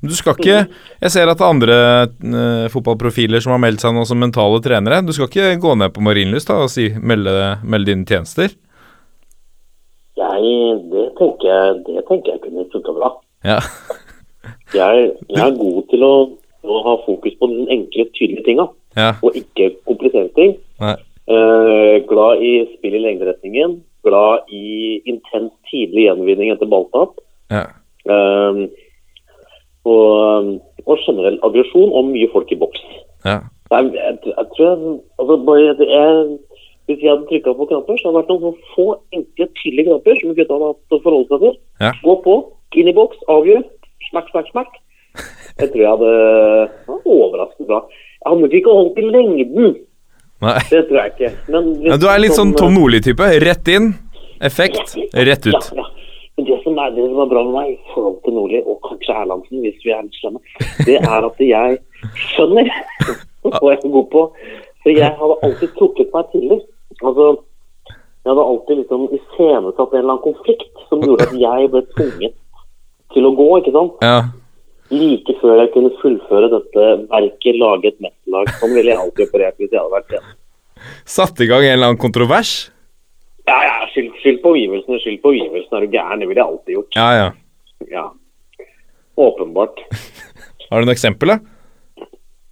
Du 0.05 0.13
skal 0.13 0.35
ikke 0.37 0.57
Jeg 1.01 1.09
ser 1.09 1.25
at 1.31 1.39
det 1.39 1.45
er 1.45 1.49
andre 1.49 1.77
uh, 2.05 2.67
fotballprofiler 2.69 3.41
som 3.41 3.55
har 3.55 3.61
meldt 3.63 3.81
seg 3.81 3.95
nå 3.97 4.03
som 4.05 4.19
mentale 4.21 4.59
trenere. 4.61 5.01
Du 5.01 5.09
skal 5.15 5.25
ikke 5.31 5.55
gå 5.63 5.73
ned 5.81 5.89
på 5.95 6.03
Marienlyst 6.05 6.51
og 6.53 6.69
si, 6.69 6.91
melde, 7.01 7.33
melde 7.65 7.89
dine 7.95 8.05
tjenester? 8.05 8.53
Jeg, 10.17 10.51
det 10.93 11.05
tenker 11.17 11.49
jeg 11.49 11.81
det 11.87 12.03
tenker 12.07 12.35
jeg 12.35 12.43
kunne 12.45 12.67
funka 12.73 12.93
bra. 12.99 13.11
Ja. 13.45 13.59
Jeg, 14.75 15.11
jeg 15.31 15.39
er 15.43 15.53
god 15.55 15.85
til 15.91 16.01
å, 16.03 16.13
å 16.67 16.77
ha 16.83 16.93
fokus 17.05 17.33
på 17.39 17.47
den 17.51 17.69
enkle, 17.71 18.05
tydelige 18.15 18.43
tinga, 18.45 18.65
Ja. 18.99 19.13
og 19.23 19.35
ikke 19.35 19.69
komplisere 19.87 20.27
ting. 20.35 20.53
Eh, 20.83 21.95
glad 22.07 22.43
i 22.43 22.51
spill 22.73 22.95
i 22.95 23.01
lengderetningen. 23.03 23.77
Glad 24.07 24.49
i 24.53 25.01
intens 25.09 25.53
tidlig 25.69 26.07
gjenvinning 26.07 26.53
etter 26.53 26.69
balltap. 26.71 27.19
Ja. 27.53 27.67
Um, 28.07 28.67
og, 29.87 30.57
og 30.85 31.05
generell 31.05 31.39
aggresjon 31.47 31.93
og 31.95 32.11
mye 32.11 32.29
folk 32.33 32.51
i 32.51 32.59
boks. 32.59 32.83
Ja. 33.25 33.39
Jeg, 33.71 33.91
jeg, 33.95 34.19
jeg 34.31 34.45
tror 34.55 34.67
jeg, 34.67 34.99
altså 35.19 35.37
bare, 35.47 35.87
er, 35.99 36.37
Hvis 36.87 37.01
jeg 37.03 37.11
hadde 37.11 37.27
trykka 37.27 37.53
på 37.53 37.67
knapper, 37.67 37.97
så 37.99 38.07
hadde 38.07 38.19
det 38.19 38.21
vært 38.21 38.43
noen 38.45 38.59
få 38.75 38.85
enkle, 39.15 39.47
tydelige 39.59 39.87
knapper 39.89 40.19
som 40.21 40.35
gutta 40.37 40.55
hadde 40.55 40.69
hatt 40.71 40.95
å 40.95 41.01
forholde 41.03 41.31
seg 41.31 41.43
til. 41.43 41.57
Ja. 41.83 41.91
Gå 42.03 42.13
på, 42.23 42.35
inn 42.79 42.91
i 42.91 42.95
boks, 42.95 43.19
avgjør. 43.31 43.65
Smakk, 44.07 44.29
smakk, 44.31 44.51
smakk. 44.53 44.77
Jeg 45.57 45.71
tror 45.73 45.81
jeg 45.81 45.91
hadde 45.91 46.11
det 46.13 46.87
var 46.87 47.09
overraskende 47.11 47.67
bra. 47.67 47.81
Jeg 47.91 48.29
hadde 48.29 48.43
nok 48.45 48.55
ikke 48.59 48.75
holdt 48.77 49.01
i 49.01 49.09
lengden, 49.09 49.75
Nei. 50.41 50.57
det 50.71 50.83
tror 50.89 50.99
jeg 51.01 51.13
ikke. 51.15 51.31
Men 51.53 51.69
hvis- 51.81 51.91
Ja, 51.91 51.97
du 51.97 52.07
er 52.11 52.19
litt 52.21 52.35
sånn 52.37 52.53
Tom 52.57 52.75
Nordli-type. 52.77 53.29
Rett 53.43 53.67
inn, 53.73 53.93
effekt, 54.41 54.95
rett 55.13 55.45
Ja, 55.49 55.57
ut. 55.57 55.71
ja. 55.75 55.85
Men 56.37 56.45
det 56.45 56.57
som, 56.63 56.77
er, 56.77 56.91
det 56.93 57.05
som 57.09 57.19
er 57.23 57.29
bra 57.31 57.41
med 57.47 57.53
meg 57.57 57.69
i 57.73 57.77
forhold 57.95 58.19
til 58.23 58.33
Nordli, 58.37 58.59
og 58.69 58.77
kanskje 58.85 59.15
Erlandsen, 59.23 59.61
hvis 59.65 59.79
vi 59.81 59.89
er 59.95 60.03
litt 60.05 60.17
slemme, 60.21 60.39
det 60.85 60.97
er 61.01 61.25
at 61.25 61.39
jeg 61.41 61.79
skjønner 62.35 62.69
hva 63.47 63.71
jeg 63.73 63.79
er 63.81 63.93
god 63.95 64.09
på. 64.13 64.21
For 64.83 64.93
jeg 64.93 65.15
hadde 65.17 65.37
alltid 65.47 65.71
trukket 65.79 66.13
meg 66.13 66.29
tidlig. 66.35 66.59
Altså, 67.01 67.25
jeg 67.97 68.29
hadde 68.29 68.45
alltid 68.51 68.77
liksom 68.83 69.07
iscenesatt 69.17 69.93
en 69.95 69.99
eller 70.03 70.13
annen 70.13 70.25
konflikt 70.27 70.83
som 70.91 71.01
gjorde 71.01 71.25
at 71.31 71.33
jeg 71.41 71.71
ble 71.73 71.81
tvunget 71.95 72.37
til 73.15 73.25
å 73.25 73.33
gå, 73.41 73.49
ikke 73.63 73.73
sant? 73.73 73.97
Ja. 74.05 74.19
Like 74.93 75.33
før 75.41 75.61
jeg 75.63 75.71
kunne 75.73 75.91
fullføre 76.01 76.49
dette 76.53 76.85
verket, 77.11 77.57
lage 77.59 77.91
et 77.91 77.97
mesterlag. 78.03 78.51
Sånn 78.61 78.75
ville 78.77 78.93
jeg 78.93 79.01
alltid 79.01 79.25
operert 79.27 79.57
hvis 79.59 79.73
jeg 79.73 79.81
hadde 79.81 79.95
vært 79.97 80.13
det. 80.15 80.21
Satt 81.09 81.41
i 81.43 81.49
gang 81.49 81.65
en 81.65 81.73
eller 81.73 81.91
annen 81.91 82.01
kontrovers? 82.01 82.53
Ja, 83.47 83.57
ja, 83.63 83.75
skyld, 83.91 84.13
skyld 84.21 84.39
på 84.43 84.53
omgivelsene, 84.55 84.99
skyld 85.03 85.19
på 85.23 85.33
omgivelsene. 85.33 85.81
Er 85.81 85.85
du 85.85 85.97
gæren? 85.97 86.23
Det 86.23 86.29
ville 86.29 86.41
jeg 86.41 86.53
alltid 86.53 86.77
gjort. 86.77 86.97
Ja, 86.99 87.09
ja. 87.17 87.27
Ja. 87.91 88.07
Åpenbart. 89.27 89.83
Har 90.69 90.83
du 90.83 90.87
noe 90.89 90.95
eksempel, 90.95 91.35
da? 91.35 91.39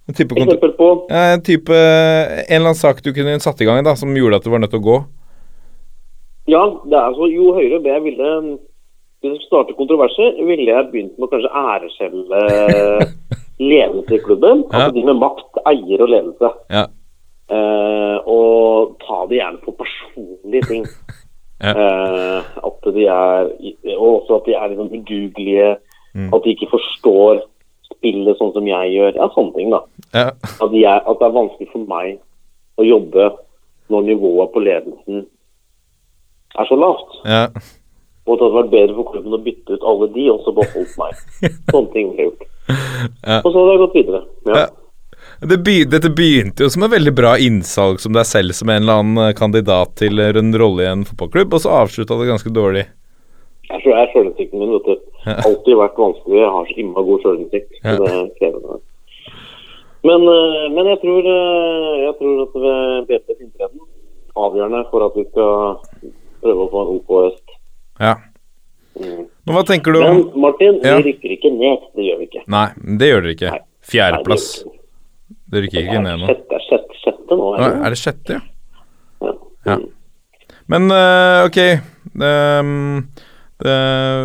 En 0.06 0.14
type, 0.14 0.36
Eksempel 0.38 0.70
på 0.78 0.86
ja, 1.10 1.32
en 1.34 1.40
type 1.42 1.74
En 1.74 2.44
eller 2.46 2.68
annen 2.68 2.78
sak 2.78 3.00
du 3.02 3.08
kunne 3.10 3.40
satt 3.42 3.58
i 3.58 3.66
gang 3.66 3.80
da, 3.82 3.96
som 3.98 4.12
gjorde 4.14 4.38
at 4.38 4.44
du 4.46 4.52
var 4.52 4.60
nødt 4.62 4.70
til 4.70 4.78
å 4.78 4.86
gå? 4.86 4.98
Ja, 6.46 6.62
det 6.86 6.94
er 6.94 7.08
altså 7.08 7.26
jo 7.26 7.50
høyere 7.56 7.80
B 7.82 7.90
jeg 7.90 8.04
ville 8.04 8.28
Hvis 9.32 9.46
starte 9.48 9.76
kontroverser, 9.78 10.36
ville 10.46 10.70
jeg 10.70 10.88
begynt 10.92 11.16
med 11.16 11.26
å 11.26 11.32
kanskje 11.32 11.64
æreskjelle 11.72 12.42
ledelse 13.72 14.16
i 14.16 14.22
klubben. 14.24 14.64
Ja. 14.70 14.78
Altså 14.78 14.94
de 14.96 15.04
med 15.08 15.20
makt, 15.22 15.60
eier 15.72 16.04
og 16.04 16.12
ledelse. 16.12 16.52
Ja. 16.72 16.86
Eh, 17.46 18.16
og 18.26 18.96
ta 19.04 19.22
det 19.30 19.38
gjerne 19.40 19.62
på 19.64 19.76
personlige 19.84 20.72
ting. 20.72 20.90
Ja. 21.56 21.70
Eh, 21.72 22.48
at 22.68 22.86
de 22.92 23.04
er 23.08 23.46
Og 23.96 24.08
også 24.10 24.34
at 24.36 24.42
de 24.44 24.52
er 24.52 24.66
liksom 24.68 24.90
udugelige. 24.92 25.70
Mm. 26.12 26.26
At 26.28 26.44
de 26.44 26.52
ikke 26.52 26.68
forstår 26.68 27.38
spillet 27.86 28.36
sånn 28.36 28.52
som 28.52 28.68
jeg 28.68 28.90
gjør. 28.92 29.16
Ja, 29.16 29.28
sånne 29.32 29.54
ting, 29.54 29.72
da. 29.72 29.80
Ja. 30.12 30.26
At, 30.36 30.68
de 30.74 30.82
er, 30.84 31.00
at 31.00 31.16
det 31.16 31.30
er 31.30 31.38
vanskelig 31.38 31.70
for 31.72 31.88
meg 31.88 32.18
å 32.76 32.84
jobbe 32.84 33.30
når 33.88 34.04
nivået 34.10 34.52
på 34.52 34.64
ledelsen 34.66 35.24
er 36.60 36.68
så 36.68 36.76
lavt. 36.76 37.18
ja. 37.24 37.48
Og 38.26 38.34
det 38.34 38.42
hadde 38.42 38.56
vært 38.58 38.72
bedre 38.72 38.96
for 38.96 39.12
klubben 39.12 39.36
å 39.36 39.42
bytte 39.42 39.76
ut 39.76 39.86
alle 39.86 40.08
de, 40.16 40.24
og 40.32 40.42
så 40.42 40.54
beholdt 40.56 40.96
meg. 40.98 41.22
Sånne 41.72 41.92
ting 41.94 42.10
ble 42.14 42.26
gjort. 42.28 42.48
Ja. 42.66 43.38
Og 43.38 43.48
så 43.52 43.54
hadde 43.60 43.72
jeg 43.72 43.82
gått 43.84 43.96
videre. 44.00 44.22
Ja. 44.48 44.58
Ja. 44.64 44.66
Det 45.46 45.58
be 45.60 45.74
dette 45.84 46.08
begynte 46.16 46.64
jo 46.64 46.70
som 46.72 46.86
et 46.86 46.94
veldig 46.94 47.12
bra 47.12 47.34
innsalg 47.42 47.98
som 48.00 48.14
deg 48.16 48.24
selv 48.24 48.56
som 48.56 48.70
en 48.72 48.86
eller 48.86 49.02
annen 49.02 49.18
eh, 49.26 49.34
kandidat 49.36 49.92
til 50.00 50.22
en 50.22 50.54
rolle 50.56 50.86
i 50.86 50.88
en 50.88 51.04
fotballklubb, 51.04 51.56
og 51.58 51.62
så 51.62 51.74
avslutta 51.82 52.16
det 52.16 52.30
ganske 52.30 52.52
dårlig. 52.56 52.86
Jeg 53.66 53.82
tror 53.82 53.92
jeg 53.92 54.00
er 54.00 54.12
sjølinnsikten 54.14 54.62
min, 54.62 54.72
vet 54.76 54.86
du. 54.88 55.06
Ja. 55.26 55.36
Alltid 55.42 55.78
vært 55.80 55.98
vanskelig. 56.00 56.38
Jeg 56.40 56.52
har 56.54 56.68
så 56.68 56.78
innmari 56.80 57.08
god 57.10 57.24
sjølinnsikt. 57.26 57.80
Ja. 57.82 57.96
Det 57.98 58.12
er 58.12 58.28
krevende. 58.38 58.78
Men, 60.06 60.26
eh, 60.30 60.66
men 60.72 60.90
jeg 60.92 61.00
tror, 61.02 61.30
eh, 61.34 61.92
jeg 62.04 62.14
tror 62.20 62.42
at 62.46 62.58
ved 62.64 63.06
BPs 63.10 63.40
inntreden 63.42 63.86
avgjørende 64.36 64.84
for 64.90 65.06
at 65.06 65.16
vi 65.16 65.24
skal 65.30 65.78
prøve 66.44 66.66
å 66.66 66.70
få 66.72 66.82
en 66.82 66.92
OK 66.96 67.12
høst. 67.16 67.45
Ja. 68.00 68.14
Mm. 69.00 69.26
Men 69.46 69.54
hva 69.54 69.62
tenker 69.68 69.92
du 69.94 70.00
Men 70.02 70.22
Martin, 70.42 70.80
Ja. 70.84 70.96
vi 70.98 71.12
rykker 71.12 71.34
ikke 71.36 71.50
ned. 71.54 71.84
Det 71.96 72.06
gjør 72.06 72.18
vi 72.22 72.26
ikke. 72.30 72.42
Nei, 72.50 72.66
det 72.98 73.10
gjør 73.10 73.22
dere 73.26 73.34
ikke. 73.36 73.52
Fjerdeplass. 73.86 74.46
Det. 74.64 74.72
Det 75.52 75.62
rykker 75.66 75.84
ikke 75.84 76.02
ned 76.02 76.18
nå. 76.22 76.26
Sjette, 76.32 76.58
sjette, 76.68 76.98
sjette 77.04 77.38
nå. 77.38 77.50
Er 77.54 77.62
det? 77.62 77.70
Er 77.86 77.94
det 77.94 78.00
sjette, 78.00 78.40
ja? 78.40 79.32
Ja. 79.66 79.76
Mm. 79.76 79.86
Men 80.70 80.90
uh, 80.90 81.46
ok 81.46 81.58
um, 82.22 83.06
det, 83.62 83.74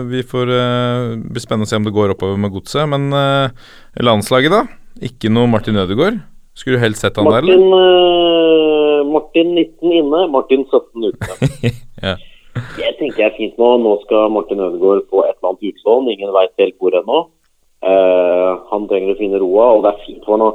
Vi 0.10 0.22
får 0.26 0.50
uh, 0.50 1.14
bli 1.22 1.42
spennende 1.42 1.66
å 1.68 1.70
se 1.70 1.78
om 1.78 1.86
det 1.86 1.94
går 1.94 2.14
oppover 2.16 2.38
med 2.42 2.54
godset. 2.54 2.90
Men 2.90 3.10
uh, 3.14 3.50
landslaget, 4.02 4.54
da? 4.54 4.64
Ikke 5.06 5.30
noe 5.34 5.50
Martin 5.50 5.78
Ødegaard? 5.82 6.20
Skulle 6.58 6.78
du 6.80 6.84
helst 6.84 7.02
sett 7.06 7.16
han 7.18 7.30
der, 7.30 7.46
Martin, 7.46 7.62
eller? 7.62 7.86
eh, 7.86 9.06
Martin 9.14 9.54
19 9.56 9.94
inne, 10.02 10.20
Martin 10.34 10.66
17 10.68 11.08
ute. 11.14 11.72
Ja. 12.02 12.16
Jeg 12.80 12.95
tenker 12.99 13.24
jeg 13.24 13.30
er 13.30 13.38
fint 13.38 13.62
nå. 13.62 13.70
Nå 13.84 13.93
skal 14.06 14.34
Martin 14.34 14.64
Ødegaard 14.64 15.08
på 15.12 15.24
et 15.26 15.38
eller 15.38 15.54
annet 15.54 15.70
utlån. 15.72 16.10
Ingen 16.12 16.34
veit 16.36 16.54
helt 16.62 16.78
hvor 16.82 16.97
ennå. 16.97 17.22
Uh, 17.82 18.52
han 18.70 18.86
trenger 18.89 19.16
å 19.16 19.18
finne 19.18 19.39
roa, 19.41 19.72
og 19.76 19.86
det 19.86 19.91
er 19.93 20.04
fint 20.06 20.28
for 20.28 20.38
han 20.38 20.49
å 20.49 20.52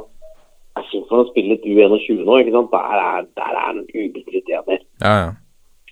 det 0.77 0.83
er 0.83 0.89
fint 0.91 1.07
for 1.09 1.17
han 1.17 1.25
å 1.25 1.29
spille 1.31 1.55
litt 1.55 1.63
U21 1.65 2.19
nå. 2.21 2.35
ikke 2.37 2.53
sant? 2.53 2.69
Der 2.69 2.99
er, 3.01 3.23
der 3.39 3.53
er 3.55 3.63
han 3.65 3.79
ubestridt 3.89 4.51
ener. 4.53 4.83
Ja, 5.01 5.13
ja. 5.23 5.29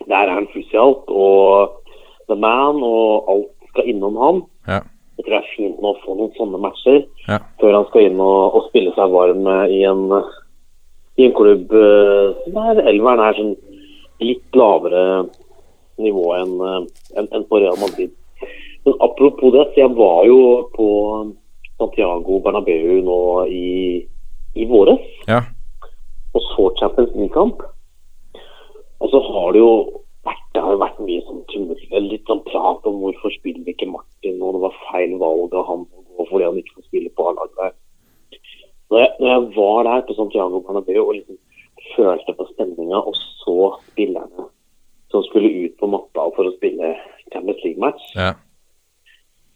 Der 0.06 0.30
er 0.30 0.34
han 0.36 0.47
fusialt, 0.53 1.08
alt, 1.08 1.10
og 1.10 2.30
the 2.30 2.38
man, 2.38 2.84
og 2.86 3.32
alt 3.34 3.70
skal 3.72 3.89
innom 3.89 4.20
han. 4.22 4.43
Ja. 4.70 4.84
Jeg 5.18 5.26
tror 5.26 5.34
det 5.34 5.39
er 5.39 5.53
fint 5.56 5.82
nå 5.82 5.93
å 5.93 5.99
få 6.03 6.18
noen 6.20 6.34
sånne 6.36 6.60
matcher 6.62 6.99
Ja. 7.26 7.39
før 7.62 7.80
han 7.80 7.88
skal 7.89 8.10
inn 8.10 8.20
og, 8.20 8.58
og 8.60 8.68
spille 8.68 8.91
seg 8.97 9.14
varm 9.14 9.47
eh, 9.47 9.76
i 9.78 9.82
en, 9.88 10.03
i 11.18 11.28
en 11.30 11.36
klubb 11.38 11.72
eh, 11.72 12.49
der 12.53 12.82
elveren 12.91 13.24
er 13.24 13.38
sånn 13.39 13.53
litt 14.22 14.60
lavere 14.60 15.06
nivå 16.02 16.26
enn 16.36 16.54
en, 16.60 16.88
enn- 17.18 17.32
enn 17.32 17.46
på 17.50 17.60
Real 17.64 17.80
Madrid. 17.82 18.14
Men 18.86 18.98
apropos 19.02 19.54
det, 19.56 19.66
så 19.74 19.86
jeg 19.86 19.96
var 19.98 20.26
jo 20.28 20.39
på 20.76 20.88
Santiago 21.80 22.39
Bernabeu 22.43 23.00
nå 23.04 23.20
i, 23.52 23.68
i 24.56 24.66
våres 24.70 25.02
ja. 25.28 25.41
og 26.34 26.43
så 26.52 26.70
Champions 26.80 27.16
League-kamp. 27.18 27.64
Og 29.04 29.12
så 29.12 29.20
har 29.26 29.52
det 29.56 29.60
jo 29.60 29.72
vært, 30.26 30.46
det 30.56 30.64
har 30.64 30.80
vært 30.82 31.02
mye 31.04 31.24
sånn 31.26 31.41
tumult, 31.52 31.82
litt 32.06 32.30
sånn 32.30 32.43
prat 32.48 32.86
om 32.88 33.02
hvorfor 33.02 33.34
spiller 33.36 33.74
ikke 33.74 33.89
Martin, 33.91 34.39
og 34.39 34.56
det 34.56 34.64
var 34.68 34.78
feil 34.88 35.18
valg 35.22 35.58
av 35.58 35.68
han 35.72 35.84
og 36.16 36.30
fordi 36.30 36.46
han 36.48 36.58
ikke 36.62 36.78
får 36.78 36.86
spille 36.88 37.12
på 37.12 37.26
A-laget 37.28 37.58
der. 37.60 37.74
Når 38.91 39.02
jeg, 39.02 39.12
når 39.20 39.30
jeg 39.34 39.43
var 39.58 39.80
der 39.89 40.04
på 40.08 40.16
Santiago 40.16 40.62
Bernabeu 40.64 41.02
og 41.02 41.14
liksom 41.18 41.38
følte 41.96 42.34
på 42.38 42.48
stemninga 42.54 43.02
og 43.02 43.18
så 43.18 43.58
spillerne 43.89 44.48
som 45.12 45.24
skulle 45.28 45.52
ut 45.66 45.76
på 45.80 45.89
matta 45.91 46.26
for 46.38 46.48
å 46.48 46.54
spille 46.56 46.93
Champions 47.34 47.62
League-match, 47.66 48.08
ja. 48.16 48.32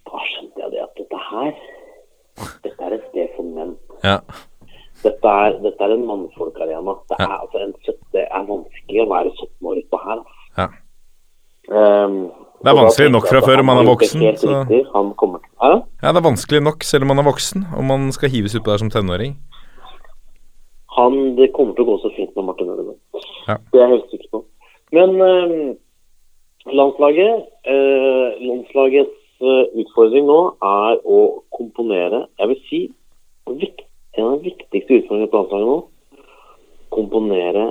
da 0.10 0.24
skjønte 0.34 0.66
jeg 0.66 0.74
det 0.76 0.84
at 0.84 1.00
dette 1.00 1.22
her 1.30 1.52
dette 2.64 2.86
er 2.88 2.96
et 2.96 3.08
sted 3.10 3.36
for 3.36 3.48
menn. 3.56 3.76
ja. 4.04 4.20
Dette 5.30 5.46
er, 5.46 5.58
dette 5.62 5.84
er 5.86 5.92
en 5.94 6.06
mannfolkarena. 6.10 6.94
Det 7.10 7.18
er, 7.20 7.28
Ja. 7.30 7.38
altså 7.42 7.58
en, 7.62 7.74
det 8.14 8.24
er 8.32 8.46
vanskelig 8.48 9.02
å 9.04 9.10
være 9.10 9.32
17 9.38 9.68
år 9.70 9.76
utpå 9.82 9.98
her. 10.06 10.18
altså. 10.18 10.46
ja. 10.58 10.68
Um, 11.70 12.32
Det 12.64 12.70
er 12.72 12.76
vanskelig 12.76 13.12
nok 13.12 13.28
fra 13.30 13.42
før 13.42 13.60
om 13.60 13.66
man 13.66 13.78
er 13.78 13.86
voksen, 13.86 14.22
så- 14.38 15.16
kommer 15.16 15.40
Ja, 15.62 16.12
det 16.12 16.18
er 16.18 16.30
vanskelig 16.30 16.64
nok 16.64 16.84
selv 16.84 17.04
om 17.04 17.08
man 17.08 17.20
er 17.20 17.24
voksen, 17.24 17.66
om 17.78 17.86
man 17.86 18.12
skal 18.12 18.30
hives 18.30 18.56
utpå 18.56 18.72
der 18.72 18.78
som 18.78 18.90
tenåring. 18.90 19.36
Han, 20.98 21.36
det 21.36 21.54
kommer 21.54 21.76
til 21.76 21.86
å 21.86 21.88
gå 21.92 22.02
så 22.02 22.16
fint 22.16 22.36
med 22.36 22.46
Martin 22.46 22.70
Ødegaard. 22.70 22.98
Ja. 23.48 23.56
Det 23.72 23.80
er 23.80 23.88
jeg 23.88 23.90
helt 23.90 24.10
sikker 24.12 24.30
på. 24.32 24.44
Men 24.92 25.10
um, 25.22 25.78
landslaget 26.74 27.46
eh, 27.66 28.30
Landslagets 28.42 29.42
eh, 29.42 29.66
utfordring 29.80 30.26
nå 30.26 30.56
er 30.62 30.98
å 31.06 31.44
komponere 31.56 32.28
Jeg 32.40 32.48
vil 32.48 32.60
si 32.70 32.82
vikt, 33.48 33.82
en 34.18 34.26
av 34.26 34.38
de 34.38 34.49
viktigste 34.49 34.99
utfordringene 34.99 35.32
på 35.32 35.41
landslaget 35.41 35.70
nå 35.70 35.78
komponere 36.93 37.66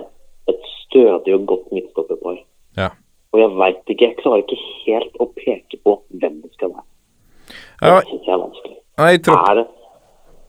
et 0.49 0.69
stødig 0.85 1.35
og 1.35 1.47
godt 1.51 1.73
midtstopperpar. 1.75 2.39
Ja. 2.79 2.93
Og 3.35 3.43
jeg 3.43 3.51
veit 3.61 3.93
ikke, 3.93 4.07
jeg 4.07 4.17
klarer 4.23 4.45
ikke 4.45 4.61
helt 4.87 5.19
å 5.21 5.29
peke 5.37 5.81
på 5.85 5.97
hvem 6.21 6.39
det 6.45 6.53
skal 6.57 6.73
være. 6.73 6.87
Det 7.49 7.91
Ja, 7.91 8.01
synes 8.07 8.27
jeg 8.27 8.35
er 8.35 8.43
vanskelig. 8.43 8.77
Nei, 8.99 9.13
i, 9.15 9.19
tropp, 9.23 9.49
Er 9.49 9.55
det 9.61 9.67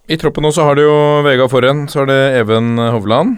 I 0.10 0.18
troppen 0.18 0.44
nå 0.44 0.52
så 0.56 0.66
har 0.66 0.76
du 0.76 0.84
jo 0.86 0.98
Vegard 1.26 1.52
Forhen, 1.52 1.88
så 1.88 2.02
har 2.02 2.10
det 2.10 2.22
Even 2.40 2.78
Hovland. 2.78 3.38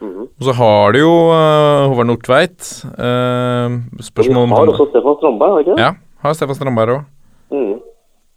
Mhm. 0.00 0.28
Og 0.38 0.42
så 0.46 0.52
har 0.54 0.92
du 0.94 0.98
jo 1.00 1.14
uh, 1.32 1.88
Håvard 1.90 2.06
Nordtveit. 2.06 2.60
Uh, 2.94 3.82
spørsmål 3.98 4.44
om 4.44 4.54
har 4.54 4.70
også 4.70 4.90
Stefan 4.92 5.16
Strandberg, 5.18 5.50
har 5.50 5.64
ikke 5.64 5.74
det? 5.74 5.82
Ja, 5.82 5.92
har 6.22 6.36
Stefan 6.38 6.54
Strandberg 6.54 6.98
òg. 6.98 7.04
Mm. 7.50 7.80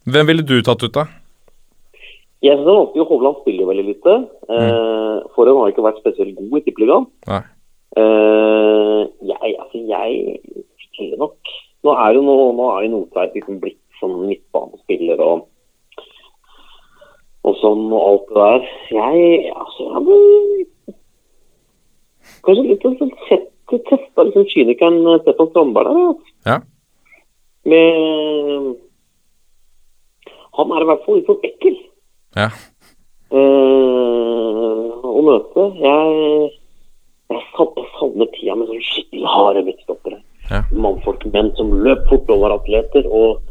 Hvem 0.10 0.32
ville 0.32 0.46
du 0.48 0.62
tatt 0.66 0.82
ut, 0.82 0.94
da? 0.96 1.06
Jeg 2.42 2.58
er 2.58 2.66
vanskelig. 2.66 3.06
Hovland 3.06 3.42
spiller 3.42 3.70
veldig 3.70 3.86
lite. 3.86 4.14
Eh, 4.50 5.18
Forhånd 5.36 5.60
har 5.62 5.74
ikke 5.74 5.86
vært 5.86 6.02
spesielt 6.02 6.38
god 6.40 6.58
i 6.58 6.64
Tippeligaen. 6.66 7.06
Eh, 8.02 9.02
jeg, 9.30 9.56
altså 9.60 9.82
jeg 9.84 10.40
spiller 10.88 11.20
nok 11.20 11.52
Nå 11.84 11.92
er 11.98 12.14
jo 12.16 12.22
nå, 12.24 12.34
nå 12.56 12.66
er 12.72 12.86
jo 12.86 12.92
Nordtveit 12.94 13.34
liksom 13.36 13.58
blitt 13.60 13.80
sånn 14.00 14.14
midtbanespiller 14.30 15.22
og 15.26 15.48
og 17.42 17.56
sånn 17.58 17.88
og 17.90 18.02
alt 18.06 18.28
det 18.30 18.38
der. 18.38 18.68
Jeg 18.94 19.54
altså 19.58 19.88
jeg 19.88 19.94
hadde 19.96 20.18
Kanskje 22.46 22.68
litt 22.68 22.86
sånn 22.86 23.16
sett 23.28 23.48
testa 23.88 24.26
liksom 24.28 24.46
kynikeren 24.52 25.00
Stefan 25.24 25.50
Strandberg 25.50 25.90
der. 25.90 26.02
Altså. 26.12 26.36
Ja. 26.46 26.58
Med 27.72 28.76
Han 30.58 30.74
er 30.76 30.84
i 30.84 30.90
hvert 30.90 31.06
fall 31.06 31.18
litt 31.18 31.30
sånn 31.30 31.48
ekkel. 31.48 31.78
Ja. 32.38 32.48
Eh, 33.32 34.92
å 35.12 35.22
møte. 35.28 35.66
Jeg, 35.82 36.52
jeg 37.32 37.42
sav- 37.56 37.76
jeg 37.78 37.88
savner 38.00 38.30
tida 38.36 38.56
med 38.60 38.68
sånne 38.72 38.86
skikkelig 38.90 39.28
harde 39.36 39.64
midtstoppere. 39.68 40.20
Ja. 40.52 40.62
Mannfolk, 40.76 41.26
menn 41.34 41.52
som 41.56 41.72
løp 41.86 42.02
fort 42.10 42.30
over 42.34 42.56
atleter 42.58 43.04
og, 43.08 43.42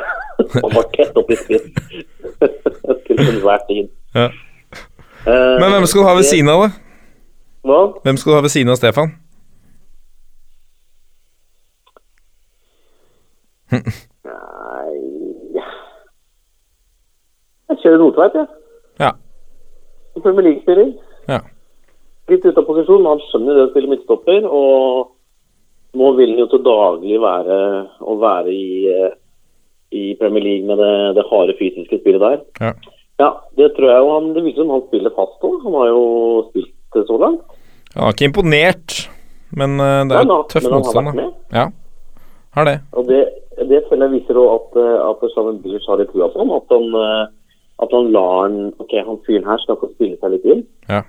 og 0.64 0.68
var 0.74 0.86
tett 0.94 1.16
opp 1.18 1.30
i 1.30 1.38
spiss 1.40 1.66
til 3.06 3.22
enhver 3.28 3.62
tid. 3.70 3.88
Ja. 4.14 4.28
Eh, 5.26 5.54
Men 5.60 5.70
hvem 5.74 5.86
skal 5.90 6.02
du 6.02 6.06
ha 6.10 6.14
ved 6.18 6.28
siden 6.28 6.50
av, 6.52 6.66
da? 6.66 6.70
Hva? 7.66 7.80
Hvem 8.04 8.16
skal 8.20 8.30
du 8.32 8.36
ha 8.38 8.42
ved 8.46 8.52
siden 8.54 8.70
av 8.74 8.78
Stefan? 8.78 9.14
Nei 14.26 14.98
Jeg 17.70 17.82
kjører 17.82 18.02
Nordtveit, 18.02 18.38
jeg. 18.38 18.46
Ja. 19.02 19.10
ja. 19.10 20.22
Premier 20.22 20.48
League-spiller. 20.48 20.92
Ja. 21.30 21.40
Litt 22.30 22.46
ute 22.46 22.58
av 22.58 22.66
posisjon, 22.66 23.06
han 23.06 23.22
skjønner 23.28 23.58
det 23.58 23.66
å 23.66 23.70
spille 23.72 23.90
midtstopper. 23.92 24.46
Og 24.46 25.96
nå 25.96 26.12
vil 26.18 26.34
han 26.34 26.42
jo 26.44 26.50
til 26.52 26.64
daglig 26.66 27.22
være 27.22 27.58
å 28.02 28.18
være 28.22 28.52
i, 28.54 28.68
eh, 28.92 29.16
i 29.96 30.04
Premier 30.20 30.44
League 30.44 30.68
med 30.68 30.82
det, 30.82 30.94
det 31.18 31.26
harde 31.30 31.56
fysiske 31.58 32.00
spillet 32.02 32.22
der. 32.22 32.44
Ja. 32.60 32.74
Ja, 33.16 33.30
det 33.56 33.70
tror 33.76 33.88
jeg 33.88 34.00
jo 34.04 34.08
han 34.12 34.26
Det 34.36 34.42
virker 34.44 34.64
som 34.64 34.74
han 34.74 34.82
spiller 34.90 35.12
fast 35.16 35.44
òg. 35.48 35.54
Han 35.64 35.76
har 35.80 35.86
jo 35.88 36.02
spilt 36.50 36.98
så 37.08 37.16
langt. 37.20 37.56
Han 37.94 38.10
er 38.10 38.12
ikke 38.12 38.28
imponert, 38.28 38.96
men 39.56 39.80
eh, 39.80 40.02
det 40.10 40.18
er 40.18 40.28
tøff 40.28 40.52
tøff 40.52 40.66
men 40.66 40.72
han 40.72 40.76
har 40.76 40.84
motstand, 40.84 41.08
vært 41.08 41.16
da. 41.16 41.22
med. 41.22 41.30
Ja, 41.56 41.66
har 42.56 42.68
det. 42.68 42.76
Og 42.92 43.08
det, 43.08 43.22
det 43.70 43.82
føler 43.88 44.06
jeg 44.06 44.14
viser 44.18 44.40
også 44.42 44.58
at, 44.58 44.78
eh, 44.82 45.08
at 45.08 45.24
Shaman 45.32 45.62
Billers 45.64 45.88
har 45.88 46.00
litt 46.00 46.12
trua 46.12 46.28
på 46.32 46.42
ham. 46.42 46.52
At 46.58 46.74
han, 46.76 46.86
eh, 47.00 47.24
at 47.82 47.92
han 47.92 48.12
lar 48.12 48.46
en 48.46 48.58
Ok, 48.80 48.94
han 48.96 49.20
fyren 49.26 49.48
her 49.48 49.60
skal 49.62 49.78
få 49.80 49.90
spille 49.94 50.16
seg 50.20 50.32
litt 50.34 50.46
inn. 50.52 50.62
Ja. 50.88 51.02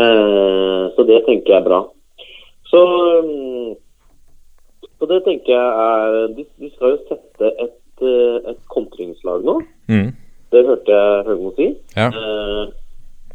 Eh, 0.00 0.84
så 0.96 1.04
det 1.08 1.22
tenker 1.26 1.54
jeg 1.54 1.60
er 1.60 1.68
bra. 1.68 1.80
Så, 2.72 2.82
mm, 3.28 3.72
så 4.98 5.08
det 5.10 5.22
tenker 5.26 5.52
jeg 5.52 5.70
er 5.86 6.28
De, 6.36 6.44
de 6.60 6.70
skal 6.72 6.94
jo 6.94 7.00
sette 7.10 7.54
et, 7.64 8.04
eh, 8.04 8.52
et 8.52 8.60
kontringslag 8.72 9.44
nå. 9.48 9.58
Mm. 9.92 10.12
Det 10.52 10.66
hørte 10.68 11.00
jeg 11.00 11.26
Høgmo 11.28 11.54
si. 11.56 11.72
Ja. 11.96 12.08
Eh, 12.08 12.64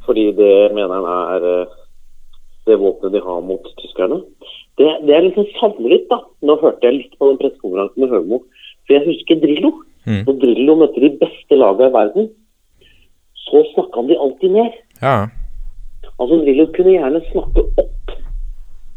fordi 0.05 0.31
det 0.37 0.53
mener 0.77 1.01
han 1.01 1.09
er 1.35 1.49
eh, 1.51 1.75
det 2.67 2.79
våpenet 2.81 3.15
de 3.15 3.23
har 3.23 3.41
mot 3.41 3.69
tyskerne. 3.81 4.21
Det, 4.77 4.87
det 5.07 5.15
er 5.15 5.25
liksom 5.25 5.47
savner 5.57 5.93
litt, 5.95 6.07
da. 6.11 6.21
Nå 6.45 6.57
hørte 6.61 6.85
jeg 6.85 6.99
litt 6.99 7.13
på 7.17 7.29
den 7.31 7.39
pressekonferansen 7.41 8.03
med 8.03 8.13
Høgmo. 8.13 8.41
For 8.85 8.97
jeg 8.97 9.07
husker 9.07 9.39
Drillo. 9.41 9.71
Mm. 10.07 10.21
Når 10.27 10.37
Drillo 10.41 10.75
møtte 10.79 11.01
de 11.03 11.09
beste 11.19 11.57
lagene 11.59 11.89
i 11.89 11.93
verden, 11.93 12.29
så 13.47 13.63
snakka 13.73 13.99
han 14.01 14.07
de 14.07 14.15
alltid 14.23 14.51
ned. 14.55 14.77
Ja. 15.01 15.17
Altså 16.17 16.37
Drillo 16.41 16.65
kunne 16.75 16.93
gjerne 16.95 17.21
snakke 17.31 17.63
opp 17.83 18.13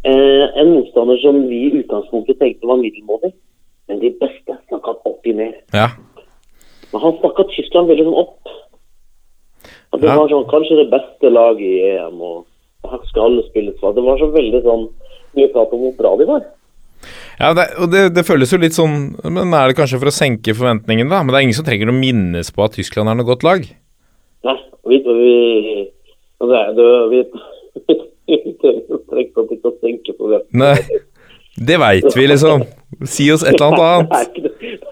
eh, 0.07 0.47
en 0.63 0.71
motstander 0.77 1.19
som 1.23 1.41
vi 1.51 1.59
i 1.67 1.73
utgangspunktet 1.83 2.39
tenkte 2.41 2.71
var 2.71 2.79
middelmådig. 2.81 3.33
Men 3.91 3.99
de 4.05 4.13
beste 4.23 4.55
snakka 4.69 4.95
han 4.95 5.03
alltid 5.11 5.37
ned. 5.43 5.59
ja. 5.75 5.89
Men 6.93 7.03
han 7.05 7.19
snakka 7.21 7.45
Tyskland 7.53 7.87
veldig 7.91 8.05
sånn 8.09 8.19
opp. 8.23 8.49
At 9.93 10.01
det 10.01 10.09
Ja. 10.09 10.17
var 10.19 10.29
sånn, 10.31 10.47
kanskje 10.51 10.77
det 10.79 10.91
beste 10.91 11.31
laget 11.31 11.61
i 11.67 11.83
EM, 11.91 12.21
og 12.23 12.47
her 12.91 12.99
skal 13.07 13.23
alle 13.29 13.43
spille. 13.51 13.75
Det 13.75 14.03
var 14.07 14.19
så 14.19 14.27
veldig 14.33 14.63
sånn 14.65 14.89
mye 15.37 15.49
prat 15.53 15.73
om 15.73 15.79
hvor 15.85 15.95
bra 15.99 16.17
de 16.17 16.25
var. 16.27 16.43
Ja, 17.40 17.53
det, 17.57 17.66
og 17.80 17.90
det, 17.92 18.03
det 18.16 18.26
føles 18.28 18.51
jo 18.53 18.59
litt 18.61 18.76
sånn 18.76 19.14
Men 19.24 19.55
er 19.57 19.70
det 19.70 19.76
kanskje 19.78 19.96
for 20.03 20.11
å 20.11 20.12
senke 20.12 20.53
forventningene, 20.57 21.09
da? 21.09 21.22
Men 21.22 21.32
det 21.32 21.38
er 21.38 21.46
ingen 21.46 21.57
som 21.57 21.66
trenger 21.66 21.92
å 21.92 21.96
minnes 21.96 22.53
på 22.53 22.66
at 22.66 22.76
Tyskland 22.76 23.09
er 23.09 23.16
noe 23.16 23.28
godt 23.28 23.46
lag. 23.46 23.64
Nei, 24.46 24.57
vi, 24.90 25.01
vi, 25.07 25.30
altså, 26.40 26.51
det, 26.53 26.61
det, 26.76 26.90
vi, 27.14 27.20
vi 28.34 28.57
trenger 28.61 29.57
ikke 29.57 29.72
å 29.72 29.76
senke 29.80 30.16
forventningene. 30.18 31.01
Det 31.61 31.76
veit 31.80 32.16
vi, 32.16 32.26
liksom. 32.30 32.62
Si 33.09 33.26
oss 33.32 33.42
et 33.44 33.57
eller 33.57 33.66
annet 33.66 33.80
Det 33.80 33.88
annet. 33.96 34.28
ikke, 34.28 34.42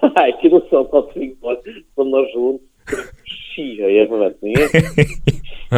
det 0.02 0.10
er 0.22 0.32
ikke 0.32 0.50
noe 0.52 0.64
sånn 0.72 0.90
at 1.00 1.14
vi 1.14 1.28
har 1.44 1.60
som 1.96 2.10
nasjon 2.12 2.58
skyhøye 3.36 4.08
forventninger. 4.10 4.66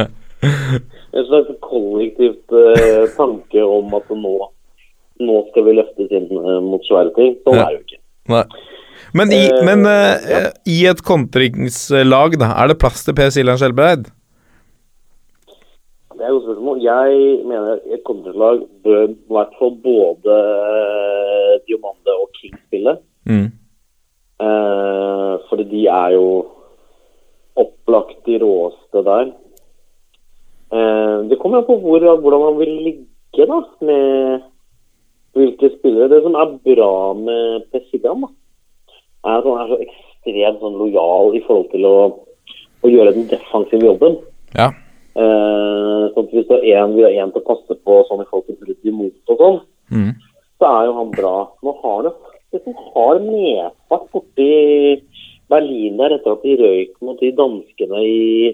En 1.11 1.25
slags 1.27 1.51
kollektivt 1.61 2.55
uh, 2.55 3.03
tanke 3.13 3.61
om 3.61 3.91
at 3.99 4.07
nå, 4.15 4.31
nå 5.21 5.45
skal 5.51 5.67
vi 5.69 5.77
løftes 5.79 6.13
inn 6.17 6.29
eh, 6.31 6.61
mot 6.65 6.85
svære 6.89 7.15
ting. 7.17 7.37
Sånn 7.45 7.59
Ja. 7.61 7.67
er 7.69 7.75
det 7.75 7.81
jo 7.81 7.87
ikke. 7.89 8.03
Nei. 8.35 8.45
Men, 9.15 9.33
i, 9.35 9.43
Eh, 9.51 9.65
men 9.67 9.85
uh, 9.87 10.15
ja. 10.31 10.41
i 10.67 10.79
et 10.87 11.03
kontringslag, 11.03 12.39
da, 12.39 12.53
er 12.63 12.71
det 12.71 12.79
plass 12.79 13.05
til 13.05 13.17
Per 13.19 13.31
Siljan 13.35 13.59
Skjelbreid? 13.59 14.07
Det 16.15 16.27
er 16.27 16.29
et 16.29 16.37
godt 16.37 16.47
spørsmål. 16.47 16.83
Jeg 16.85 17.19
mener 17.49 17.81
et 17.91 18.05
kontringslag 18.07 18.63
bør 18.85 19.03
i 19.09 19.17
hvert 19.35 19.57
fall 19.59 19.75
både 19.83 20.37
Diomande 21.67 22.17
og 22.21 22.29
King 22.39 22.55
spille. 22.69 22.97
Mm. 23.27 23.49
Uh, 24.41 25.41
fordi 25.49 25.67
de 25.73 25.87
er 25.89 26.15
jo 26.17 26.27
opplagt 27.61 28.21
de 28.29 28.39
råeste 28.41 29.05
der. 29.05 29.33
Det 31.27 31.37
kommer 31.41 31.59
an 31.59 31.67
på 31.67 31.75
hvor, 31.83 31.99
hvordan 32.23 32.41
man 32.45 32.59
vil 32.61 32.71
ligge 32.85 33.47
da, 33.51 33.57
med 33.83 34.45
hvilke 35.37 35.71
spillere. 35.77 36.11
Det 36.13 36.23
som 36.25 36.37
er 36.39 36.55
bra 36.67 36.93
med 37.19 37.67
Pesigan, 37.73 38.27
er 39.25 39.39
at 39.39 39.47
han 39.47 39.63
er 39.63 39.73
så 39.73 39.81
ekstremt 39.85 40.63
sånn, 40.63 40.79
lojal 40.81 41.35
i 41.37 41.43
forhold 41.47 41.69
til 41.75 41.87
å, 41.89 41.97
å 42.83 42.93
gjøre 42.93 43.17
den 43.17 43.29
defensive 43.31 43.91
jobben. 43.91 44.17
Ja. 44.57 44.71
Eh, 45.15 46.03
sånn 46.15 46.27
at 46.27 46.35
hvis 46.35 46.49
det 46.49 46.63
er 46.71 46.85
en, 46.85 46.97
vi 46.97 47.05
har 47.05 47.19
en 47.21 47.35
til 47.35 47.43
å 47.43 47.49
passe 47.51 47.77
på 47.85 48.01
sånn 48.09 48.25
i 48.25 48.29
forhold 48.31 48.49
til 48.49 48.61
brudd 48.63 48.93
imot 48.93 49.35
og 49.35 49.45
sånn, 49.45 49.61
Mm. 49.91 50.13
så 50.61 50.69
er 50.71 50.85
jo 50.87 50.93
han 50.95 51.09
bra. 51.11 51.37
Nå 51.67 51.73
har 51.83 51.95
han 51.97 52.05
jo 52.07 52.13
faktisk 52.31 52.69
en 52.71 52.77
har 52.95 53.21
medfart 53.25 54.05
borti 54.15 55.03
Berlin 55.51 55.99
der 55.99 56.15
etter 56.15 56.37
at 56.37 56.45
de 56.47 56.57
røyk 56.61 56.93
mot 57.03 57.19
de 57.19 57.33
danskene 57.35 58.03
i, 58.07 58.53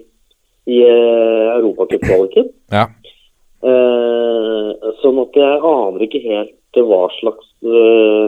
i 0.65 0.77
uh, 0.81 1.53
europacupkvaliken. 1.59 2.49
Ja. 2.73 2.87
Eh, 3.67 4.89
sånn 5.01 5.21
at 5.21 5.37
jeg 5.37 5.61
aner 5.69 6.03
ikke 6.05 6.23
helt 6.25 6.56
hva 6.85 7.07
slags 7.17 7.47
uh, 7.65 8.27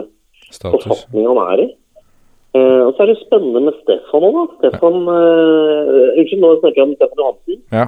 forfatning 0.62 1.28
han 1.28 1.40
er 1.44 1.62
i. 1.64 1.66
Uh, 2.56 2.82
og 2.88 2.94
så 2.94 3.04
er 3.04 3.12
det 3.12 3.20
spennende 3.20 3.62
med 3.68 3.76
Stefan 3.84 4.26
òg, 4.26 4.38
da. 4.38 4.44
Stefan 4.58 4.96
uh, 5.06 6.16
Unnskyld, 6.16 6.40
nå 6.42 6.54
snakker 6.58 6.80
jeg 6.80 6.88
om 6.88 6.94
Stefan 6.96 7.22
Johansen. 7.22 7.60
Ja. 7.76 7.84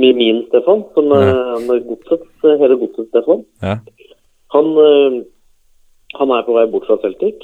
Min, 0.00 0.16
min 0.16 0.44
Stefan, 0.48 0.84
som 0.94 1.10
er 1.12 1.82
godsets, 1.88 2.30
hele 2.46 2.78
godsets 2.80 3.10
Stefan. 3.10 3.42
Ja. 3.60 3.74
Han, 4.54 4.70
han 6.16 6.32
er 6.36 6.46
på 6.46 6.54
vei 6.56 6.64
bort 6.70 6.86
fra 6.88 6.96
Celtic. 7.02 7.42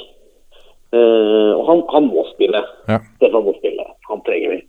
Og 0.97 1.63
han, 1.67 1.83
han 1.93 2.07
må 2.09 2.23
spille. 2.31 2.63
Ja. 2.89 3.03
Stefan 3.19 3.45
må 3.45 3.53
spille. 3.59 3.85
Han 4.09 4.23
trenger 4.25 4.55
vi. 4.55 4.61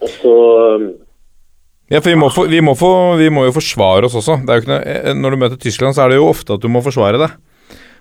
Og 0.00 0.08
så 0.08 0.34
eh, 0.58 0.86
Ja, 1.90 1.98
for 1.98 2.12
vi 2.12 2.18
må, 2.18 2.28
for, 2.30 2.50
vi, 2.50 2.60
må 2.62 2.76
få, 2.78 2.90
vi 3.18 3.30
må 3.34 3.48
jo 3.48 3.54
forsvare 3.56 4.06
oss 4.06 4.14
også. 4.20 4.38
Er 4.46 4.66
noe, 4.68 4.80
eh, 4.86 5.14
når 5.18 5.34
du 5.34 5.40
møter 5.42 5.58
Tyskland, 5.58 5.96
så 5.96 6.04
er 6.04 6.12
det 6.12 6.20
jo 6.20 6.28
ofte 6.30 6.54
at 6.54 6.62
du 6.62 6.68
må 6.70 6.82
forsvare 6.84 7.18
deg. 7.18 7.34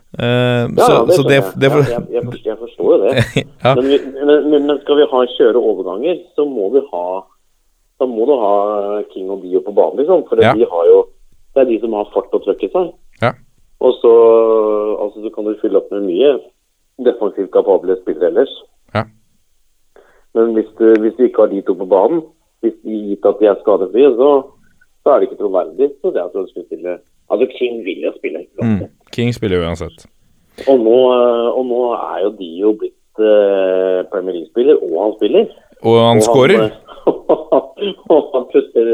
Uh, 0.10 0.66
Ja, 0.74 0.86
så, 0.86 0.94
det 1.06 1.16
så 1.18 1.24
det, 1.28 1.40
det 1.62 1.70
ja, 1.70 2.00
jeg, 2.10 2.24
jeg, 2.46 2.56
forstår, 2.58 2.86
jo 2.90 2.96
det. 3.04 3.26
ja. 3.66 3.74
Men, 3.78 3.90
vi- 3.90 4.00
men, 4.26 4.48
men, 4.66 4.80
skal 4.82 4.98
vi 4.98 5.06
ha 5.12 5.20
kjøre 5.36 5.62
overganger, 5.62 6.22
så 6.38 6.46
må 6.50 6.70
vi 6.74 6.82
ha 6.94 7.04
da 8.00 8.08
må 8.08 8.24
du 8.30 8.32
ha 8.40 8.54
King 9.12 9.28
og 9.34 9.42
Bio 9.44 9.60
på 9.66 9.74
banen, 9.76 10.00
liksom. 10.00 10.24
For 10.30 10.40
de 10.40 10.66
har 10.72 10.86
jo 10.88 11.00
Det 11.56 11.64
er 11.64 11.68
de 11.68 11.80
som 11.82 11.96
har 11.98 12.08
fart 12.14 12.34
og 12.38 12.44
trøkk 12.46 12.62
i 12.64 12.70
seg. 12.72 12.92
Ja. 13.24 13.34
Og 13.82 13.96
så 14.00 14.12
altså, 15.02 15.24
så 15.26 15.32
kan 15.34 15.48
du 15.48 15.56
fylle 15.60 15.80
opp 15.82 15.90
med 15.92 16.06
mye 16.06 16.36
defensivt 17.04 17.50
kapable 17.52 17.96
spillere 18.04 18.30
ellers. 18.30 18.52
Ja. 18.94 19.02
Men 20.38 20.54
hvis 20.56 20.70
du, 20.78 20.86
hvis 21.02 21.16
du 21.18 21.24
ikke 21.26 21.42
har 21.42 21.52
de 21.52 21.64
to 21.66 21.74
på 21.80 21.88
banen, 21.90 22.22
hvis 22.64 22.78
de 22.84 23.00
gitt 23.12 23.28
at 23.30 23.40
de 23.42 23.50
er 23.50 23.62
skadefrie, 23.62 24.10
så, 24.20 24.30
så 25.04 25.14
er 25.14 25.20
det 25.20 25.30
ikke 25.30 25.42
troverdig. 25.44 25.92
Så 26.02 26.12
det 26.14 26.22
er 26.22 26.28
at 26.28 26.36
du 26.36 26.50
skulle 26.52 26.68
spille 26.68 27.00
Altså, 27.30 27.46
King 27.60 27.84
vil 27.86 28.00
jo 28.08 28.12
spille. 28.18 28.40
Mm. 28.58 28.88
King 29.14 29.34
spiller 29.36 29.62
uansett. 29.62 30.08
Og 30.66 30.80
nå, 30.82 30.96
eh, 31.14 31.50
og 31.54 31.66
nå 31.70 31.82
er 31.94 32.24
jo 32.24 32.32
de 32.40 32.48
jo 32.64 32.72
blitt 32.80 33.22
eh, 33.22 34.00
Premier 34.10 34.40
League-spiller, 34.40 34.80
og 34.82 34.96
han 35.04 35.14
spiller. 35.20 35.52
Og 35.86 36.00
han 36.08 36.22
skårer. 36.26 36.64
scorer. 36.64 36.72
eh, 37.86 38.02
og 38.16 38.32
han 38.34 38.48
putter 38.50 38.90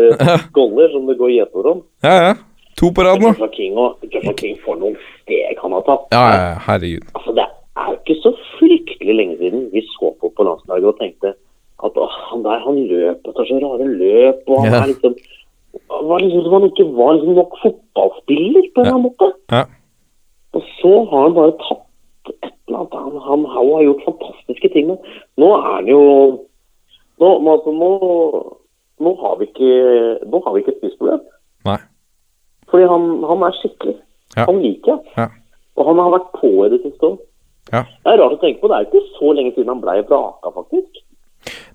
goller 0.57 0.91
som 0.91 1.07
det 1.07 1.15
går 1.21 1.31
gjetord 1.37 1.71
om. 1.71 1.81
Ja, 2.03 2.17
ja. 2.27 2.35
To 2.75 2.91
på 2.91 3.05
rad 3.07 3.23
nå. 3.23 3.31
Joshua 3.31 3.47
King, 3.55 3.77
og, 3.79 4.03
Joshua 4.11 4.35
King 4.35 4.59
får 4.65 4.81
noen 4.81 4.99
steg 5.21 5.63
han 5.63 5.77
har 5.77 5.87
tatt. 5.87 6.09
Ja, 6.11 6.23
ja, 6.27 6.39
ja, 6.43 6.55
herregud. 6.67 7.07
Altså, 7.15 7.35
det 7.39 7.45
er 7.47 7.91
jo 7.93 7.99
ikke 8.01 8.17
så 8.19 8.31
fryktelig 8.57 9.15
lenge 9.15 9.37
siden 9.39 9.69
vi 9.71 9.83
så 9.93 10.11
på 10.19 10.31
på 10.35 10.47
landslaget 10.47 10.91
og 10.91 10.99
tenkte 10.99 11.31
at 11.83 11.97
å, 11.99 12.05
han 12.31 12.43
der 12.45 12.61
han 12.63 12.77
løper 12.87 13.35
tar 13.35 13.47
så 13.49 13.57
rare 13.59 13.87
løp, 13.87 14.43
og 14.47 14.63
han 14.63 14.71
Ja. 14.73 14.83
er 14.83 14.93
liksom 14.93 15.15
var 15.89 16.19
liksom 16.19 16.43
som 16.43 16.53
han 16.53 16.69
ikke 16.69 16.85
var 16.95 17.13
liksom 17.13 17.35
nok 17.35 17.57
fotballspiller 17.61 18.69
på 18.73 18.81
en 18.81 18.85
eller 18.85 18.95
annen 18.95 19.07
måte. 19.09 19.27
Ja. 19.51 19.63
Og 20.55 20.61
så 20.79 20.93
har 21.09 21.21
han 21.27 21.35
bare 21.35 21.55
tatt 21.59 22.31
et 22.43 22.53
eller 22.67 22.77
annet. 22.79 22.93
Han, 22.93 23.17
han, 23.27 23.45
han 23.55 23.71
har 23.73 23.83
gjort 23.83 24.05
fantastiske 24.05 24.69
ting. 24.73 24.87
Men 24.87 24.97
nå 25.37 25.51
er 25.57 25.71
han 25.75 25.87
jo 25.87 26.01
Nå, 27.15 27.27
altså, 27.47 27.71
nå, 27.71 27.89
nå, 28.99 29.11
har 29.21 29.37
vi 29.39 29.45
ikke, 29.47 29.67
nå 30.27 30.41
har 30.43 30.51
vi 30.51 30.59
ikke 30.59 30.73
et 30.73 30.81
spissproblem. 30.81 31.21
Fordi 32.67 32.87
han, 32.91 33.05
han 33.23 33.45
er 33.47 33.55
skikkelig. 33.55 33.93
Ja. 34.35 34.43
Han 34.49 34.59
liker 34.59 34.91
jeg. 34.91 35.13
Ja. 35.15 35.27
Og 35.79 35.87
han 35.87 36.01
har 36.03 36.11
vært 36.11 36.33
på 36.35 36.49
i 36.65 36.69
det 36.73 36.81
siste 36.83 37.07
òg. 37.07 37.21
Ja. 37.71 37.85
Det 37.87 38.11
er 38.11 38.19
rart 38.19 38.35
å 38.35 38.41
tenke 38.41 38.59
på. 38.59 38.67
Det 38.67 38.75
er 38.75 38.89
ikke 38.89 39.03
så 39.15 39.31
lenge 39.31 39.53
siden 39.55 39.71
han 39.71 39.79
blei 39.85 40.01
vraka, 40.09 40.51
faktisk. 40.57 41.04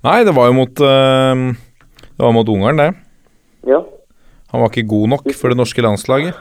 Nei, 0.06 0.18
det 0.24 0.32
var 0.36 0.48
jo 0.48 0.54
mot 0.56 0.80
uh, 0.80 1.42
Det 2.16 2.22
var 2.24 2.32
mot 2.36 2.48
Ungarn, 2.48 2.80
det. 2.80 2.90
Ja. 3.68 3.82
Han 4.52 4.62
var 4.64 4.70
ikke 4.72 4.88
god 4.88 5.08
nok 5.14 5.26
for 5.36 5.52
det 5.52 5.58
norske 5.60 5.82
landslaget. 5.84 6.34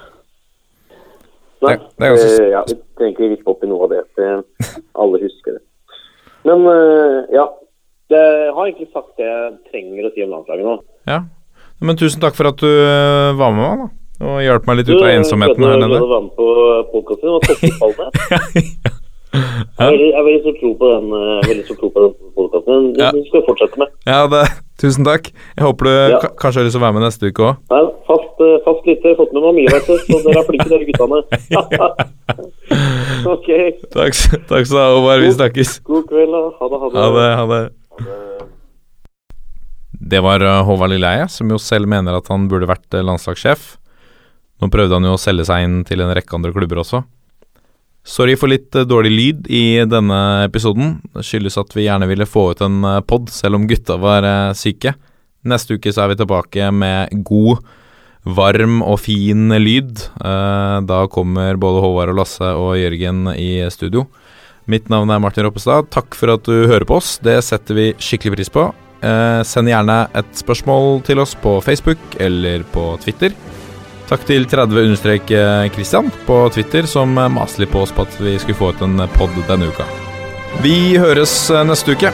Nei, 1.61 1.75
Det- 1.75 1.89
det 1.99 2.05
er 2.07 2.15
ganske 2.15 2.43
Uh, 2.43 2.51
ja, 2.53 2.61
vi 2.67 2.75
trenger 2.97 3.11
ikke 3.17 3.29
vippe 3.35 3.51
opp 3.51 3.63
i 3.63 3.67
noe 3.67 3.83
av 3.83 3.89
det. 3.91 4.03
for 4.15 4.43
alle 5.03 5.19
husker 5.25 5.57
det. 5.57 5.63
Men 6.45 6.65
uh, 6.67 7.25
ja. 7.35 7.47
Det 8.09 8.17
har 8.55 8.65
egentlig 8.65 8.87
sagt 8.89 9.11
det 9.21 9.25
jeg 9.27 9.51
trenger 9.69 10.07
å 10.07 10.09
si 10.15 10.23
om 10.25 10.31
landslaget 10.33 10.65
nå. 10.65 10.71
Ja. 11.05 11.19
Men 11.79 11.95
tusen 11.95 12.19
takk 12.23 12.33
for 12.33 12.47
at 12.49 12.57
du 12.57 12.65
eh, 12.65 13.35
var 13.37 13.51
med 13.53 13.61
meg, 13.61 13.83
da. 13.83 14.25
Og 14.25 14.39
hjalp 14.41 14.65
meg 14.65 14.79
litt 14.79 14.89
ut 14.89 14.97
av 15.03 15.11
ensomheten 15.13 15.63
her 15.63 15.77
nede. 15.77 15.99
Du 16.01 16.07
var 16.09 16.23
med 16.25 16.33
på 16.33 16.47
podkasten. 16.89 17.29
Og 17.29 17.45
toppfotballene. 17.45 18.09
Jeg 19.79 20.11
har 20.11 20.25
veldig, 20.27 20.39
stor 20.43 20.55
tro 20.59 20.69
på 20.75 20.87
den, 20.91 21.05
eh, 21.15 21.41
den 21.47 21.59
podkasten. 22.35 22.67
Den 22.67 22.99
Ja. 22.99 23.11
den 23.15 23.23
skal 23.27 23.39
vi 23.41 23.45
fortsette 23.47 23.77
med. 23.79 23.87
Ja, 24.05 24.27
det, 24.27 24.41
tusen 24.81 25.05
takk. 25.07 25.31
Jeg 25.55 25.63
håper 25.63 25.83
du 25.87 25.91
Ja. 26.11 26.19
kanskje 26.35 26.59
har 26.59 26.65
lyst 26.67 26.75
til 26.75 26.81
å 26.81 26.85
være 26.85 26.93
med 26.99 27.03
neste 27.07 27.23
uke 27.31 27.41
òg. 27.47 27.55
Fast, 28.09 28.35
eh, 28.43 28.57
fast 28.65 28.85
lytter. 28.85 29.15
Fått 29.15 29.31
med 29.33 29.43
meg 29.43 29.53
mye, 29.55 29.71
vet 29.71 29.85
du. 29.87 29.95
Så 30.03 30.19
dere 30.25 30.39
er 30.39 30.47
flinke, 30.49 30.67
dere 30.67 30.85
guttene. 30.89 31.19
ok. 33.35 33.47
Takk, 33.95 34.13
takk 34.51 34.65
skal 34.65 34.75
du 34.75 34.83
ha, 34.83 34.89
Håvard. 34.99 35.21
Vi 35.23 35.31
snakkes. 35.37 35.79
God 35.83 36.07
kveld. 36.09 36.33
Ha 36.59 36.67
det. 36.69 36.79
Ha 36.79 36.89
det. 36.89 36.99
Ha 36.99 37.09
det. 37.15 37.29
Ha 37.39 37.45
det. 37.47 37.69
Det 40.09 40.21
var 40.23 40.41
eh, 40.41 40.63
Håvard 40.65 40.89
Lilleheie, 40.91 41.29
som 41.29 41.49
jo 41.49 41.57
selv 41.57 41.87
mener 41.87 42.15
at 42.17 42.27
han 42.31 42.47
burde 42.49 42.67
vært 42.67 42.89
landslagssjef. 43.03 43.77
Nå 44.61 44.67
prøvde 44.73 44.91
han 44.97 45.03
jo 45.07 45.13
å 45.15 45.19
selge 45.21 45.45
seg 45.47 45.63
inn 45.63 45.83
til 45.87 46.01
en 46.03 46.11
rekke 46.15 46.35
andre 46.35 46.51
klubber 46.51 46.81
også. 46.83 47.03
Sorry 48.07 48.35
for 48.39 48.51
litt 48.51 48.75
eh, 48.75 48.87
dårlig 48.87 49.11
lyd 49.11 49.49
i 49.51 49.81
denne 49.89 50.19
episoden. 50.45 50.97
Det 51.13 51.25
skyldes 51.25 51.59
at 51.59 51.75
vi 51.75 51.85
gjerne 51.85 52.07
ville 52.09 52.27
få 52.29 52.51
ut 52.53 52.63
en 52.65 52.81
eh, 52.87 53.01
pod, 53.05 53.29
selv 53.33 53.59
om 53.59 53.67
gutta 53.69 53.99
var 54.01 54.25
eh, 54.25 54.55
syke. 54.57 54.95
Neste 55.47 55.77
uke 55.77 55.91
så 55.93 56.03
er 56.03 56.13
vi 56.13 56.19
tilbake 56.19 56.71
med 56.75 57.13
god, 57.27 57.61
varm 58.27 58.81
og 58.83 58.97
fin 58.99 59.47
lyd. 59.55 60.01
Da 60.19 60.97
kommer 61.09 61.55
både 61.55 61.79
Håvard 61.79 62.11
og 62.11 62.17
Lasse 62.17 62.49
og 62.59 62.73
Jørgen 62.75 63.29
i 63.31 63.63
studio. 63.71 64.03
Mitt 64.69 64.91
navn 64.91 65.09
er 65.15 65.21
Martin 65.23 65.47
Roppestad. 65.47 65.87
Takk 65.95 66.17
for 66.19 66.35
at 66.35 66.43
du 66.43 66.67
hører 66.67 66.83
på 66.83 66.97
oss. 66.99 67.13
Det 67.23 67.37
setter 67.47 67.79
vi 67.79 67.87
skikkelig 67.95 68.35
pris 68.35 68.51
på. 68.51 68.67
Send 69.47 69.71
gjerne 69.71 70.01
et 70.19 70.35
spørsmål 70.43 70.99
til 71.07 71.23
oss 71.23 71.37
på 71.39 71.55
Facebook 71.63 72.19
eller 72.19 72.67
på 72.75 72.89
Twitter. 73.07 73.31
Takk 74.09 74.23
til 74.25 74.47
30-Christian 74.49 76.09
på 76.25 76.37
Twitter, 76.53 76.87
som 76.89 77.13
eh, 77.17 77.29
maste 77.29 77.61
litt 77.61 77.73
på 77.73 77.83
oss 77.85 77.93
på 77.93 78.07
at 78.07 78.17
vi 78.17 78.39
skulle 78.41 78.57
få 78.57 78.71
ut 78.73 78.81
en 78.85 79.03
pod 79.13 79.35
denne 79.45 79.69
uka. 79.69 79.85
Vi 80.65 80.97
høres 80.97 81.33
eh, 81.53 81.65
neste 81.69 81.93
uke. 81.93 82.13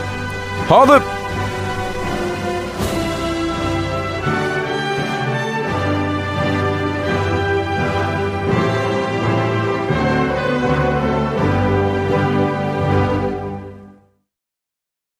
Ha 0.67 0.81
det! 0.91 1.24